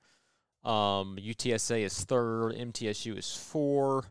um, 0.64 1.16
UTSA 1.20 1.82
is 1.82 2.02
third, 2.04 2.54
MTSU 2.54 3.16
is 3.16 3.36
four, 3.36 4.06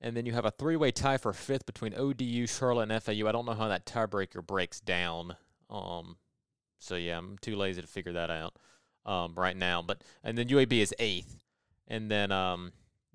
and 0.00 0.16
then 0.16 0.26
you 0.26 0.32
have 0.32 0.44
a 0.44 0.50
three-way 0.50 0.90
tie 0.90 1.16
for 1.16 1.32
fifth 1.32 1.64
between 1.64 1.94
ODU, 1.94 2.46
Charlotte, 2.46 2.90
and 2.90 3.02
FAU. 3.02 3.26
I 3.26 3.32
don't 3.32 3.46
know 3.46 3.54
how 3.54 3.68
that 3.68 3.86
tiebreaker 3.86 4.46
breaks 4.46 4.80
down. 4.80 5.36
Um, 5.70 6.16
so 6.78 6.96
yeah, 6.96 7.16
I'm 7.16 7.38
too 7.40 7.56
lazy 7.56 7.80
to 7.80 7.86
figure 7.88 8.12
that 8.12 8.30
out 8.30 8.54
um, 9.06 9.34
right 9.36 9.56
now. 9.56 9.82
But 9.82 10.02
and 10.22 10.36
then 10.36 10.48
UAB 10.48 10.72
is 10.72 10.94
eighth, 10.98 11.42
and 11.88 12.10
then 12.10 12.30
um, 12.30 12.72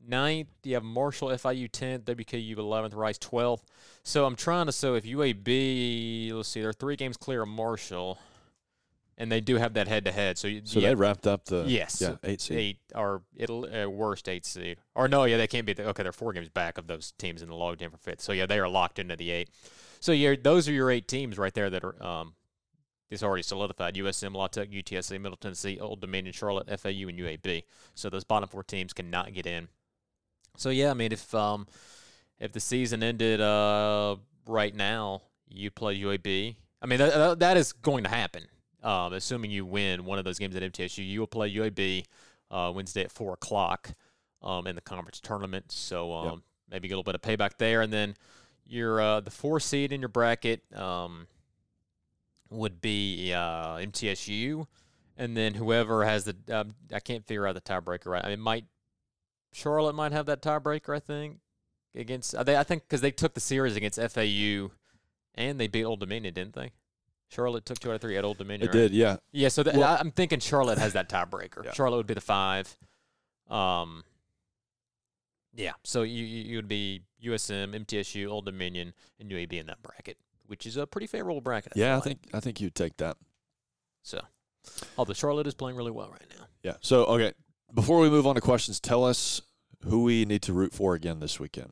ninth 0.08 0.47
you 0.64 0.74
have 0.76 0.84
Marshall, 0.84 1.30
FIU 1.30 1.70
tenth, 1.72 2.06
WKU 2.06 2.58
eleventh, 2.58 2.93
Rice 2.93 3.18
twelfth. 3.18 3.66
So 4.04 4.26
I'm 4.26 4.36
trying 4.36 4.66
to 4.68 4.72
so 4.72 4.95
if 4.95 5.04
UAB, 5.06 6.34
let's 6.34 6.49
see, 6.49 6.62
they're 6.62 6.74
three 6.74 6.95
games 6.95 7.18
clear 7.18 7.43
of 7.43 7.49
Marshall, 7.49 8.18
and 9.18 9.32
they 9.32 9.41
do 9.41 9.58
have 9.58 9.74
that 9.76 9.88
head-to-head. 9.88 10.38
So 10.38 10.47
you- 10.47 10.62
So 10.66 10.80
yeah, 10.80 10.89
they 10.89 10.95
wrapped 10.95 11.28
up 11.28 11.45
the 11.45 11.66
Yes. 11.68 12.02
yeah 12.02 12.16
eight 12.24 12.41
seed. 12.41 12.58
eight 12.58 12.80
or 12.95 13.22
it'll 13.36 13.66
uh, 13.74 13.88
worst 13.88 14.28
eight 14.28 14.45
seed. 14.45 14.78
Or 14.95 15.08
no, 15.08 15.26
yeah, 15.26 15.38
they 15.38 15.47
can't 15.47 15.66
be. 15.66 15.74
The, 15.74 15.88
okay, 15.89 16.04
they're 16.04 16.12
four 16.12 16.34
games 16.34 16.49
back 16.49 16.78
of 16.78 16.88
those 16.88 17.12
teams 17.18 17.41
in 17.41 17.49
the 17.49 17.56
log 17.56 17.78
jam 17.80 17.91
for 17.91 17.97
fifth. 17.97 18.22
So 18.22 18.32
yeah, 18.34 18.45
they 18.45 18.60
are 18.60 18.68
locked 18.70 18.97
into 18.99 19.16
the 19.16 19.30
eight. 19.32 19.49
So 19.99 20.12
yeah, 20.12 20.36
those 20.41 20.68
are 20.68 20.74
your 20.74 20.89
eight 20.89 21.08
teams 21.08 21.38
right 21.38 21.54
there 21.54 21.70
that 21.70 21.84
are 21.84 22.02
um, 22.04 22.34
it's 23.12 23.22
already 23.22 23.43
solidified. 23.43 23.95
USM, 23.95 24.34
La 24.34 24.47
Tech, 24.47 24.70
UTSA, 24.72 25.20
Middle 25.20 25.36
Tennessee, 25.38 25.78
Old 25.80 25.99
Dominion, 25.99 26.32
Charlotte, 26.34 26.68
FAU, 26.80 27.10
and 27.10 27.20
UAB. 27.20 27.64
So 27.93 28.10
those 28.10 28.24
bottom 28.24 28.47
four 28.47 28.64
teams 28.64 28.93
cannot 28.93 29.34
get 29.34 29.45
in. 29.45 29.68
So 30.58 30.70
yeah, 30.70 30.91
I 30.91 30.93
mean 30.93 31.12
if 31.12 31.34
um 31.34 31.68
if 32.39 32.52
the 32.52 32.60
season 32.60 33.04
ended 33.04 33.41
uh 33.41 34.18
right 34.47 34.76
now, 34.76 35.22
you 35.49 35.72
play 35.72 35.97
UAB. 35.99 36.56
I 36.82 36.86
mean 36.86 36.99
that 36.99 37.39
that, 37.39 37.58
is 37.58 37.74
going 37.74 38.04
to 38.04 38.10
happen. 38.10 38.43
Um, 38.82 39.14
assuming 39.14 39.52
you 39.52 39.66
win 39.66 40.06
one 40.06 40.18
of 40.18 40.26
those 40.26 40.39
games 40.39 40.56
at 40.56 40.64
MTSU, 40.64 41.08
you 41.08 41.20
will 41.20 41.28
play 41.28 41.54
UAB 41.54 42.06
uh, 42.49 42.72
Wednesday 42.74 43.04
at 43.04 43.12
four 43.12 43.34
o'clock 43.34 43.91
um, 44.41 44.66
in 44.66 44.74
the 44.76 44.82
conference 44.82 45.20
tournament. 45.20 45.72
So 45.72 46.12
um, 46.12 46.26
Yep. 46.26 46.39
maybe 46.72 46.88
get 46.88 46.95
a 46.95 46.97
little 46.97 47.12
bit 47.12 47.16
of 47.16 47.22
payback 47.22 47.58
there, 47.60 47.82
and 47.82 47.93
then 47.93 48.16
your 48.66 48.99
uh, 48.99 49.20
the 49.20 49.30
four 49.30 49.60
seed 49.60 49.91
in 49.91 50.02
your 50.02 50.10
bracket 50.10 50.64
um, 50.76 51.28
would 52.49 52.82
be 52.82 53.32
uh, 53.34 53.76
MTSU, 53.78 54.66
and 55.18 55.38
then 55.38 55.54
whoever 55.54 56.04
has 56.06 56.24
the 56.24 56.36
um, 56.52 56.74
I 56.91 56.99
can't 56.99 57.26
figure 57.26 57.45
out 57.45 57.54
the 57.54 57.62
tiebreaker. 57.62 58.08
Right, 58.08 58.26
I 58.26 58.30
mean, 58.30 58.39
might 58.39 58.66
Charlotte 59.54 59.95
might 59.95 60.12
have 60.12 60.26
that 60.28 60.41
tiebreaker. 60.41 60.95
I 60.95 60.99
think 60.99 61.39
against 61.95 62.34
they, 62.45 62.56
I 62.58 62.64
think 62.64 62.84
because 62.84 63.02
they 63.02 63.12
took 63.12 63.34
the 63.34 63.39
series 63.41 63.76
against 63.76 63.99
FAU, 63.99 64.72
and 65.36 65.60
they 65.60 65.68
beat 65.68 65.84
Old 65.84 65.99
Dominion, 65.99 66.34
didn't 66.34 66.54
they? 66.56 66.72
Charlotte 67.30 67.66
took 67.66 67.80
two 67.80 67.89
out 67.89 67.95
of 67.95 68.02
three 68.02 68.18
at 68.18 68.26
Old 68.26 68.38
Dominion. 68.38 68.70
It 68.70 68.74
right? 68.76 68.82
did, 68.82 68.91
yeah. 68.93 69.18
Yeah, 69.32 69.47
so 69.47 69.64
th- 69.64 69.76
Well- 69.76 69.88
I, 69.88 69.97
I'm 69.97 70.12
thinking 70.12 70.39
Charlotte 70.39 70.78
has 70.78 70.93
that 70.93 71.08
tiebreaker. 71.10 71.64
Yeah. 71.64 71.72
Charlotte 71.74 71.97
would 71.97 72.08
be 72.08 72.14
the 72.14 72.22
five. 72.22 72.76
Um, 73.49 74.04
yeah, 75.54 75.74
so 75.84 76.04
you 76.04 76.24
you 76.26 76.58
would 76.58 76.68
be 76.68 77.02
USM, 77.24 77.76
MTSU, 77.86 78.28
Old 78.30 78.45
Dominion, 78.45 78.93
and 79.20 79.30
UAB 79.30 79.54
in 79.54 79.66
that 79.68 79.82
bracket, 79.82 80.18
which 80.47 80.66
is 80.66 80.78
a 80.78 80.88
pretty 80.88 81.08
favorable 81.08 81.41
bracket. 81.41 81.74
Yeah, 81.76 81.86
feel 81.86 81.91
I 81.91 81.95
like. 81.95 82.04
think 82.04 82.20
I 82.34 82.39
think 82.39 82.62
you'd 82.62 82.76
take 82.76 82.97
that. 82.97 83.18
so. 84.02 84.22
Although 84.97 85.14
Charlotte 85.14 85.47
is 85.47 85.56
playing 85.56 85.76
really 85.76 85.89
well 85.91 86.10
right 86.12 86.28
now. 86.38 86.45
Yeah. 86.64 86.76
So 86.82 87.06
okay, 87.06 87.34
before 87.74 88.00
we 88.00 88.10
move 88.10 88.26
on 88.28 88.36
to 88.36 88.42
questions, 88.42 88.80
tell 88.80 89.04
us 89.04 89.42
who 89.86 90.04
we 90.04 90.26
need 90.26 90.42
to 90.44 90.54
root 90.54 90.74
for 90.74 90.94
again 90.96 91.20
this 91.20 91.40
weekend. 91.40 91.72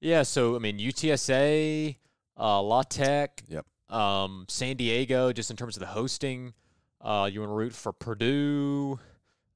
Yeah, 0.00 0.22
so 0.22 0.56
I 0.56 0.58
mean 0.58 0.78
UTSA, 0.78 1.96
uh, 2.38 2.62
La 2.62 2.82
Tech, 2.82 3.42
Yep. 3.48 3.66
um, 3.90 4.44
San 4.48 4.76
Diego, 4.76 5.32
just 5.32 5.50
in 5.50 5.56
terms 5.56 5.76
of 5.76 5.80
the 5.80 5.86
hosting. 5.86 6.52
Uh, 7.00 7.28
you 7.30 7.40
want 7.40 7.50
to 7.50 7.54
root 7.54 7.72
for 7.72 7.92
Purdue, 7.92 8.98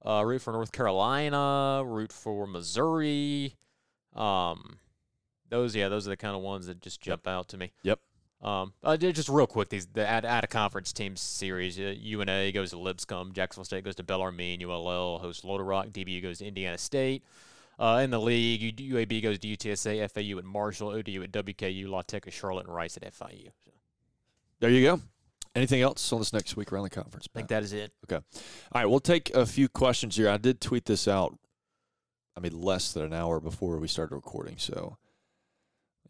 uh, 0.06 0.22
root 0.24 0.40
for 0.40 0.52
North 0.52 0.70
Carolina, 0.72 1.82
root 1.84 2.12
for 2.12 2.46
Missouri. 2.46 3.56
Um, 4.14 4.78
those, 5.48 5.74
yeah, 5.74 5.88
those 5.88 6.06
are 6.06 6.10
the 6.10 6.16
kind 6.16 6.36
of 6.36 6.42
ones 6.42 6.66
that 6.66 6.80
just 6.80 7.00
jump 7.00 7.26
out 7.26 7.48
to 7.48 7.56
me. 7.56 7.72
Yep. 7.82 8.00
Um, 8.40 8.72
uh, 8.84 8.96
just 8.96 9.28
real 9.28 9.48
quick, 9.48 9.68
these 9.68 9.86
the 9.86 10.08
out, 10.08 10.24
out 10.24 10.44
of 10.44 10.50
conference 10.50 10.92
teams 10.92 11.20
series. 11.20 11.78
Uh, 11.78 11.94
UNA 11.96 12.52
goes 12.52 12.70
to 12.70 12.78
Lipscomb, 12.78 13.32
Jacksonville 13.32 13.64
State 13.64 13.84
goes 13.84 13.96
to 13.96 14.04
Bellarmine, 14.04 14.62
ULL 14.62 15.18
hosts 15.18 15.44
Little 15.44 15.66
Rock, 15.66 15.88
DBU 15.88 16.22
goes 16.22 16.38
to 16.38 16.46
Indiana 16.46 16.78
State. 16.78 17.24
Uh, 17.80 18.00
in 18.02 18.10
the 18.10 18.20
league, 18.20 18.76
UAB 18.76 19.22
goes 19.22 19.38
to 19.38 19.48
UTSA, 19.48 20.10
FAU 20.10 20.38
at 20.38 20.44
Marshall, 20.44 20.88
ODU 20.88 21.22
at 21.22 21.32
WKU, 21.32 21.88
La 21.88 22.02
Tech 22.02 22.26
at 22.26 22.32
Charlotte, 22.32 22.66
and 22.66 22.74
Rice 22.74 22.96
at 22.96 23.12
FIU. 23.12 23.50
So 23.64 23.72
There 24.60 24.70
you 24.70 24.82
go. 24.84 25.00
Anything 25.54 25.82
else 25.82 26.12
on 26.12 26.20
this 26.20 26.32
next 26.32 26.56
week 26.56 26.72
around 26.72 26.84
the 26.84 26.90
conference? 26.90 27.28
I 27.34 27.38
think 27.38 27.48
that 27.48 27.62
is 27.62 27.72
it. 27.72 27.92
Okay. 28.04 28.16
All 28.16 28.22
right, 28.74 28.86
we'll 28.86 29.00
take 29.00 29.34
a 29.34 29.46
few 29.46 29.68
questions 29.68 30.16
here. 30.16 30.28
I 30.28 30.36
did 30.36 30.60
tweet 30.60 30.84
this 30.84 31.08
out. 31.08 31.36
I 32.36 32.40
mean, 32.40 32.60
less 32.60 32.92
than 32.92 33.02
an 33.04 33.12
hour 33.12 33.40
before 33.40 33.76
we 33.78 33.88
started 33.88 34.14
recording, 34.14 34.56
so 34.58 34.98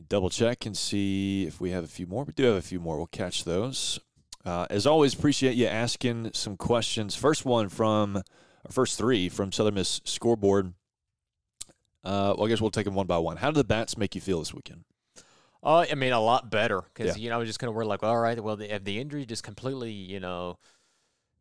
double 0.06 0.30
check 0.30 0.66
and 0.66 0.76
see 0.76 1.46
if 1.46 1.60
we 1.60 1.70
have 1.70 1.84
a 1.84 1.88
few 1.88 2.06
more. 2.06 2.24
We 2.24 2.32
do 2.32 2.44
have 2.44 2.56
a 2.56 2.62
few 2.62 2.80
more. 2.80 2.96
We'll 2.96 3.06
catch 3.06 3.44
those. 3.44 3.98
Uh, 4.44 4.66
as 4.70 4.86
always, 4.86 5.14
appreciate 5.14 5.56
you 5.56 5.66
asking 5.66 6.30
some 6.34 6.56
questions. 6.56 7.14
First 7.16 7.44
one 7.44 7.68
from, 7.68 8.16
or 8.16 8.70
first 8.70 8.96
three 8.96 9.28
from 9.28 9.52
Southern 9.52 9.74
Miss 9.74 10.00
Scoreboard. 10.04 10.72
Uh, 12.04 12.34
well, 12.36 12.46
I 12.46 12.48
guess 12.48 12.60
we'll 12.60 12.70
take 12.70 12.84
them 12.84 12.94
one 12.94 13.06
by 13.06 13.18
one. 13.18 13.36
How 13.38 13.50
did 13.50 13.56
the 13.56 13.64
bats 13.64 13.98
make 13.98 14.14
you 14.14 14.20
feel 14.20 14.38
this 14.38 14.54
weekend? 14.54 14.84
Uh, 15.62 15.84
I 15.90 15.94
mean, 15.96 16.12
a 16.12 16.20
lot 16.20 16.50
better 16.50 16.82
because 16.94 17.16
Yeah. 17.16 17.22
you 17.24 17.30
know 17.30 17.36
I 17.36 17.38
was 17.38 17.48
just 17.48 17.58
kind 17.58 17.68
of 17.68 17.74
worried, 17.74 17.86
like, 17.88 18.04
all 18.04 18.16
right, 18.18 18.42
well, 18.42 18.56
the, 18.56 18.72
if 18.72 18.84
the 18.84 18.98
injury 19.00 19.26
just 19.26 19.42
completely, 19.42 19.90
you 19.90 20.20
know, 20.20 20.56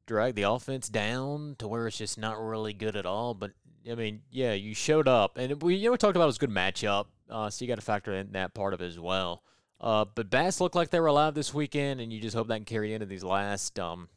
drag 0.08 0.34
the 0.34 0.44
offense 0.44 0.90
down 0.90 1.56
to 1.60 1.68
where 1.68 1.86
it's 1.86 1.98
just 1.98 2.18
not 2.18 2.42
really 2.42 2.74
good 2.74 2.96
at 2.96 3.06
all. 3.06 3.36
But 3.36 3.52
I 3.90 3.94
mean, 3.94 4.22
yeah, 4.32 4.54
you 4.54 4.74
showed 4.74 5.08
up, 5.08 5.38
and 5.38 5.62
we 5.62 5.76
you 5.76 5.86
know 5.86 5.92
we 5.92 5.98
talked 5.98 6.16
about 6.16 6.24
it 6.24 6.28
was 6.28 6.38
a 6.38 6.40
good 6.40 6.50
matchup, 6.50 7.06
uh, 7.30 7.50
so 7.50 7.64
you 7.64 7.70
got 7.70 7.76
to 7.76 7.86
factor 7.86 8.14
in 8.14 8.32
that 8.32 8.54
part 8.56 8.74
of 8.74 8.82
it 8.82 8.88
as 8.88 9.00
well. 9.00 9.44
Uh, 9.80 10.06
but 10.16 10.32
Bass 10.32 10.60
looked 10.60 10.74
like 10.74 10.90
they 10.90 11.00
were 11.00 11.08
alive 11.08 11.36
this 11.36 11.54
weekend, 11.54 12.02
and 12.02 12.12
you 12.12 12.20
just 12.20 12.36
hope 12.36 12.48
that 12.48 12.56
can 12.56 12.66
carry 12.66 12.94
into 12.94 13.06
these 13.06 13.24
last 13.24 13.78
um 13.78 14.10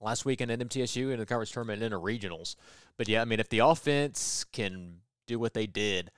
last 0.00 0.24
weekend 0.24 0.50
at 0.50 0.58
MTSU 0.60 1.12
in 1.12 1.18
the 1.18 1.26
conference 1.26 1.50
tournament 1.50 1.82
and 1.82 1.92
in 1.92 1.98
the 1.98 2.00
regionals. 2.00 2.56
But 2.96 3.08
yeah, 3.08 3.22
I 3.22 3.24
mean, 3.24 3.40
if 3.40 3.48
the 3.48 3.60
offense 3.60 4.44
can 4.52 4.98
do 5.26 5.38
what 5.38 5.54
they 5.54 5.66
did 5.66 6.10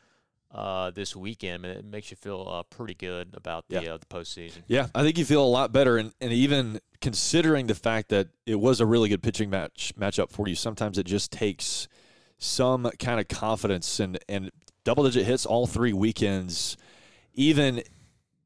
uh, 0.52 0.90
this 0.90 1.14
weekend, 1.16 1.64
and 1.66 1.78
it 1.78 1.84
makes 1.84 2.10
you 2.10 2.16
feel 2.16 2.46
uh, 2.48 2.62
pretty 2.64 2.94
good 2.94 3.30
about 3.34 3.64
the 3.68 3.82
Yeah. 3.82 3.94
uh, 3.94 3.96
the 3.98 4.06
postseason. 4.06 4.62
Yeah, 4.68 4.86
I 4.94 5.02
think 5.02 5.18
you 5.18 5.24
feel 5.24 5.44
a 5.44 5.46
lot 5.46 5.72
better, 5.72 5.96
and, 5.98 6.12
and 6.20 6.32
even 6.32 6.80
considering 7.00 7.66
the 7.66 7.74
fact 7.74 8.08
that 8.10 8.28
it 8.46 8.54
was 8.60 8.80
a 8.80 8.86
really 8.86 9.08
good 9.08 9.22
pitching 9.22 9.50
match 9.50 9.92
matchup 9.98 10.30
for 10.30 10.48
you, 10.48 10.54
sometimes 10.54 10.98
it 10.98 11.06
just 11.06 11.30
takes 11.32 11.88
some 12.38 12.90
kind 12.98 13.18
of 13.20 13.28
confidence 13.28 13.98
and 14.00 14.18
and 14.28 14.50
double 14.84 15.04
digit 15.04 15.24
hits 15.26 15.44
all 15.46 15.66
three 15.66 15.92
weekends, 15.92 16.76
even 17.34 17.82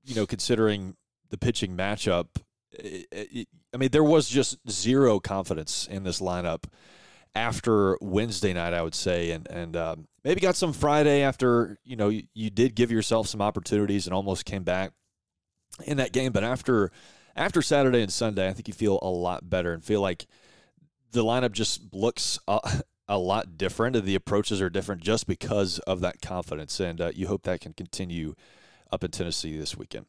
you 0.04 0.14
know 0.14 0.26
considering 0.26 0.96
the 1.28 1.38
pitching 1.38 1.76
matchup. 1.76 2.26
it- 2.72 3.06
it- 3.10 3.48
I 3.74 3.76
mean, 3.76 3.90
there 3.90 4.02
was 4.04 4.28
just 4.28 4.58
zero 4.68 5.20
confidence 5.20 5.86
in 5.88 6.02
this 6.04 6.20
lineup 6.20 6.64
after 7.34 7.96
Wednesday 8.00 8.52
night, 8.52 8.74
I 8.74 8.82
would 8.82 8.94
say, 8.94 9.30
and 9.30 9.46
and 9.48 9.76
um, 9.76 10.08
maybe 10.24 10.40
got 10.40 10.56
some 10.56 10.72
Friday 10.72 11.22
after 11.22 11.78
you 11.84 11.96
know 11.96 12.08
you, 12.08 12.24
you 12.34 12.50
did 12.50 12.74
give 12.74 12.90
yourself 12.90 13.28
some 13.28 13.42
opportunities 13.42 14.06
and 14.06 14.14
almost 14.14 14.44
came 14.44 14.62
back 14.62 14.92
in 15.84 15.96
that 15.98 16.12
game. 16.12 16.32
But 16.32 16.44
after 16.44 16.90
after 17.36 17.62
Saturday 17.62 18.02
and 18.02 18.12
Sunday, 18.12 18.48
I 18.48 18.52
think 18.52 18.68
you 18.68 18.74
feel 18.74 18.98
a 19.02 19.08
lot 19.08 19.48
better 19.48 19.72
and 19.72 19.84
feel 19.84 20.00
like 20.00 20.26
the 21.12 21.24
lineup 21.24 21.52
just 21.52 21.94
looks 21.94 22.38
a, 22.48 22.82
a 23.08 23.18
lot 23.18 23.58
different 23.58 24.04
the 24.04 24.14
approaches 24.14 24.62
are 24.62 24.70
different 24.70 25.02
just 25.02 25.26
because 25.26 25.80
of 25.80 26.00
that 26.00 26.22
confidence. 26.22 26.78
And 26.78 27.00
uh, 27.00 27.10
you 27.14 27.26
hope 27.26 27.42
that 27.42 27.60
can 27.60 27.72
continue 27.72 28.34
up 28.92 29.02
in 29.04 29.10
Tennessee 29.10 29.58
this 29.58 29.76
weekend. 29.76 30.06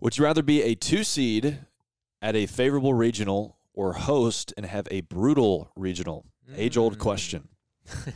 Would 0.00 0.16
you 0.16 0.24
rather 0.24 0.42
be 0.42 0.62
a 0.62 0.74
two 0.74 1.04
seed 1.04 1.58
at 2.22 2.34
a 2.34 2.46
favorable 2.46 2.94
regional 2.94 3.58
or 3.74 3.92
host 3.92 4.54
and 4.56 4.64
have 4.64 4.88
a 4.90 5.02
brutal 5.02 5.70
regional? 5.76 6.24
Age 6.56 6.76
old 6.76 6.96
Mm. 6.96 7.00
question. 7.00 7.48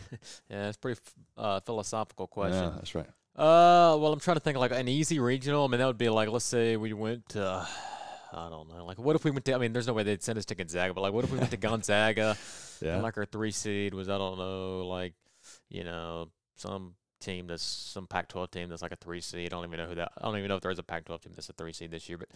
yeah, 0.51 0.69
it's 0.69 0.77
a 0.77 0.81
pretty 0.81 1.01
uh, 1.37 1.61
philosophical 1.61 2.27
question. 2.27 2.63
Yeah, 2.63 2.73
that's 2.77 2.95
right. 2.95 3.09
Uh, 3.37 3.97
well, 3.99 4.13
I'm 4.13 4.21
trying 4.21 4.37
to 4.37 4.41
think 4.41 4.57
like 4.59 4.71
an 4.73 4.87
easy 4.89 5.19
regional. 5.19 5.65
I 5.65 5.69
mean, 5.69 5.79
that 5.81 5.87
would 5.87 5.99
be 5.99 6.09
like, 6.09 6.29
let's 6.29 6.45
say 6.45 6.77
we 6.77 6.93
went 6.93 7.29
to, 7.31 7.45
uh, 7.45 7.67
I 8.33 8.49
don't 8.51 8.69
know, 8.69 8.85
like 8.85 8.99
what 8.99 9.17
if 9.17 9.25
we 9.25 9.31
went 9.31 9.45
to? 9.47 9.55
I 9.55 9.59
mean, 9.59 9.73
there's 9.73 9.87
no 9.87 9.93
way 9.93 10.03
they'd 10.05 10.23
send 10.23 10.39
us 10.39 10.45
to 10.47 10.55
Gonzaga, 10.55 10.95
but 10.95 11.01
like, 11.01 11.13
what 11.13 11.25
if 11.25 11.33
we 11.33 11.39
went 11.39 11.51
to 11.51 11.57
Gonzaga? 11.69 12.37
Yeah. 12.81 13.01
Like 13.01 13.17
our 13.19 13.25
three 13.27 13.51
seed 13.51 13.95
was, 13.95 14.09
I 14.09 14.19
don't 14.19 14.39
know, 14.39 14.87
like, 14.87 15.15
you 15.69 15.85
know, 15.85 16.29
some 16.57 16.95
team 17.21 17.47
that's 17.47 17.63
some 17.65 18.07
Pac-12 18.07 18.51
team 18.51 18.69
that's 18.69 18.83
like 18.83 18.93
a 18.93 18.97
three 18.97 19.21
seed. 19.21 19.47
I 19.47 19.57
don't 19.57 19.65
even 19.65 19.79
know 19.79 19.87
who 19.87 19.95
that. 19.97 20.13
I 20.19 20.23
don't 20.27 20.37
even 20.37 20.49
know 20.49 20.57
if 20.57 20.63
there's 20.63 20.79
a 20.79 20.83
Pac-12 20.85 21.23
team 21.23 21.33
that's 21.35 21.49
a 21.49 21.53
three 21.55 21.73
seed 21.73 21.91
this 21.91 22.09
year, 22.09 22.19
but. 22.19 22.29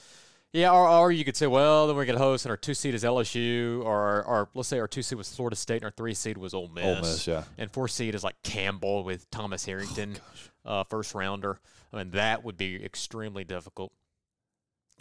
Yeah, 0.53 0.72
or, 0.72 0.88
or 0.88 1.12
you 1.12 1.24
could 1.26 1.36
say, 1.36 1.46
well, 1.46 1.86
then 1.86 1.94
we're 1.96 2.07
going 2.07 2.16
to 2.18 2.24
host, 2.24 2.46
and 2.46 2.51
our 2.51 2.57
two 2.57 2.72
seed 2.72 2.94
is 2.94 3.05
LSU, 3.05 3.84
or, 3.84 4.24
or 4.24 4.49
let's 4.55 4.68
say 4.68 4.78
our 4.78 4.88
two 4.88 5.03
seed 5.03 5.18
was 5.18 5.34
Florida 5.34 5.55
State, 5.57 5.76
and 5.76 5.84
our 5.84 5.90
three 5.90 6.14
seed 6.14 6.38
was 6.38 6.55
Ole 6.55 6.68
Miss. 6.68 6.84
Ole 6.84 6.96
Miss, 7.03 7.26
yeah. 7.26 7.44
And 7.59 7.70
four 7.70 7.86
seed 7.86 8.14
is 8.14 8.24
like 8.24 8.42
Campbell 8.42 9.05
with 9.05 9.30
Thomas 9.30 9.66
Harrington, 9.66 10.16
uh, 10.64 10.84
first 10.84 11.14
rounder. 11.14 11.59
I 11.92 11.99
mean, 11.99 12.12
that 12.12 12.44
would 12.44 12.57
be 12.57 12.82
extremely 12.82 13.44
difficult. 13.44 13.92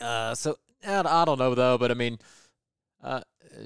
Uh, 0.01 0.35
so 0.35 0.57
I 0.85 0.99
I 0.99 1.25
don't 1.25 1.39
know 1.39 1.55
though, 1.55 1.77
but 1.77 1.91
I 1.91 1.95
mean, 1.95 2.19
uh, 3.03 3.21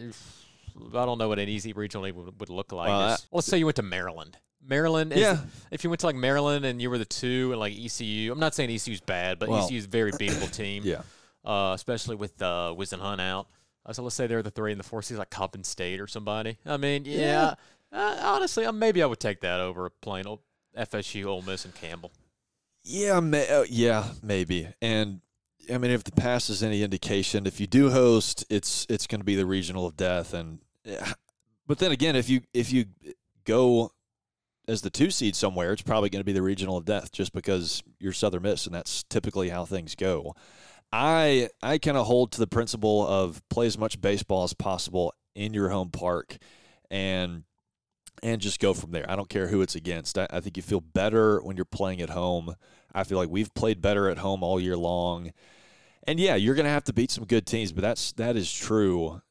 I 0.95 1.05
don't 1.05 1.17
know 1.17 1.27
what 1.27 1.39
an 1.39 1.49
easy 1.49 1.73
regional 1.73 2.03
would, 2.11 2.39
would 2.39 2.49
look 2.49 2.71
like. 2.71 2.87
Well, 2.89 3.01
It's- 3.01 3.27
let's 3.31 3.47
say 3.47 3.57
you 3.57 3.65
went 3.65 3.75
to 3.77 3.83
Maryland. 3.83 4.37
Maryland, 4.63 5.11
is 5.11 5.19
Yeah. 5.19 5.39
if 5.71 5.83
you 5.83 5.89
went 5.89 5.99
to 6.01 6.05
like 6.05 6.15
Maryland 6.15 6.65
and 6.65 6.79
you 6.79 6.91
were 6.91 6.99
the 6.99 7.05
two, 7.05 7.49
and 7.51 7.59
like 7.59 7.73
ECU, 7.73 8.31
I'm 8.31 8.39
not 8.39 8.53
saying 8.53 8.69
ECU's 8.69 9.01
bad, 9.01 9.39
but 9.39 9.49
Well, 9.49 9.65
ECU's 9.65 9.85
a 9.85 9.87
very 9.89 10.11
beatable 10.11 10.51
team. 10.51 10.83
Yeah. 10.85 11.01
Uh, 11.43 11.71
especially 11.73 12.15
with 12.15 12.41
uh, 12.41 12.73
Wiz 12.75 12.93
and 12.93 13.01
Hunt 13.01 13.21
out. 13.21 13.47
Uh, 13.85 13.93
so 13.93 14.03
let's 14.03 14.15
say 14.15 14.27
they're 14.27 14.43
the 14.43 14.51
three 14.51 14.71
and 14.71 14.79
the 14.79 14.83
four 14.83 15.01
seeds, 15.01 15.17
like 15.17 15.29
Coppin 15.29 15.63
State 15.63 15.99
or 15.99 16.07
somebody. 16.07 16.57
I 16.65 16.77
mean, 16.77 17.03
yeah. 17.05 17.55
Uh, 17.91 18.17
honestly, 18.21 18.65
uh, 18.65 18.71
maybe 18.71 19.01
I 19.01 19.05
would 19.05 19.19
take 19.19 19.41
that 19.41 19.59
over 19.59 19.85
a 19.85 19.89
plain 19.89 20.27
old 20.27 20.39
FSU, 20.77 21.25
Ole 21.25 21.41
Miss, 21.41 21.65
and 21.65 21.73
Campbell. 21.73 22.11
Yeah, 22.83 23.19
may, 23.19 23.47
uh, 23.47 23.65
yeah, 23.69 24.05
maybe. 24.23 24.67
And 24.81 25.21
I 25.71 25.77
mean, 25.77 25.91
if 25.91 26.03
the 26.03 26.11
pass 26.11 26.49
is 26.49 26.63
any 26.63 26.83
indication, 26.83 27.45
if 27.45 27.59
you 27.59 27.67
do 27.67 27.89
host, 27.89 28.45
it's 28.49 28.85
it's 28.89 29.07
going 29.07 29.21
to 29.21 29.25
be 29.25 29.35
the 29.35 29.45
regional 29.45 29.85
of 29.85 29.97
death. 29.97 30.33
And 30.33 30.59
but 31.67 31.79
then 31.79 31.91
again, 31.91 32.15
if 32.15 32.29
you 32.29 32.41
if 32.53 32.71
you 32.71 32.85
go 33.45 33.91
as 34.67 34.81
the 34.81 34.89
two 34.89 35.11
seed 35.11 35.35
somewhere, 35.35 35.73
it's 35.73 35.81
probably 35.81 36.09
going 36.09 36.21
to 36.21 36.25
be 36.25 36.33
the 36.33 36.41
regional 36.41 36.77
of 36.77 36.85
death, 36.85 37.11
just 37.11 37.33
because 37.33 37.83
you're 37.99 38.13
Southern 38.13 38.43
Miss, 38.43 38.65
and 38.65 38.73
that's 38.73 39.03
typically 39.03 39.49
how 39.49 39.65
things 39.65 39.95
go. 39.95 40.35
I 40.91 41.49
I 41.61 41.77
kind 41.77 41.97
of 41.97 42.05
hold 42.05 42.31
to 42.33 42.39
the 42.39 42.47
principle 42.47 43.07
of 43.07 43.41
play 43.49 43.67
as 43.67 43.77
much 43.77 44.01
baseball 44.01 44.43
as 44.43 44.53
possible 44.53 45.13
in 45.35 45.53
your 45.53 45.69
home 45.69 45.89
park, 45.89 46.37
and 46.89 47.43
and 48.23 48.41
just 48.41 48.59
go 48.59 48.73
from 48.73 48.91
there. 48.91 49.09
I 49.09 49.15
don't 49.15 49.29
care 49.29 49.47
who 49.47 49.61
it's 49.61 49.75
against. 49.75 50.17
I, 50.17 50.27
I 50.29 50.39
think 50.39 50.57
you 50.57 50.63
feel 50.63 50.81
better 50.81 51.39
when 51.41 51.55
you're 51.55 51.65
playing 51.65 52.01
at 52.01 52.09
home. 52.09 52.55
I 52.93 53.03
feel 53.03 53.17
like 53.17 53.29
we've 53.29 53.53
played 53.53 53.81
better 53.81 54.09
at 54.09 54.19
home 54.19 54.43
all 54.43 54.59
year 54.59 54.77
long. 54.77 55.31
And 56.05 56.19
yeah, 56.19 56.35
you're 56.35 56.55
going 56.55 56.65
to 56.65 56.71
have 56.71 56.83
to 56.85 56.93
beat 56.93 57.11
some 57.11 57.25
good 57.25 57.45
teams, 57.45 57.71
but 57.71 57.81
that's 57.81 58.11
that 58.13 58.35
is 58.35 58.51
true 58.51 59.21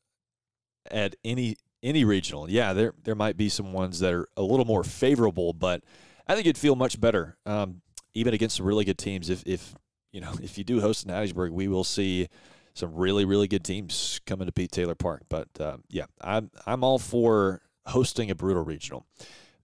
at 0.90 1.16
any 1.24 1.56
any 1.82 2.04
regional. 2.04 2.48
Yeah, 2.48 2.72
there 2.72 2.94
there 3.04 3.14
might 3.14 3.36
be 3.36 3.48
some 3.48 3.72
ones 3.72 4.00
that 4.00 4.12
are 4.12 4.28
a 4.36 4.42
little 4.42 4.64
more 4.64 4.84
favorable, 4.84 5.52
but 5.52 5.82
I 6.26 6.34
think 6.34 6.46
you'd 6.46 6.58
feel 6.58 6.76
much 6.76 7.00
better 7.00 7.36
um, 7.44 7.82
even 8.14 8.34
against 8.34 8.56
some 8.56 8.66
really 8.66 8.84
good 8.84 8.98
teams. 8.98 9.30
If 9.30 9.42
if 9.46 9.74
you 10.12 10.20
know 10.20 10.32
if 10.42 10.58
you 10.58 10.64
do 10.64 10.80
host 10.80 11.06
in 11.06 11.12
Hattiesburg, 11.12 11.50
we 11.52 11.68
will 11.68 11.84
see 11.84 12.28
some 12.74 12.94
really 12.94 13.24
really 13.24 13.48
good 13.48 13.64
teams 13.64 14.20
coming 14.26 14.46
to 14.46 14.52
Pete 14.52 14.70
Taylor 14.72 14.94
Park. 14.94 15.22
But 15.28 15.48
uh, 15.58 15.78
yeah, 15.88 16.06
I'm 16.20 16.50
I'm 16.66 16.84
all 16.84 16.98
for 16.98 17.62
hosting 17.86 18.30
a 18.30 18.34
brutal 18.34 18.62
regional. 18.64 19.06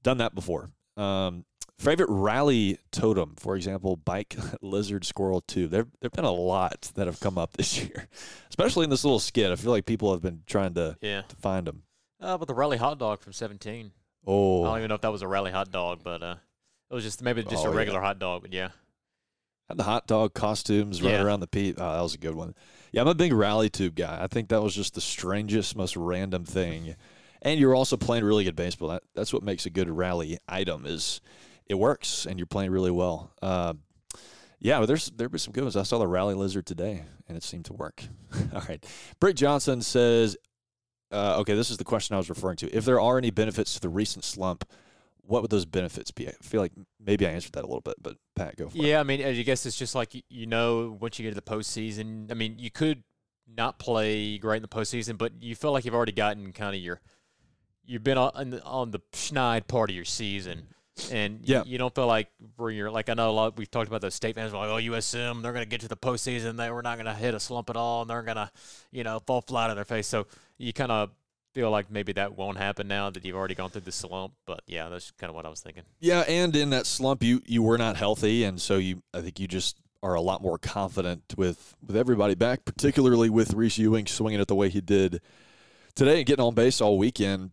Done 0.03 0.18
that 0.18 0.34
before. 0.34 0.70
Um, 0.97 1.44
favorite 1.78 2.09
rally 2.09 2.78
totem, 2.90 3.34
for 3.36 3.55
example, 3.55 3.97
bike, 3.97 4.34
lizard, 4.62 5.05
squirrel, 5.05 5.40
tube. 5.42 5.70
There 5.70 5.86
there've 6.01 6.12
been 6.12 6.24
a 6.24 6.30
lot 6.32 6.90
that 6.94 7.07
have 7.07 7.20
come 7.20 7.36
up 7.38 7.53
this 7.57 7.78
year, 7.78 8.09
especially 8.49 8.84
in 8.84 8.90
this 8.90 9.05
little 9.05 9.18
skit. 9.20 9.51
I 9.51 9.57
feel 9.57 9.72
like 9.72 9.84
people 9.86 10.11
have 10.12 10.22
been 10.22 10.42
trying 10.47 10.74
to, 10.74 10.97
Yeah. 11.03 11.22
to 11.28 11.36
find 11.36 11.66
them. 11.66 11.82
Uh, 12.20 12.38
but 12.38 12.49
the 12.49 12.55
rally 12.55 12.78
hot 12.78 12.99
dog 12.99 13.20
from 13.20 13.34
17. 13.34 13.92
Oh, 14.26 14.64
I 14.64 14.68
don't 14.68 14.78
even 14.78 14.88
know 14.88 14.94
if 14.94 15.03
that 15.03 15.12
was 15.12 15.20
a 15.22 15.28
rally 15.28 15.51
hot 15.51 15.70
dog, 15.70 16.01
but 16.03 16.22
uh, 16.22 16.36
it 16.90 16.94
was 16.94 17.05
just 17.05 17.20
maybe 17.20 17.42
just 17.42 17.64
Oh, 17.64 17.68
a 17.68 17.72
yeah. 17.72 17.76
regular 17.76 18.01
hot 18.01 18.18
dog. 18.18 18.40
But 18.42 18.53
yeah. 18.55 18.70
Had 19.68 19.78
the 19.78 19.82
hot 19.84 20.06
dog 20.06 20.32
costumes 20.34 21.02
running 21.02 21.18
Yeah. 21.18 21.24
around 21.24 21.40
the 21.40 21.46
Pete. 21.48 21.76
Oh, 21.78 21.92
that 21.94 22.00
was 22.00 22.14
a 22.14 22.18
good 22.18 22.34
one. 22.34 22.54
Yeah, 22.92 23.00
I'm 23.02 23.08
a 23.08 23.14
big 23.14 23.32
rally 23.32 23.68
tube 23.68 23.94
guy. 23.96 24.22
I 24.22 24.26
think 24.28 24.48
that 24.48 24.62
was 24.62 24.74
just 24.74 24.94
the 24.94 25.00
strangest, 25.00 25.74
most 25.76 25.96
random 25.96 26.44
thing. 26.44 26.94
And 27.42 27.58
you're 27.60 27.74
also 27.74 27.96
playing 27.96 28.24
really 28.24 28.44
good 28.44 28.56
baseball. 28.56 28.88
That, 28.88 29.02
that's 29.14 29.32
what 29.32 29.42
makes 29.42 29.66
a 29.66 29.70
good 29.70 29.90
rally 29.90 30.38
item 30.48 30.86
is 30.86 31.20
it 31.66 31.74
works 31.74 32.26
and 32.26 32.38
you're 32.38 32.46
playing 32.46 32.70
really 32.70 32.90
well. 32.92 33.32
Uh, 33.42 33.74
yeah, 34.60 34.78
but 34.80 34.86
there's 34.86 35.10
there 35.10 35.28
were 35.28 35.36
some 35.38 35.52
good 35.52 35.64
ones. 35.64 35.76
I 35.76 35.82
saw 35.82 35.98
the 35.98 36.06
rally 36.08 36.34
lizard 36.34 36.64
today, 36.64 37.04
and 37.28 37.36
it 37.36 37.42
seemed 37.42 37.66
to 37.66 37.72
work. 37.74 38.02
All 38.54 38.62
right, 38.68 38.84
Brick 39.20 39.36
Johnson 39.36 39.82
says, 39.82 40.36
uh, 41.12 41.36
"Okay, 41.40 41.54
this 41.54 41.70
is 41.70 41.76
the 41.76 41.84
question 41.84 42.14
I 42.14 42.16
was 42.16 42.30
referring 42.30 42.56
to. 42.58 42.74
If 42.74 42.84
there 42.86 42.98
are 43.00 43.18
any 43.18 43.30
benefits 43.30 43.74
to 43.74 43.80
the 43.80 43.90
recent 43.90 44.24
slump, 44.24 44.64
what 45.27 45.43
would 45.43 45.51
those 45.51 45.64
benefits 45.66 46.11
be?" 46.11 46.29
I 46.29 46.33
feel 46.43 46.61
like 46.61 46.72
maybe 47.05 47.27
I 47.27 47.31
answered 47.31 47.53
that 47.53 47.64
a 47.64 47.66
little 47.66 47.81
bit, 47.81 47.95
but 48.01 48.16
Pat, 48.35 48.57
go 48.57 48.68
for 48.68 48.77
it. 48.79 48.83
Yeah, 48.85 49.01
I 49.01 49.03
mean, 49.03 49.22
I 49.24 49.33
guess 49.43 49.66
it's 49.66 49.77
just 49.77 49.95
like 49.95 50.14
you, 50.14 50.22
you 50.29 50.47
know, 50.47 50.97
once 51.01 51.18
you 51.18 51.22
get 51.24 51.31
to 51.31 51.35
the 51.35 51.43
postseason, 51.43 52.31
I 52.31 52.35
mean, 52.35 52.59
you 52.59 52.70
could 52.70 53.03
not 53.49 53.79
play 53.79 54.39
great 54.39 54.57
in 54.57 54.62
the 54.62 54.68
postseason, 54.68 55.16
but 55.18 55.33
you 55.41 55.55
feel 55.55 55.72
like 55.72 55.85
you've 55.85 55.95
already 55.95 56.12
gotten 56.12 56.53
kind 56.53 56.74
of 56.74 56.83
your, 56.83 57.01
you've 57.85 58.03
been 58.03 58.18
on 58.18 58.51
the, 58.51 58.62
on 58.64 58.91
the 58.91 58.99
schneid 59.12 59.66
part 59.68 59.89
of 59.91 59.95
your 59.97 60.05
season, 60.05 60.66
and 61.12 61.41
Yeah. 61.45 61.62
you, 61.64 61.72
you 61.72 61.79
don't 61.79 61.95
feel 61.95 62.07
like 62.09 62.29
where 62.57 62.70
you're 62.70 62.91
like 62.91 63.09
I 63.09 63.14
know 63.14 63.31
a 63.31 63.33
lot. 63.33 63.57
We've 63.57 63.70
talked 63.70 63.87
about 63.87 64.01
those 64.01 64.14
state 64.14 64.35
fans 64.35 64.53
like, 64.53 64.68
oh, 64.68 64.77
USM, 64.91 65.43
they're 65.43 65.53
going 65.53 65.64
to 65.64 65.68
get 65.68 65.81
to 65.83 65.89
the 65.89 65.97
postseason, 65.97 66.57
they 66.57 66.70
we're 66.70 66.83
not 66.83 66.97
going 66.97 67.07
to 67.07 67.14
hit 67.14 67.35
a 67.35 67.41
slump 67.41 67.70
at 67.70 67.77
all, 67.77 68.01
and 68.03 68.11
they're 68.11 68.22
going 68.22 68.37
to, 68.37 68.51
you 68.91 69.05
know, 69.05 69.20
fall 69.27 69.43
flat 69.43 69.70
on 69.70 69.77
their 69.77 69.85
face. 69.85 70.07
So 70.09 70.27
you 70.59 70.72
kind 70.72 70.91
of 70.91 71.11
feel 71.57 71.70
like 71.70 71.90
maybe 71.90 72.12
that 72.12 72.36
won't 72.36 72.59
happen 72.59 72.86
now 72.86 73.09
that 73.09 73.24
you've 73.24 73.34
already 73.34 73.54
gone 73.54 73.70
through 73.70 73.80
the 73.80 73.90
slump. 73.90 74.34
But 74.44 74.61
yeah, 74.66 74.90
that's 74.90 75.11
kind 75.12 75.30
of 75.30 75.34
what 75.34 75.46
I 75.46 75.48
was 75.48 75.62
thinking. 75.62 75.84
Yeah, 76.00 76.20
and 76.28 76.54
in 76.54 76.68
that 76.70 76.84
slump, 76.84 77.22
you 77.22 77.40
you 77.46 77.62
were 77.62 77.78
not 77.78 77.96
healthy, 77.96 78.44
and 78.44 78.61
so 78.61 78.76
you 78.76 79.02
I 79.14 79.22
think 79.22 79.40
you 79.40 79.48
just 79.48 79.78
are 80.02 80.14
a 80.14 80.20
lot 80.20 80.42
more 80.42 80.59
confident 80.59 81.22
with 81.38 81.74
with 81.84 81.96
everybody 81.96 82.34
back, 82.34 82.66
particularly 82.66 83.30
with 83.30 83.54
Reese 83.54 83.78
Ewing 83.78 84.07
swinging 84.07 84.38
it 84.38 84.48
the 84.48 84.54
way 84.54 84.68
he 84.68 84.82
did 84.82 85.22
today 85.94 86.18
and 86.18 86.26
getting 86.26 86.44
on 86.44 86.54
base 86.54 86.82
all 86.82 86.98
weekend. 86.98 87.52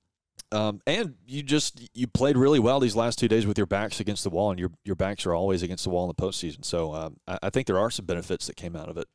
Um, 0.52 0.82
and 0.86 1.16
you 1.26 1.42
just 1.42 1.90
you 1.94 2.06
played 2.06 2.36
really 2.36 2.60
well 2.60 2.82
these 2.82 2.98
last 2.98 3.18
two 3.18 3.30
days 3.30 3.48
with 3.48 3.58
your 3.58 3.68
backs 3.68 4.02
against 4.02 4.26
the 4.26 4.30
wall, 4.30 4.52
and 4.52 4.60
your 4.60 4.72
your 4.84 4.98
backs 4.98 5.26
are 5.26 5.34
always 5.34 5.64
against 5.64 5.86
the 5.86 5.92
wall 5.92 6.04
in 6.04 6.14
the 6.14 6.22
postseason. 6.22 6.66
So 6.66 6.94
um, 6.94 7.16
I, 7.26 7.40
I 7.44 7.50
think 7.50 7.68
there 7.68 7.80
are 7.80 7.90
some 7.90 8.06
benefits 8.06 8.48
that 8.48 8.58
came 8.58 8.76
out 8.76 8.90
of 8.90 8.98
it. 8.98 9.08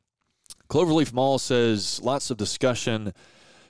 Cloverleaf 0.67 1.13
Mall 1.13 1.37
says 1.37 2.01
lots 2.01 2.31
of 2.31 2.37
discussion 2.37 3.13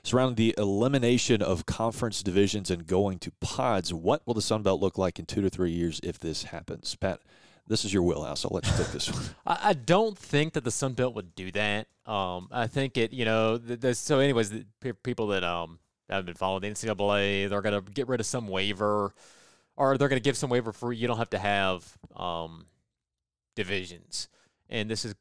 surrounding 0.02 0.36
the 0.36 0.54
elimination 0.56 1.42
of 1.42 1.66
conference 1.66 2.22
divisions 2.22 2.70
and 2.70 2.86
going 2.86 3.18
to 3.18 3.30
pods. 3.40 3.92
What 3.92 4.26
will 4.26 4.34
the 4.34 4.42
Sun 4.42 4.62
Belt 4.62 4.80
look 4.80 4.98
like 4.98 5.18
in 5.18 5.26
two 5.26 5.42
to 5.42 5.50
three 5.50 5.70
years 5.70 6.00
if 6.02 6.18
this 6.18 6.44
happens? 6.44 6.94
Pat, 6.96 7.20
this 7.66 7.84
is 7.84 7.92
your 7.92 8.02
wheelhouse. 8.02 8.44
I'll 8.44 8.50
let 8.52 8.66
you 8.66 8.72
take 8.76 8.92
this 8.92 9.12
one. 9.12 9.22
I, 9.46 9.74
don't 9.74 10.18
think 10.18 10.54
that 10.54 10.64
the 10.64 10.70
Sun 10.70 10.94
Belt 10.94 11.14
would 11.14 11.34
do 11.34 11.52
that. 11.52 11.86
Um, 12.04 12.48
I 12.50 12.66
think 12.66 12.96
it, 12.96 13.12
you 13.12 13.24
know, 13.24 13.58
th- 13.58 13.80
there's, 13.80 13.98
so 13.98 14.18
anyways, 14.18 14.50
the 14.50 14.66
pe- 14.80 14.92
people 14.92 15.28
that 15.28 15.44
um 15.44 15.78
have 16.08 16.26
been 16.26 16.34
following 16.34 16.62
the 16.62 16.68
NCAA, 16.68 17.48
they're 17.48 17.62
gonna 17.62 17.80
get 17.80 18.08
rid 18.08 18.18
of 18.18 18.26
some 18.26 18.48
waiver, 18.48 19.14
or 19.76 19.96
they're 19.96 20.08
gonna 20.08 20.20
give 20.20 20.36
some 20.36 20.50
waiver 20.50 20.72
for 20.72 20.92
you 20.92 21.06
don't 21.06 21.18
have 21.18 21.30
to 21.30 21.38
have 21.38 21.96
um 22.16 22.66
divisions, 23.54 24.28
and 24.68 24.90
this 24.90 25.04
is 25.04 25.14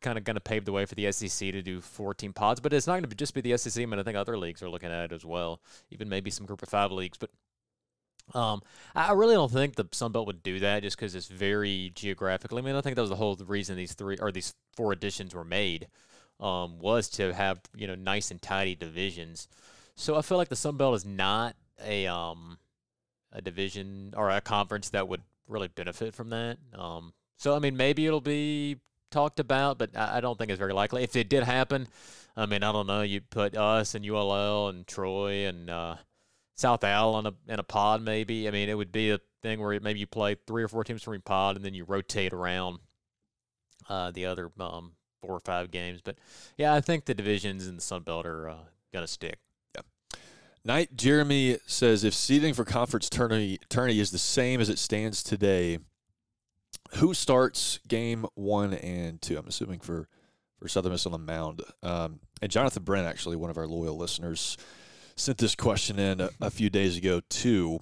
kind 0.00 0.18
of 0.18 0.24
going 0.24 0.36
to 0.36 0.40
pave 0.40 0.64
the 0.64 0.72
way 0.72 0.84
for 0.84 0.94
the 0.94 1.10
SEC 1.12 1.52
to 1.52 1.62
do 1.62 1.80
14 1.80 2.32
pods, 2.32 2.60
but 2.60 2.72
it's 2.72 2.86
not 2.86 2.94
going 2.94 3.04
to 3.04 3.14
just 3.14 3.34
be 3.34 3.40
the 3.40 3.56
SEC. 3.56 3.82
I 3.82 3.86
mean, 3.86 3.98
I 3.98 4.02
think 4.02 4.16
other 4.16 4.38
leagues 4.38 4.62
are 4.62 4.70
looking 4.70 4.90
at 4.90 5.06
it 5.06 5.12
as 5.12 5.24
well, 5.24 5.60
even 5.90 6.08
maybe 6.08 6.30
some 6.30 6.46
Group 6.46 6.62
of 6.62 6.68
Five 6.68 6.92
leagues. 6.92 7.18
But 7.18 7.30
um, 8.34 8.62
I 8.94 9.12
really 9.12 9.34
don't 9.34 9.52
think 9.52 9.76
the 9.76 9.88
Sun 9.92 10.12
Belt 10.12 10.26
would 10.26 10.42
do 10.42 10.60
that 10.60 10.82
just 10.82 10.96
because 10.96 11.14
it's 11.14 11.28
very 11.28 11.92
geographically. 11.94 12.58
I 12.58 12.64
mean, 12.64 12.74
I 12.74 12.80
think 12.80 12.96
that 12.96 13.02
was 13.02 13.10
the 13.10 13.16
whole 13.16 13.36
reason 13.36 13.76
these 13.76 13.94
three 13.94 14.18
or 14.18 14.30
these 14.32 14.54
four 14.76 14.92
editions 14.92 15.34
were 15.34 15.44
made 15.44 15.88
um, 16.40 16.78
was 16.78 17.08
to 17.10 17.32
have 17.32 17.60
you 17.76 17.86
know 17.86 17.94
nice 17.94 18.30
and 18.30 18.40
tidy 18.40 18.74
divisions. 18.74 19.48
So 19.96 20.16
I 20.16 20.22
feel 20.22 20.38
like 20.38 20.48
the 20.48 20.56
Sun 20.56 20.76
Belt 20.76 20.94
is 20.94 21.04
not 21.04 21.56
a 21.84 22.06
um 22.06 22.58
a 23.32 23.42
division 23.42 24.14
or 24.16 24.30
a 24.30 24.40
conference 24.40 24.90
that 24.90 25.08
would 25.08 25.22
really 25.46 25.68
benefit 25.68 26.14
from 26.14 26.30
that. 26.30 26.58
Um, 26.74 27.12
so 27.36 27.54
I 27.56 27.58
mean, 27.58 27.76
maybe 27.76 28.06
it'll 28.06 28.20
be 28.20 28.76
talked 29.10 29.40
about, 29.40 29.78
but 29.78 29.96
I, 29.96 30.20
don't 30.20 30.38
think 30.38 30.50
it's 30.50 30.58
very 30.58 30.72
likely. 30.72 31.02
If 31.02 31.16
it 31.16 31.28
did 31.28 31.42
happen, 31.42 31.88
I 32.36 32.46
mean, 32.46 32.62
I 32.62 32.72
don't 32.72 32.86
know. 32.86 33.02
You 33.02 33.20
put 33.20 33.56
us 33.56 33.94
and 33.94 34.08
ULL 34.08 34.68
and 34.68 34.86
Troy 34.86 35.46
and 35.46 35.68
uh, 35.70 35.96
South 36.54 36.84
Al 36.84 37.18
in 37.18 37.26
a 37.26 37.34
in 37.48 37.58
a 37.58 37.64
pod, 37.64 38.02
maybe. 38.02 38.48
I 38.48 38.50
mean, 38.50 38.68
it 38.68 38.74
would 38.74 38.92
be 38.92 39.10
a 39.10 39.20
thing 39.42 39.60
where 39.60 39.78
maybe 39.80 40.00
you 40.00 40.06
play 40.06 40.36
three 40.46 40.62
or 40.62 40.68
four 40.68 40.84
teams 40.84 41.02
from 41.02 41.14
your 41.14 41.20
pod, 41.20 41.56
and 41.56 41.64
then 41.64 41.74
you 41.74 41.84
rotate 41.84 42.32
around 42.32 42.78
uh, 43.88 44.10
the 44.10 44.26
other 44.26 44.50
um, 44.60 44.92
four 45.20 45.34
or 45.34 45.40
five 45.40 45.70
games. 45.70 46.00
But 46.02 46.16
yeah, 46.56 46.74
I 46.74 46.80
think 46.80 47.04
the 47.04 47.14
divisions 47.14 47.66
in 47.66 47.76
the 47.76 47.82
Sun 47.82 48.02
Belt 48.02 48.26
are 48.26 48.48
uh, 48.48 48.56
gonna 48.92 49.06
stick. 49.06 49.38
Yeah. 49.74 49.82
Knight 50.64 50.96
Jeremy 50.96 51.58
says 51.66 52.04
if 52.04 52.14
seeding 52.14 52.54
for 52.54 52.64
conference 52.64 53.08
tourney, 53.08 53.58
tourney 53.68 53.98
is 54.00 54.10
the 54.10 54.18
same 54.18 54.60
as 54.60 54.68
it 54.68 54.78
stands 54.78 55.22
today, 55.22 55.78
who 56.96 57.14
starts 57.14 57.80
game 57.88 58.26
one 58.34 58.74
and 58.74 59.20
two? 59.20 59.36
I'm 59.38 59.46
assuming 59.46 59.80
for 59.80 60.08
for 60.58 60.68
Southern 60.68 60.92
Miss 60.92 61.06
on 61.06 61.12
the 61.12 61.18
mound. 61.18 61.62
Um, 61.82 62.20
and 62.42 62.50
Jonathan 62.50 62.82
Brent, 62.82 63.06
actually, 63.06 63.36
one 63.36 63.50
of 63.50 63.56
our 63.56 63.66
loyal 63.66 63.96
listeners, 63.96 64.56
sent 65.14 65.38
this 65.38 65.54
question 65.54 65.98
in 65.98 66.20
a, 66.20 66.30
a 66.40 66.50
few 66.50 66.68
days 66.70 66.96
ago 66.96 67.20
too. 67.28 67.78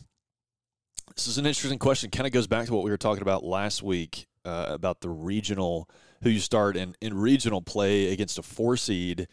This 1.14 1.26
is 1.26 1.38
an 1.38 1.46
interesting 1.46 1.78
question. 1.78 2.11
Kind 2.11 2.26
of 2.26 2.32
goes 2.32 2.46
back 2.46 2.66
to 2.66 2.74
what 2.74 2.84
we 2.84 2.90
were 2.90 2.98
talking 2.98 3.22
about 3.22 3.44
last 3.44 3.82
week 3.82 4.26
uh, 4.44 4.66
about 4.68 5.00
the 5.00 5.09
regional 5.09 5.88
who 6.22 6.30
you 6.30 6.40
start 6.40 6.76
in 6.76 6.94
in 7.00 7.14
regional 7.14 7.62
play 7.62 8.12
against 8.12 8.38
a 8.38 8.42
four 8.42 8.76
seed 8.76 9.28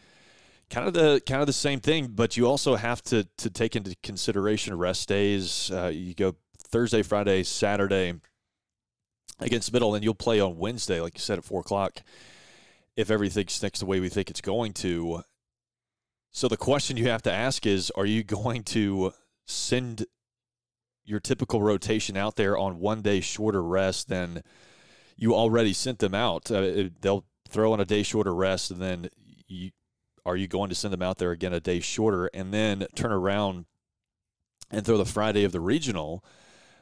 kind 0.70 0.88
of 0.88 0.94
the 0.94 1.22
kind 1.26 1.40
of 1.40 1.46
the 1.46 1.52
same 1.52 1.80
thing, 1.80 2.08
but 2.08 2.36
you 2.36 2.46
also 2.46 2.76
have 2.76 3.02
to 3.02 3.26
to 3.38 3.50
take 3.50 3.76
into 3.76 3.94
consideration 4.02 4.76
rest 4.76 5.08
days. 5.08 5.70
Uh, 5.70 5.90
you 5.92 6.14
go 6.14 6.34
Thursday, 6.58 7.02
Friday, 7.02 7.42
Saturday 7.42 8.14
against 9.40 9.72
Middle, 9.72 9.94
and 9.94 10.04
you'll 10.04 10.14
play 10.14 10.40
on 10.40 10.58
Wednesday, 10.58 11.00
like 11.00 11.14
you 11.14 11.20
said, 11.20 11.38
at 11.38 11.44
four 11.44 11.60
o'clock. 11.60 12.02
If 12.96 13.10
everything 13.10 13.48
sticks 13.48 13.80
the 13.80 13.86
way 13.86 14.00
we 14.00 14.08
think 14.08 14.30
it's 14.30 14.40
going 14.40 14.72
to, 14.74 15.24
so 16.30 16.48
the 16.48 16.56
question 16.56 16.96
you 16.96 17.08
have 17.08 17.22
to 17.22 17.32
ask 17.32 17.66
is: 17.66 17.90
Are 17.96 18.06
you 18.06 18.22
going 18.22 18.62
to 18.64 19.12
send 19.46 20.06
your 21.04 21.20
typical 21.20 21.60
rotation 21.60 22.16
out 22.16 22.36
there 22.36 22.56
on 22.56 22.80
one 22.80 23.02
day 23.02 23.20
shorter 23.20 23.62
rest 23.62 24.08
than 24.08 24.42
you 25.16 25.34
already 25.34 25.72
sent 25.72 25.98
them 25.98 26.14
out? 26.14 26.50
Uh, 26.50 26.84
they'll 27.00 27.24
throw 27.48 27.72
on 27.72 27.80
a 27.80 27.84
day 27.84 28.02
shorter 28.02 28.34
rest, 28.34 28.70
and 28.70 28.80
then 28.80 29.08
you 29.48 29.70
are 30.24 30.36
you 30.36 30.48
going 30.48 30.70
to 30.70 30.74
send 30.74 30.92
them 30.92 31.02
out 31.02 31.18
there 31.18 31.32
again 31.32 31.52
a 31.52 31.60
day 31.60 31.80
shorter 31.80 32.30
and 32.32 32.52
then 32.52 32.86
turn 32.94 33.12
around 33.12 33.66
and 34.70 34.84
throw 34.84 34.96
the 34.96 35.04
Friday 35.04 35.44
of 35.44 35.52
the 35.52 35.60
regional 35.60 36.24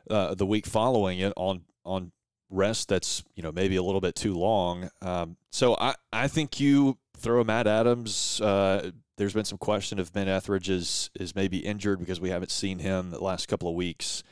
uh, 0.08 0.34
the 0.34 0.46
week 0.46 0.66
following 0.66 1.18
it 1.18 1.32
on 1.36 1.62
on 1.84 2.12
rest 2.52 2.88
that's 2.88 3.24
you 3.34 3.42
know 3.42 3.50
maybe 3.50 3.76
a 3.76 3.82
little 3.82 4.00
bit 4.00 4.14
too 4.14 4.34
long. 4.34 4.90
Um, 5.00 5.36
so 5.50 5.76
I 5.76 5.94
I 6.12 6.28
think 6.28 6.60
you 6.60 6.98
throw 7.16 7.42
Matt 7.42 7.66
Adams. 7.66 8.40
Uh, 8.40 8.92
there's 9.16 9.34
been 9.34 9.44
some 9.44 9.58
question 9.58 9.98
if 9.98 10.12
Ben 10.12 10.28
Etheridge 10.28 10.70
is 10.70 11.10
is 11.18 11.34
maybe 11.34 11.58
injured 11.58 11.98
because 11.98 12.20
we 12.20 12.30
haven't 12.30 12.50
seen 12.50 12.78
him 12.78 13.10
the 13.10 13.22
last 13.22 13.48
couple 13.48 13.68
of 13.68 13.74
weeks. 13.74 14.22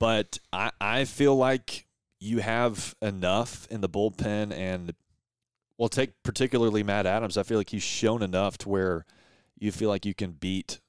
But 0.00 0.38
I 0.52 0.70
I 0.80 1.04
feel 1.04 1.36
like 1.36 1.86
you 2.20 2.38
have 2.38 2.94
enough 3.02 3.66
in 3.70 3.80
the 3.80 3.88
bullpen 3.88 4.52
and 4.52 4.94
well, 5.76 5.88
take 5.88 6.22
particularly 6.22 6.82
Matt 6.82 7.06
Adams. 7.06 7.36
I 7.36 7.42
feel 7.42 7.58
like 7.58 7.70
he's 7.70 7.82
shown 7.82 8.22
enough 8.22 8.58
to 8.58 8.68
where 8.68 9.04
you 9.58 9.72
feel 9.72 9.88
like 9.88 10.06
you 10.06 10.14
can 10.14 10.32
beat 10.32 10.80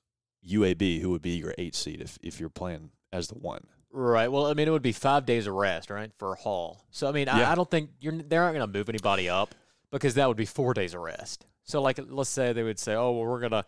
UAB, 0.48 1.02
who 1.02 1.10
would 1.10 1.22
be 1.22 1.32
your 1.32 1.56
eight 1.58 1.76
seed 1.76 2.02
if, 2.02 2.20
if 2.22 2.40
you're 2.40 2.50
playing 2.50 2.92
as 3.12 3.28
the 3.28 3.36
one. 3.36 3.66
Right. 3.98 4.30
Well, 4.30 4.48
I 4.48 4.54
mean, 4.54 4.68
it 4.68 4.72
would 4.72 4.82
be 4.82 4.92
five 4.92 5.26
days 5.26 5.48
of 5.48 5.54
rest, 5.54 5.90
right, 5.90 6.12
for 6.18 6.36
Hall. 6.36 6.84
So, 6.92 7.08
I 7.08 7.14
mean, 7.14 7.28
yeah. 7.28 7.48
I, 7.48 7.54
I, 7.54 7.56
don't 7.56 7.72
think 7.72 7.92
you're 8.02 8.12
they 8.12 8.36
aren't 8.36 8.54
going 8.54 8.70
to 8.70 8.78
move 8.78 8.90
anybody 8.90 9.30
up 9.30 9.56
because 9.90 10.16
that 10.16 10.28
would 10.28 10.36
be 10.36 10.46
four 10.46 10.74
days 10.74 10.94
of 10.94 11.00
rest. 11.00 11.46
So, 11.64 11.82
like, 11.82 11.98
let's 12.10 12.30
say 12.30 12.52
they 12.52 12.64
would 12.64 12.78
say, 12.78 12.94
"Oh, 12.94 13.14
well, 13.14 13.26
we're 13.26 13.40
gonna, 13.40 13.64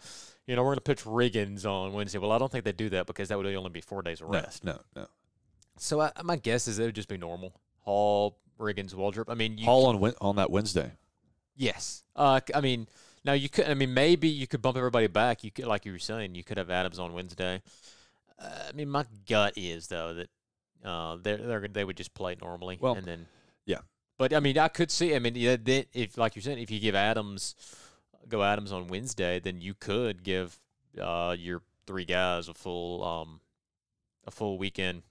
you 0.45 0.57
know, 0.57 0.63
we're 0.63 0.71
gonna 0.71 0.81
pitch 0.81 1.05
Riggins 1.05 1.65
on 1.65 1.93
Wednesday." 1.93 2.19
Well, 2.19 2.33
I 2.33 2.39
don't 2.39 2.51
think 2.51 2.65
they'd 2.65 2.75
do 2.75 2.89
that 2.89 3.07
because 3.07 3.29
that 3.29 3.37
would 3.37 3.45
only 3.45 3.69
be 3.69 3.79
four 3.79 4.01
days 4.01 4.19
of 4.19 4.27
rest. 4.27 4.65
No, 4.65 4.73
no. 4.97 5.03
no. 5.03 5.07
So, 5.77 6.01
I, 6.01 6.11
my 6.23 6.35
guess 6.35 6.67
is 6.67 6.77
it 6.77 6.83
would 6.83 6.95
just 6.95 7.07
be 7.07 7.17
normal. 7.17 7.53
Hall, 7.79 8.37
Riggins, 8.59 8.93
Waldrep. 8.93 9.29
I 9.29 9.33
mean, 9.33 9.57
Hall 9.59 9.85
on 9.85 10.13
on 10.19 10.35
that 10.35 10.51
Wednesday. 10.51 10.91
Yes. 11.55 12.03
Uh, 12.17 12.41
I 12.53 12.59
mean, 12.59 12.89
now 13.23 13.31
you 13.31 13.47
could. 13.47 13.69
I 13.69 13.75
mean, 13.75 13.93
maybe 13.93 14.27
you 14.27 14.45
could 14.45 14.61
bump 14.61 14.75
everybody 14.75 15.07
back. 15.07 15.45
You 15.45 15.51
could, 15.51 15.67
like 15.67 15.85
you 15.85 15.93
were 15.93 15.99
saying, 15.99 16.35
you 16.35 16.43
could 16.43 16.57
have 16.57 16.69
Adams 16.69 16.99
on 16.99 17.13
Wednesday. 17.13 17.61
Uh, 18.39 18.69
I 18.69 18.71
mean, 18.73 18.89
my 18.89 19.05
gut 19.27 19.53
is 19.55 19.87
though 19.87 20.13
that 20.13 20.29
uh, 20.83 21.17
they 21.21 21.35
they 21.35 21.67
they 21.67 21.83
would 21.83 21.97
just 21.97 22.13
play 22.13 22.35
normally. 22.41 22.77
Well, 22.79 22.95
and 22.95 23.05
then 23.05 23.25
yeah. 23.65 23.79
But 24.17 24.33
I 24.33 24.39
mean, 24.39 24.57
I 24.57 24.67
could 24.67 24.91
see. 24.91 25.15
I 25.15 25.19
mean, 25.19 25.35
yeah, 25.35 25.57
if 25.93 26.17
like 26.17 26.35
you're 26.35 26.43
saying, 26.43 26.59
if 26.59 26.71
you 26.71 26.79
give 26.79 26.95
Adams 26.95 27.55
go 28.27 28.43
Adams 28.43 28.71
on 28.71 28.87
Wednesday, 28.87 29.39
then 29.39 29.61
you 29.61 29.73
could 29.73 30.23
give 30.23 30.59
uh, 31.01 31.35
your 31.37 31.61
three 31.85 32.05
guys 32.05 32.47
a 32.47 32.53
full 32.53 33.03
um, 33.03 33.39
a 34.25 34.31
full 34.31 34.57
weekend 34.57 35.03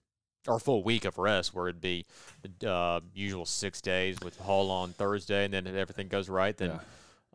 or 0.46 0.58
full 0.60 0.82
week 0.82 1.04
of 1.04 1.18
rest, 1.18 1.54
where 1.54 1.68
it'd 1.68 1.80
be 1.80 2.04
the 2.60 2.70
uh, 2.70 3.00
usual 3.14 3.46
six 3.46 3.80
days 3.80 4.16
with 4.22 4.38
Hall 4.38 4.70
on 4.70 4.92
Thursday, 4.92 5.44
and 5.44 5.54
then 5.54 5.66
if 5.66 5.74
everything 5.74 6.08
goes 6.08 6.28
right, 6.28 6.56
then 6.56 6.78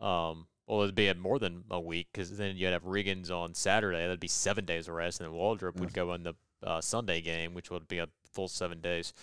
yeah. 0.01 0.29
um, 0.29 0.47
well, 0.71 0.83
it'd 0.83 0.95
be 0.95 1.13
more 1.15 1.37
than 1.37 1.65
a 1.69 1.81
week 1.81 2.07
because 2.13 2.37
then 2.37 2.55
you'd 2.55 2.71
have 2.71 2.85
Riggins 2.85 3.29
on 3.29 3.53
Saturday. 3.53 3.99
That'd 3.99 4.21
be 4.21 4.29
seven 4.29 4.63
days 4.63 4.87
of 4.87 4.93
rest, 4.93 5.19
and 5.19 5.29
then 5.29 5.37
Waldrep 5.37 5.75
would 5.75 5.93
go 5.93 6.13
in 6.13 6.23
the 6.23 6.33
uh, 6.63 6.79
Sunday 6.79 7.19
game, 7.19 7.53
which 7.53 7.69
would 7.69 7.89
be 7.89 7.97
a 7.97 8.07
full 8.31 8.47
seven 8.47 8.79
days. 8.79 9.13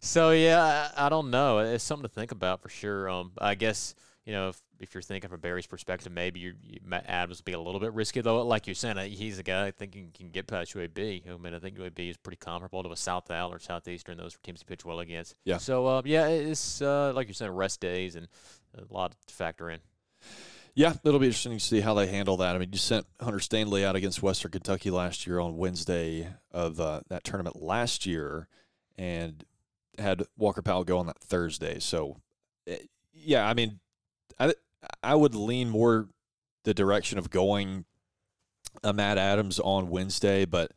So 0.00 0.30
yeah, 0.30 0.88
I, 0.96 1.06
I, 1.06 1.08
don't 1.10 1.30
know. 1.30 1.58
It's 1.58 1.84
something 1.84 2.08
to 2.08 2.14
think 2.14 2.32
about 2.32 2.62
for 2.62 2.70
sure. 2.70 3.10
Um, 3.10 3.32
I 3.36 3.54
guess 3.56 3.94
you 4.24 4.32
know 4.32 4.48
if 4.48 4.62
if 4.80 4.94
you're 4.94 5.02
thinking 5.02 5.28
from 5.28 5.40
Berry's 5.40 5.66
perspective, 5.66 6.10
maybe 6.10 6.40
you, 6.40 6.54
Adams 6.90 7.40
would 7.40 7.44
be 7.44 7.52
a 7.52 7.60
little 7.60 7.80
bit 7.80 7.92
risky, 7.92 8.22
though. 8.22 8.42
Like 8.42 8.66
you're 8.66 8.74
saying, 8.74 8.96
he's 9.10 9.38
a 9.38 9.42
guy 9.42 9.66
I 9.66 9.72
think 9.72 9.94
he 9.94 10.08
can 10.14 10.30
get 10.30 10.46
past 10.46 10.74
UAB. 10.74 11.30
I 11.30 11.36
mean, 11.36 11.52
I 11.52 11.58
think 11.58 11.76
UAB 11.76 12.10
is 12.10 12.16
pretty 12.16 12.38
comparable 12.38 12.82
to 12.82 12.90
a 12.90 12.96
South 12.96 13.30
Al 13.30 13.52
or 13.52 13.58
Southeastern. 13.58 14.16
Those 14.16 14.34
are 14.34 14.38
teams 14.42 14.60
he 14.60 14.64
pitch 14.64 14.84
well 14.86 15.00
against. 15.00 15.34
Yeah. 15.44 15.58
So, 15.58 15.86
uh, 15.86 16.02
yeah, 16.06 16.28
it's 16.28 16.80
uh, 16.80 17.12
like 17.14 17.26
you're 17.28 17.34
saying, 17.34 17.52
rest 17.52 17.80
days 17.80 18.16
and 18.16 18.28
a 18.76 18.92
lot 18.92 19.14
to 19.26 19.34
factor 19.34 19.68
in. 19.68 19.80
Yeah, 20.76 20.92
it'll 21.04 21.18
be 21.18 21.28
interesting 21.28 21.54
to 21.56 21.58
see 21.58 21.80
how 21.80 21.94
they 21.94 22.06
handle 22.06 22.36
that. 22.36 22.54
I 22.54 22.58
mean, 22.58 22.68
you 22.70 22.78
sent 22.78 23.06
Hunter 23.18 23.40
Stanley 23.40 23.82
out 23.82 23.96
against 23.96 24.22
Western 24.22 24.50
Kentucky 24.50 24.90
last 24.90 25.26
year 25.26 25.40
on 25.40 25.56
Wednesday 25.56 26.28
of 26.50 26.78
uh, 26.78 27.00
that 27.08 27.24
tournament 27.24 27.62
last 27.62 28.04
year, 28.04 28.46
and 28.98 29.42
had 29.98 30.24
Walker 30.36 30.60
Powell 30.60 30.84
go 30.84 30.98
on 30.98 31.06
that 31.06 31.18
Thursday. 31.18 31.78
So, 31.78 32.20
eh, 32.66 32.76
yeah, 33.14 33.48
I 33.48 33.54
mean, 33.54 33.80
I 34.38 34.52
I 35.02 35.14
would 35.14 35.34
lean 35.34 35.70
more 35.70 36.10
the 36.64 36.74
direction 36.74 37.18
of 37.18 37.30
going 37.30 37.86
a 38.84 38.92
Matt 38.92 39.16
Adams 39.16 39.58
on 39.58 39.88
Wednesday, 39.88 40.44
but 40.44 40.72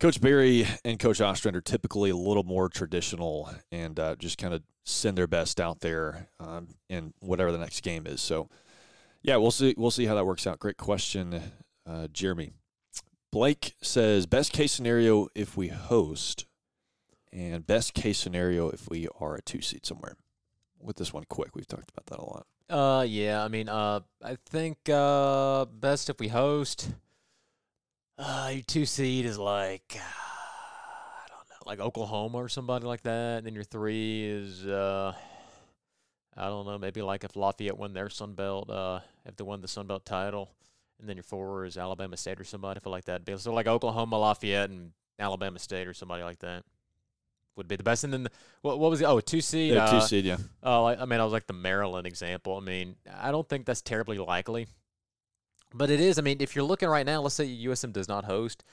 Coach 0.00 0.20
Berry 0.20 0.66
and 0.84 0.98
Coach 0.98 1.20
Ostrander 1.20 1.60
typically 1.60 2.10
a 2.10 2.16
little 2.16 2.42
more 2.42 2.68
traditional 2.68 3.48
and 3.70 4.00
uh, 4.00 4.16
just 4.16 4.38
kind 4.38 4.54
of 4.54 4.64
send 4.84 5.16
their 5.16 5.28
best 5.28 5.60
out 5.60 5.78
there 5.78 6.26
um, 6.40 6.66
in 6.88 7.14
whatever 7.20 7.52
the 7.52 7.58
next 7.58 7.82
game 7.84 8.04
is. 8.04 8.20
So, 8.20 8.48
yeah, 9.22 9.36
we'll 9.36 9.50
see. 9.50 9.74
We'll 9.76 9.90
see 9.90 10.06
how 10.06 10.14
that 10.14 10.26
works 10.26 10.46
out. 10.46 10.58
Great 10.58 10.76
question, 10.76 11.40
uh, 11.86 12.08
Jeremy. 12.12 12.52
Blake 13.30 13.74
says 13.82 14.26
best 14.26 14.52
case 14.52 14.72
scenario 14.72 15.28
if 15.34 15.56
we 15.56 15.68
host, 15.68 16.46
and 17.32 17.66
best 17.66 17.94
case 17.94 18.18
scenario 18.18 18.70
if 18.70 18.88
we 18.88 19.08
are 19.20 19.34
a 19.34 19.42
two 19.42 19.60
seed 19.60 19.84
somewhere. 19.84 20.16
With 20.80 20.96
this 20.96 21.12
one 21.12 21.24
quick, 21.28 21.56
we've 21.56 21.66
talked 21.66 21.90
about 21.90 22.06
that 22.06 22.18
a 22.20 22.24
lot. 22.24 22.46
Uh, 22.70 23.02
yeah. 23.02 23.42
I 23.42 23.48
mean, 23.48 23.68
uh, 23.68 24.00
I 24.22 24.36
think 24.46 24.78
uh, 24.88 25.64
best 25.64 26.08
if 26.08 26.20
we 26.20 26.28
host. 26.28 26.90
Uh, 28.16 28.50
your 28.52 28.62
two 28.62 28.86
seed 28.86 29.24
is 29.26 29.38
like 29.38 29.96
I 29.96 31.28
don't 31.28 31.48
know, 31.48 31.66
like 31.66 31.80
Oklahoma 31.80 32.38
or 32.38 32.48
somebody 32.48 32.84
like 32.84 33.02
that. 33.02 33.38
And 33.38 33.46
then 33.46 33.54
your 33.54 33.64
three 33.64 34.24
is 34.24 34.66
uh, 34.66 35.14
I 36.38 36.46
don't 36.46 36.66
know, 36.66 36.78
maybe 36.78 37.02
like 37.02 37.24
if 37.24 37.34
Lafayette 37.34 37.76
won 37.76 37.92
their 37.92 38.08
Sun 38.08 38.34
Belt, 38.34 38.70
uh, 38.70 39.00
if 39.26 39.36
they 39.36 39.44
won 39.44 39.60
the 39.60 39.68
Sun 39.68 39.88
Belt 39.88 40.06
title. 40.06 40.50
And 41.00 41.08
then 41.08 41.16
your 41.16 41.24
four 41.24 41.64
is 41.64 41.76
Alabama 41.76 42.16
State 42.16 42.40
or 42.40 42.44
somebody. 42.44 42.78
I 42.78 42.80
feel 42.82 42.92
like 42.92 43.04
that. 43.04 43.22
So 43.40 43.52
like 43.52 43.66
Oklahoma, 43.66 44.18
Lafayette, 44.18 44.70
and 44.70 44.92
Alabama 45.18 45.58
State 45.58 45.86
or 45.86 45.94
somebody 45.94 46.22
like 46.22 46.38
that 46.40 46.64
would 47.56 47.68
be 47.68 47.76
the 47.76 47.82
best. 47.82 48.04
And 48.04 48.12
then 48.12 48.22
the, 48.22 48.30
what, 48.62 48.78
what 48.78 48.90
was 48.90 49.00
it? 49.00 49.04
Oh, 49.04 49.20
two 49.20 49.40
seed. 49.40 49.74
Yeah, 49.74 49.90
two 49.90 49.96
uh, 49.96 50.00
seed. 50.00 50.24
Yeah. 50.24 50.38
Oh, 50.62 50.86
uh, 50.86 50.96
I 50.98 51.04
mean, 51.04 51.20
I 51.20 51.24
was 51.24 51.32
like 51.32 51.46
the 51.46 51.52
Maryland 51.52 52.06
example. 52.06 52.56
I 52.56 52.60
mean, 52.60 52.96
I 53.12 53.30
don't 53.30 53.48
think 53.48 53.66
that's 53.66 53.82
terribly 53.82 54.18
likely, 54.18 54.66
but 55.74 55.90
it 55.90 56.00
is. 56.00 56.18
I 56.18 56.22
mean, 56.22 56.38
if 56.40 56.56
you're 56.56 56.64
looking 56.64 56.88
right 56.88 57.04
now, 57.04 57.20
let's 57.20 57.34
say 57.34 57.46
USM 57.46 57.92
does 57.92 58.08
not 58.08 58.24
host, 58.24 58.64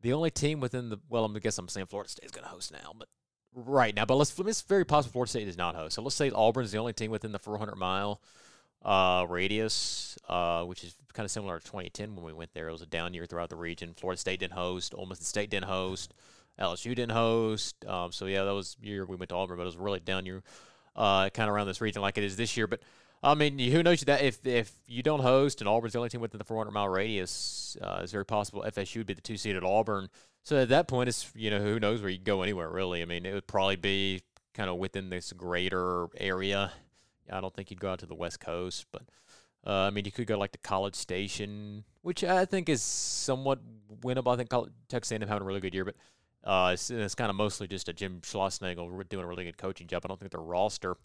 the 0.00 0.12
only 0.12 0.30
team 0.30 0.58
within 0.60 0.88
the 0.88 0.98
well, 1.08 1.30
I 1.34 1.38
guess 1.38 1.58
I'm 1.58 1.68
saying 1.68 1.86
Florida 1.86 2.10
State 2.10 2.24
is 2.24 2.32
going 2.32 2.44
to 2.44 2.50
host 2.50 2.72
now, 2.72 2.92
but 2.98 3.08
right 3.54 3.94
now, 3.94 4.04
but 4.04 4.16
let's 4.16 4.38
it's 4.38 4.62
very 4.62 4.84
possible 4.84 5.12
Florida 5.12 5.30
State 5.30 5.44
does 5.46 5.58
not 5.58 5.74
host. 5.74 5.94
So 5.94 6.02
let's 6.02 6.16
say 6.16 6.30
Auburn's 6.30 6.72
the 6.72 6.78
only 6.78 6.92
team 6.92 7.10
within 7.10 7.32
the 7.32 7.38
400 7.38 7.76
mile 7.76 8.20
uh, 8.84 9.26
radius, 9.28 10.18
uh, 10.28 10.64
which 10.64 10.84
is 10.84 10.96
kind 11.12 11.24
of 11.24 11.30
similar 11.30 11.58
to 11.58 11.64
2010 11.64 12.14
when 12.16 12.24
we 12.24 12.32
went 12.32 12.52
there. 12.54 12.68
It 12.68 12.72
was 12.72 12.82
a 12.82 12.86
down 12.86 13.14
year 13.14 13.26
throughout 13.26 13.50
the 13.50 13.56
region. 13.56 13.94
Florida 13.94 14.18
State 14.18 14.40
didn't 14.40 14.54
host. 14.54 14.94
Ole 14.96 15.06
Miss 15.06 15.26
State 15.26 15.50
didn't 15.50 15.66
host. 15.66 16.14
LSU 16.58 16.94
didn't 16.94 17.12
host. 17.12 17.84
Um, 17.86 18.12
so 18.12 18.26
yeah, 18.26 18.44
that 18.44 18.54
was 18.54 18.76
year 18.82 19.04
we 19.04 19.16
went 19.16 19.30
to 19.30 19.34
Auburn, 19.34 19.56
but 19.56 19.62
it 19.62 19.66
was 19.66 19.76
really 19.76 20.00
down 20.00 20.26
year, 20.26 20.42
uh, 20.96 21.30
kind 21.30 21.48
of 21.48 21.54
around 21.54 21.66
this 21.66 21.80
region 21.80 22.02
like 22.02 22.18
it 22.18 22.24
is 22.24 22.36
this 22.36 22.56
year. 22.56 22.66
But 22.66 22.80
I 23.22 23.34
mean, 23.34 23.58
who 23.58 23.82
knows 23.82 24.00
that 24.00 24.22
if 24.22 24.46
if 24.46 24.72
you 24.86 25.02
don't 25.02 25.20
host 25.20 25.60
and 25.60 25.68
Auburn's 25.68 25.92
the 25.92 25.98
only 25.98 26.08
team 26.08 26.22
within 26.22 26.38
the 26.38 26.44
400 26.44 26.70
mile 26.70 26.88
radius, 26.88 27.76
uh, 27.82 28.00
it's 28.02 28.12
very 28.12 28.24
possible 28.24 28.64
FSU 28.66 28.98
would 28.98 29.06
be 29.06 29.14
the 29.14 29.20
two 29.20 29.36
seed 29.36 29.56
at 29.56 29.64
Auburn. 29.64 30.08
So 30.42 30.56
at 30.56 30.70
that 30.70 30.88
point, 30.88 31.08
it's 31.08 31.30
you 31.34 31.50
know 31.50 31.60
who 31.60 31.78
knows 31.78 32.00
where 32.00 32.10
you 32.10 32.18
go 32.18 32.42
anywhere 32.42 32.70
really. 32.70 33.02
I 33.02 33.04
mean, 33.04 33.26
it 33.26 33.34
would 33.34 33.46
probably 33.46 33.76
be 33.76 34.22
kind 34.54 34.70
of 34.70 34.76
within 34.76 35.10
this 35.10 35.32
greater 35.32 36.08
area. 36.16 36.72
I 37.30 37.40
don't 37.40 37.54
think 37.54 37.70
you'd 37.70 37.80
go 37.80 37.90
out 37.92 38.00
to 38.00 38.06
the 38.06 38.14
West 38.14 38.40
Coast, 38.40 38.86
but 38.90 39.02
uh, 39.66 39.72
I 39.72 39.90
mean, 39.90 40.06
you 40.06 40.12
could 40.12 40.26
go 40.26 40.38
like 40.38 40.52
to 40.52 40.58
College 40.58 40.94
Station, 40.94 41.84
which 42.02 42.24
I 42.24 42.46
think 42.46 42.68
is 42.68 42.82
somewhat 42.82 43.60
winnable. 44.02 44.32
I 44.32 44.36
think 44.36 44.50
Texas 44.88 45.12
A&M 45.12 45.28
having 45.28 45.42
a 45.42 45.44
really 45.44 45.60
good 45.60 45.74
year, 45.74 45.84
but 45.84 45.96
uh, 46.42 46.70
it's, 46.72 46.90
it's 46.90 47.14
kind 47.14 47.28
of 47.28 47.36
mostly 47.36 47.68
just 47.68 47.88
a 47.88 47.92
Jim 47.92 48.20
Schlossnagle 48.22 49.08
doing 49.08 49.24
a 49.24 49.28
really 49.28 49.44
good 49.44 49.58
coaching 49.58 49.86
job. 49.86 50.02
I 50.04 50.08
don't 50.08 50.18
think 50.18 50.32
their 50.32 50.40
roster 50.40 50.96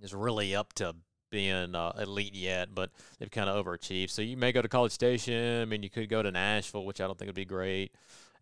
is 0.00 0.14
really 0.14 0.54
up 0.54 0.72
to 0.74 0.94
being 1.30 1.74
uh, 1.74 1.92
elite 2.00 2.34
yet, 2.34 2.74
but 2.74 2.90
they've 3.18 3.30
kind 3.30 3.48
of 3.48 3.64
overachieved. 3.64 4.10
So 4.10 4.22
you 4.22 4.36
may 4.36 4.52
go 4.52 4.62
to 4.62 4.68
College 4.68 4.92
Station. 4.92 5.62
I 5.62 5.64
mean, 5.64 5.82
you 5.82 5.90
could 5.90 6.08
go 6.08 6.22
to 6.22 6.30
Nashville, 6.30 6.84
which 6.84 7.00
I 7.00 7.06
don't 7.06 7.18
think 7.18 7.28
would 7.28 7.34
be 7.34 7.44
great. 7.44 7.92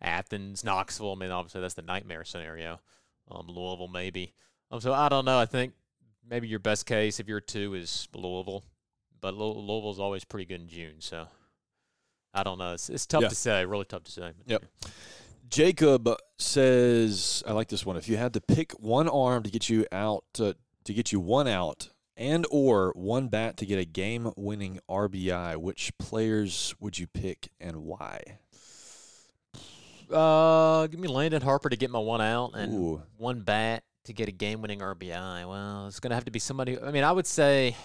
Athens, 0.01 0.63
Knoxville. 0.63 1.13
I 1.13 1.15
mean, 1.15 1.31
obviously 1.31 1.61
that's 1.61 1.73
the 1.73 1.81
nightmare 1.81 2.23
scenario. 2.23 2.79
Um, 3.29 3.47
Louisville, 3.47 3.87
maybe. 3.87 4.33
Um, 4.71 4.79
so 4.79 4.93
I 4.93 5.09
don't 5.09 5.25
know. 5.25 5.39
I 5.39 5.45
think 5.45 5.73
maybe 6.29 6.47
your 6.47 6.59
best 6.59 6.85
case 6.85 7.19
if 7.19 7.27
you're 7.27 7.41
two 7.41 7.73
is 7.73 8.07
Louisville, 8.13 8.63
but 9.21 9.33
Louisville's 9.35 9.99
always 9.99 10.23
pretty 10.23 10.45
good 10.45 10.61
in 10.61 10.67
June. 10.67 10.95
So 10.99 11.27
I 12.33 12.43
don't 12.43 12.57
know. 12.57 12.73
It's, 12.73 12.89
it's 12.89 13.05
tough 13.05 13.23
yeah. 13.23 13.29
to 13.29 13.35
say. 13.35 13.65
Really 13.65 13.85
tough 13.85 14.03
to 14.03 14.11
say. 14.11 14.31
Yep. 14.45 14.65
Jacob 15.47 16.09
says, 16.37 17.43
"I 17.47 17.53
like 17.53 17.67
this 17.67 17.85
one. 17.85 17.97
If 17.97 18.09
you 18.09 18.17
had 18.17 18.33
to 18.33 18.41
pick 18.41 18.71
one 18.73 19.07
arm 19.07 19.43
to 19.43 19.51
get 19.51 19.69
you 19.69 19.85
out 19.91 20.25
uh, 20.39 20.53
to 20.85 20.93
get 20.93 21.11
you 21.11 21.19
one 21.19 21.47
out 21.47 21.89
and 22.17 22.45
or 22.49 22.91
one 22.95 23.27
bat 23.27 23.57
to 23.57 23.65
get 23.65 23.79
a 23.79 23.85
game-winning 23.85 24.79
RBI, 24.89 25.57
which 25.57 25.91
players 25.97 26.75
would 26.79 26.97
you 26.97 27.07
pick 27.07 27.49
and 27.59 27.83
why?" 27.83 28.39
Uh, 30.11 30.85
give 30.87 30.99
me 30.99 31.07
Landon 31.07 31.41
Harper 31.41 31.69
to 31.69 31.75
get 31.75 31.89
my 31.89 31.99
one 31.99 32.21
out 32.21 32.51
and 32.53 32.73
Ooh. 32.73 33.01
one 33.17 33.41
bat 33.41 33.83
to 34.03 34.13
get 34.13 34.29
a 34.29 34.31
game-winning 34.31 34.79
RBI. 34.79 35.47
Well, 35.47 35.87
it's 35.87 35.99
gonna 35.99 36.15
have 36.15 36.25
to 36.25 36.31
be 36.31 36.39
somebody. 36.39 36.79
I 36.79 36.91
mean, 36.91 37.03
I 37.03 37.11
would 37.11 37.27
say 37.27 37.75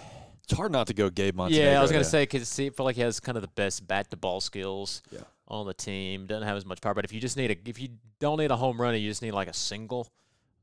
it's 0.43 0.53
hard 0.53 0.71
not 0.71 0.87
to 0.87 0.93
go 0.93 1.09
Gabe 1.09 1.35
Montenegro. 1.35 1.71
Yeah, 1.71 1.79
I 1.79 1.81
was 1.81 1.91
gonna 1.91 2.03
say 2.03 2.23
because 2.23 2.59
I 2.59 2.69
feel 2.69 2.85
like 2.85 2.95
he 2.95 3.01
has 3.01 3.19
kind 3.19 3.37
of 3.37 3.41
the 3.41 3.49
best 3.49 3.87
bat-to-ball 3.87 4.41
skills. 4.41 5.01
Yeah. 5.11 5.21
On 5.47 5.65
the 5.67 5.73
team, 5.73 6.27
doesn't 6.27 6.47
have 6.47 6.55
as 6.55 6.65
much 6.65 6.79
power, 6.79 6.93
but 6.93 7.03
if 7.03 7.11
you 7.11 7.19
just 7.19 7.35
need 7.35 7.51
a, 7.51 7.69
if 7.69 7.77
you 7.77 7.89
don't 8.21 8.37
need 8.37 8.51
a 8.51 8.55
home 8.55 8.79
run, 8.79 8.95
you 8.95 9.09
just 9.09 9.21
need 9.21 9.31
like 9.31 9.49
a 9.49 9.53
single, 9.53 10.07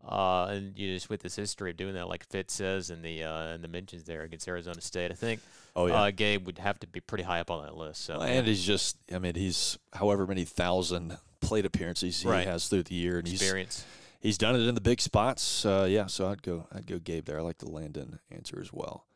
uh, 0.07 0.47
and 0.51 0.79
you 0.79 0.95
just 0.95 1.11
with 1.11 1.23
this 1.23 1.37
history 1.37 1.71
of 1.71 1.77
doing 1.77 1.95
that, 1.95 2.09
like 2.09 2.25
Fitz 2.29 2.55
says 2.55 2.91
in 2.91 3.03
the 3.03 3.25
uh, 3.25 3.55
in 3.55 3.63
the 3.63 3.69
mentions 3.69 4.05
there 4.05 4.23
against 4.23 4.47
Arizona 4.49 4.81
State, 4.81 5.11
I 5.11 5.15
think. 5.15 5.41
Oh 5.75 5.87
yeah. 5.87 6.03
Uh, 6.03 6.11
Gabe 6.11 6.47
would 6.47 6.59
have 6.59 6.79
to 6.81 6.87
be 6.87 7.01
pretty 7.01 7.25
high 7.25 7.41
up 7.41 7.51
on 7.51 7.65
that 7.65 7.77
list. 7.77 8.05
So. 8.05 8.21
And 8.21 8.47
he's 8.47 8.65
just, 8.65 8.97
I 9.13 9.19
mean, 9.19 9.35
he's 9.35 9.79
however 9.93 10.27
many 10.27 10.45
thousand 10.45 11.19
plate 11.41 11.65
appearances 11.65 12.23
he 12.23 12.29
right. 12.29 12.47
has 12.47 12.69
through 12.69 12.85
the 12.85 12.95
year, 12.95 13.19
and 13.19 13.29
Experience. 13.29 13.85
he's 14.21 14.31
he's 14.31 14.39
done 14.39 14.57
it 14.57 14.67
in 14.67 14.75
the 14.75 14.81
big 14.81 15.01
spots. 15.01 15.65
Uh, 15.65 15.87
yeah, 15.89 16.07
so 16.07 16.29
I'd 16.29 16.43
go 16.43 16.67
I'd 16.73 16.87
go 16.87 16.99
Gabe 16.99 17.25
there. 17.27 17.39
I 17.39 17.43
like 17.43 17.59
the 17.59 17.71
Landon 17.71 18.21
answer 18.31 18.61
as 18.61 18.73
well. 18.73 19.07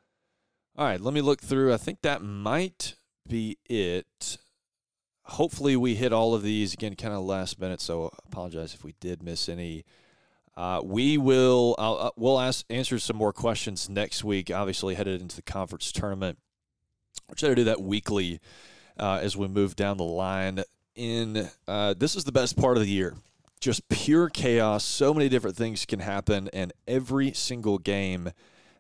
All 0.77 0.87
right, 0.87 1.01
let 1.01 1.15
me 1.15 1.21
look 1.21 1.43
through. 1.43 1.73
I 1.73 1.77
think 1.77 2.03
that 2.03 2.23
might 2.23 2.95
be 3.29 3.59
it. 3.69 4.39
Hopefully, 5.25 5.77
we 5.77 5.95
hit 5.95 6.13
all 6.13 6.35
of 6.35 6.43
these 6.43 6.75
again, 6.75 6.97
kind 6.97 7.15
of 7.15 7.23
last 7.23 7.61
minute. 7.61 7.81
So 7.81 8.11
apologize 8.27 8.75
if 8.75 8.85
we 8.85 8.95
did 9.01 9.23
miss 9.23 9.49
any. 9.49 9.85
Uh, 10.57 10.81
we 10.85 11.17
will 11.17 11.75
uh, 11.79 12.11
we'll 12.17 12.39
ask 12.39 12.65
answer 12.69 12.99
some 12.99 13.17
more 13.17 13.33
questions 13.33 13.89
next 13.89 14.23
week. 14.23 14.51
Obviously, 14.51 14.95
headed 14.95 15.21
into 15.21 15.37
the 15.37 15.43
conference 15.43 15.91
tournament. 15.93 16.39
We'll 17.29 17.37
try 17.37 17.49
to 17.49 17.55
do 17.55 17.65
that 17.65 17.81
weekly 17.81 18.41
uh, 18.99 19.21
as 19.23 19.37
we 19.37 19.49
move 19.49 19.77
down 19.77 19.97
the 19.97 20.05
line 20.05 20.63
in 20.95 21.49
uh, 21.67 21.95
this 21.97 22.17
is 22.17 22.25
the 22.25 22.33
best 22.33 22.57
part 22.57 22.77
of 22.77 22.83
the 22.83 22.89
year. 22.91 23.17
Just 23.61 23.89
pure 23.89 24.29
chaos. 24.29 24.85
So 24.85 25.15
many 25.15 25.29
different 25.29 25.57
things 25.57 25.87
can 25.87 26.01
happen, 26.01 26.51
and 26.53 26.73
every 26.87 27.33
single 27.33 27.79
game 27.79 28.33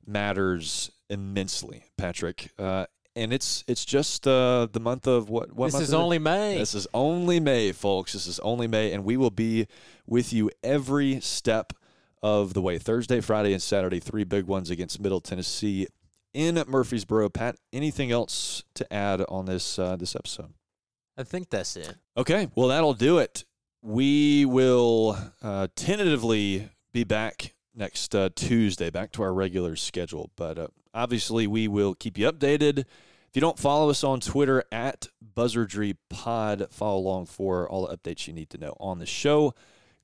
matters 0.07 0.91
immensely, 1.09 1.85
Patrick. 1.97 2.51
And 3.15 3.33
it's 3.33 3.63
it's 3.67 3.85
just 3.85 4.27
uh, 4.27 4.69
the 4.73 4.81
month 4.81 5.07
of 5.07 5.29
what? 5.29 5.53
What 5.53 5.67
this 5.67 5.75
month 5.75 5.83
is, 5.83 5.89
is 5.91 5.95
only 5.95 6.19
May. 6.19 6.59
This 6.59 6.75
is 6.75 6.87
only 6.95 7.41
May, 7.41 7.73
folks. 7.73 8.15
This 8.15 8.27
is 8.27 8.39
only 8.41 8.67
May, 8.67 8.93
and 8.93 9.05
we 9.05 9.19
will 9.19 9.31
be 9.31 9.67
with 10.07 10.33
you 10.33 10.51
every 10.63 11.21
step 11.21 11.75
of 12.23 12.55
the 12.55 12.63
way. 12.63 12.79
Thursday, 12.79 13.21
Friday, 13.21 13.53
and 13.53 13.61
Saturday, 13.61 14.01
three 14.01 14.25
big 14.25 14.47
ones 14.47 14.71
against 14.71 15.01
Middle 15.01 15.21
Tennessee 15.21 15.89
in 16.33 16.63
Murfreesboro. 16.67 17.29
Pat, 17.29 17.57
anything 17.73 18.11
else 18.11 18.65
to 18.75 18.91
add 18.93 19.23
on 19.29 19.45
this 19.45 19.79
uh, 19.79 19.97
this 19.97 20.17
episode? 20.17 20.55
I 21.17 21.25
think 21.25 21.51
that's 21.51 21.77
it. 21.77 21.95
Okay, 22.17 22.49
well, 22.55 22.69
that'll 22.69 22.95
do 22.95 23.19
it. 23.19 23.45
We 23.83 24.47
will 24.47 25.19
uh, 25.43 25.69
tentatively 25.77 26.71
be 26.93 27.05
back 27.05 27.55
next 27.75 28.15
uh, 28.15 28.31
Tuesday, 28.35 28.91
back 28.91 29.13
to 29.13 29.23
our 29.23 29.33
regular 29.33 29.77
schedule. 29.77 30.31
But 30.37 30.59
uh, 30.59 30.69
obviously, 30.95 31.47
we 31.47 31.69
will 31.69 31.95
keep 31.95 32.19
you 32.19 32.31
updated. 32.31 32.81
If 32.81 33.37
you 33.37 33.41
don't 33.41 33.59
follow 33.59 33.89
us 33.89 34.05
on 34.05 34.21
Twitter 34.21 34.63
at 34.71 35.09
Buzzardry 35.37 35.97
Pod, 36.11 36.67
follow 36.71 36.99
along 36.99 37.27
for 37.27 37.69
all 37.69 37.87
the 37.87 37.97
updates 37.97 38.27
you 38.27 38.35
need 38.35 38.51
to 38.51 38.59
know 38.59 38.77
on 38.79 38.99
the 38.99 39.07
show. 39.07 39.55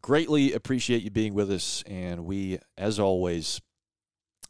Greatly 0.01 0.53
appreciate 0.53 1.03
you 1.03 1.11
being 1.11 1.35
with 1.35 1.51
us, 1.51 1.83
and 1.87 2.25
we, 2.25 2.59
as 2.79 2.99
always, 2.99 3.61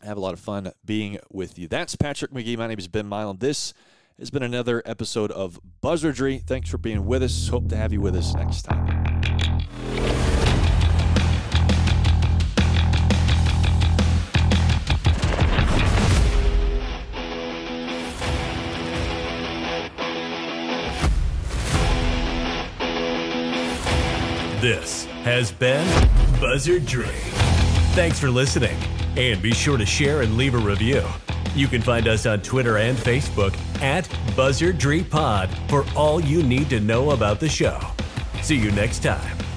have 0.05 0.16
a 0.16 0.21
lot 0.21 0.35
of 0.35 0.41
fun 0.41 0.71
being 0.85 1.19
with 1.33 1.59
you. 1.59 1.66
That's 1.66 1.97
Patrick 1.97 2.31
McGee. 2.31 2.57
My 2.57 2.69
name 2.69 2.79
is 2.79 2.87
Ben 2.87 3.09
Milam. 3.09 3.39
This 3.39 3.75
has 4.19 4.31
been 4.31 4.43
another 4.43 4.83
episode 4.85 5.33
of 5.33 5.59
Buzzardry. 5.83 6.43
Thanks 6.43 6.71
for 6.71 6.79
being 6.79 7.07
with 7.07 7.23
us. 7.23 7.49
Hope 7.49 7.69
to 7.71 7.77
have 7.77 7.93
you 7.93 8.01
with 8.01 8.14
us 8.14 8.35
next 8.35 8.62
time. 8.62 8.97
This 24.61 25.05
has 25.23 25.53
been 25.53 25.87
Buzzardry. 26.41 27.15
Thanks 27.95 28.19
for 28.19 28.29
listening, 28.29 28.77
and 29.17 29.41
be 29.41 29.53
sure 29.53 29.79
to 29.79 29.87
share 29.87 30.23
and 30.23 30.37
leave 30.37 30.57
a 30.57 30.59
review. 30.59 31.05
You 31.55 31.69
can 31.69 31.81
find 31.81 32.09
us 32.09 32.27
on 32.27 32.41
Twitter 32.41 32.79
and 32.79 32.99
Facebook 32.99 33.57
at 33.81 34.05
Buzzardry 34.35 35.09
Pod 35.09 35.49
for 35.69 35.85
all 35.95 36.21
you 36.21 36.43
need 36.43 36.69
to 36.71 36.81
know 36.81 37.13
about 37.13 37.39
the 37.39 37.49
show. 37.49 37.79
See 38.43 38.57
you 38.57 38.73
next 38.73 39.01
time. 39.01 39.47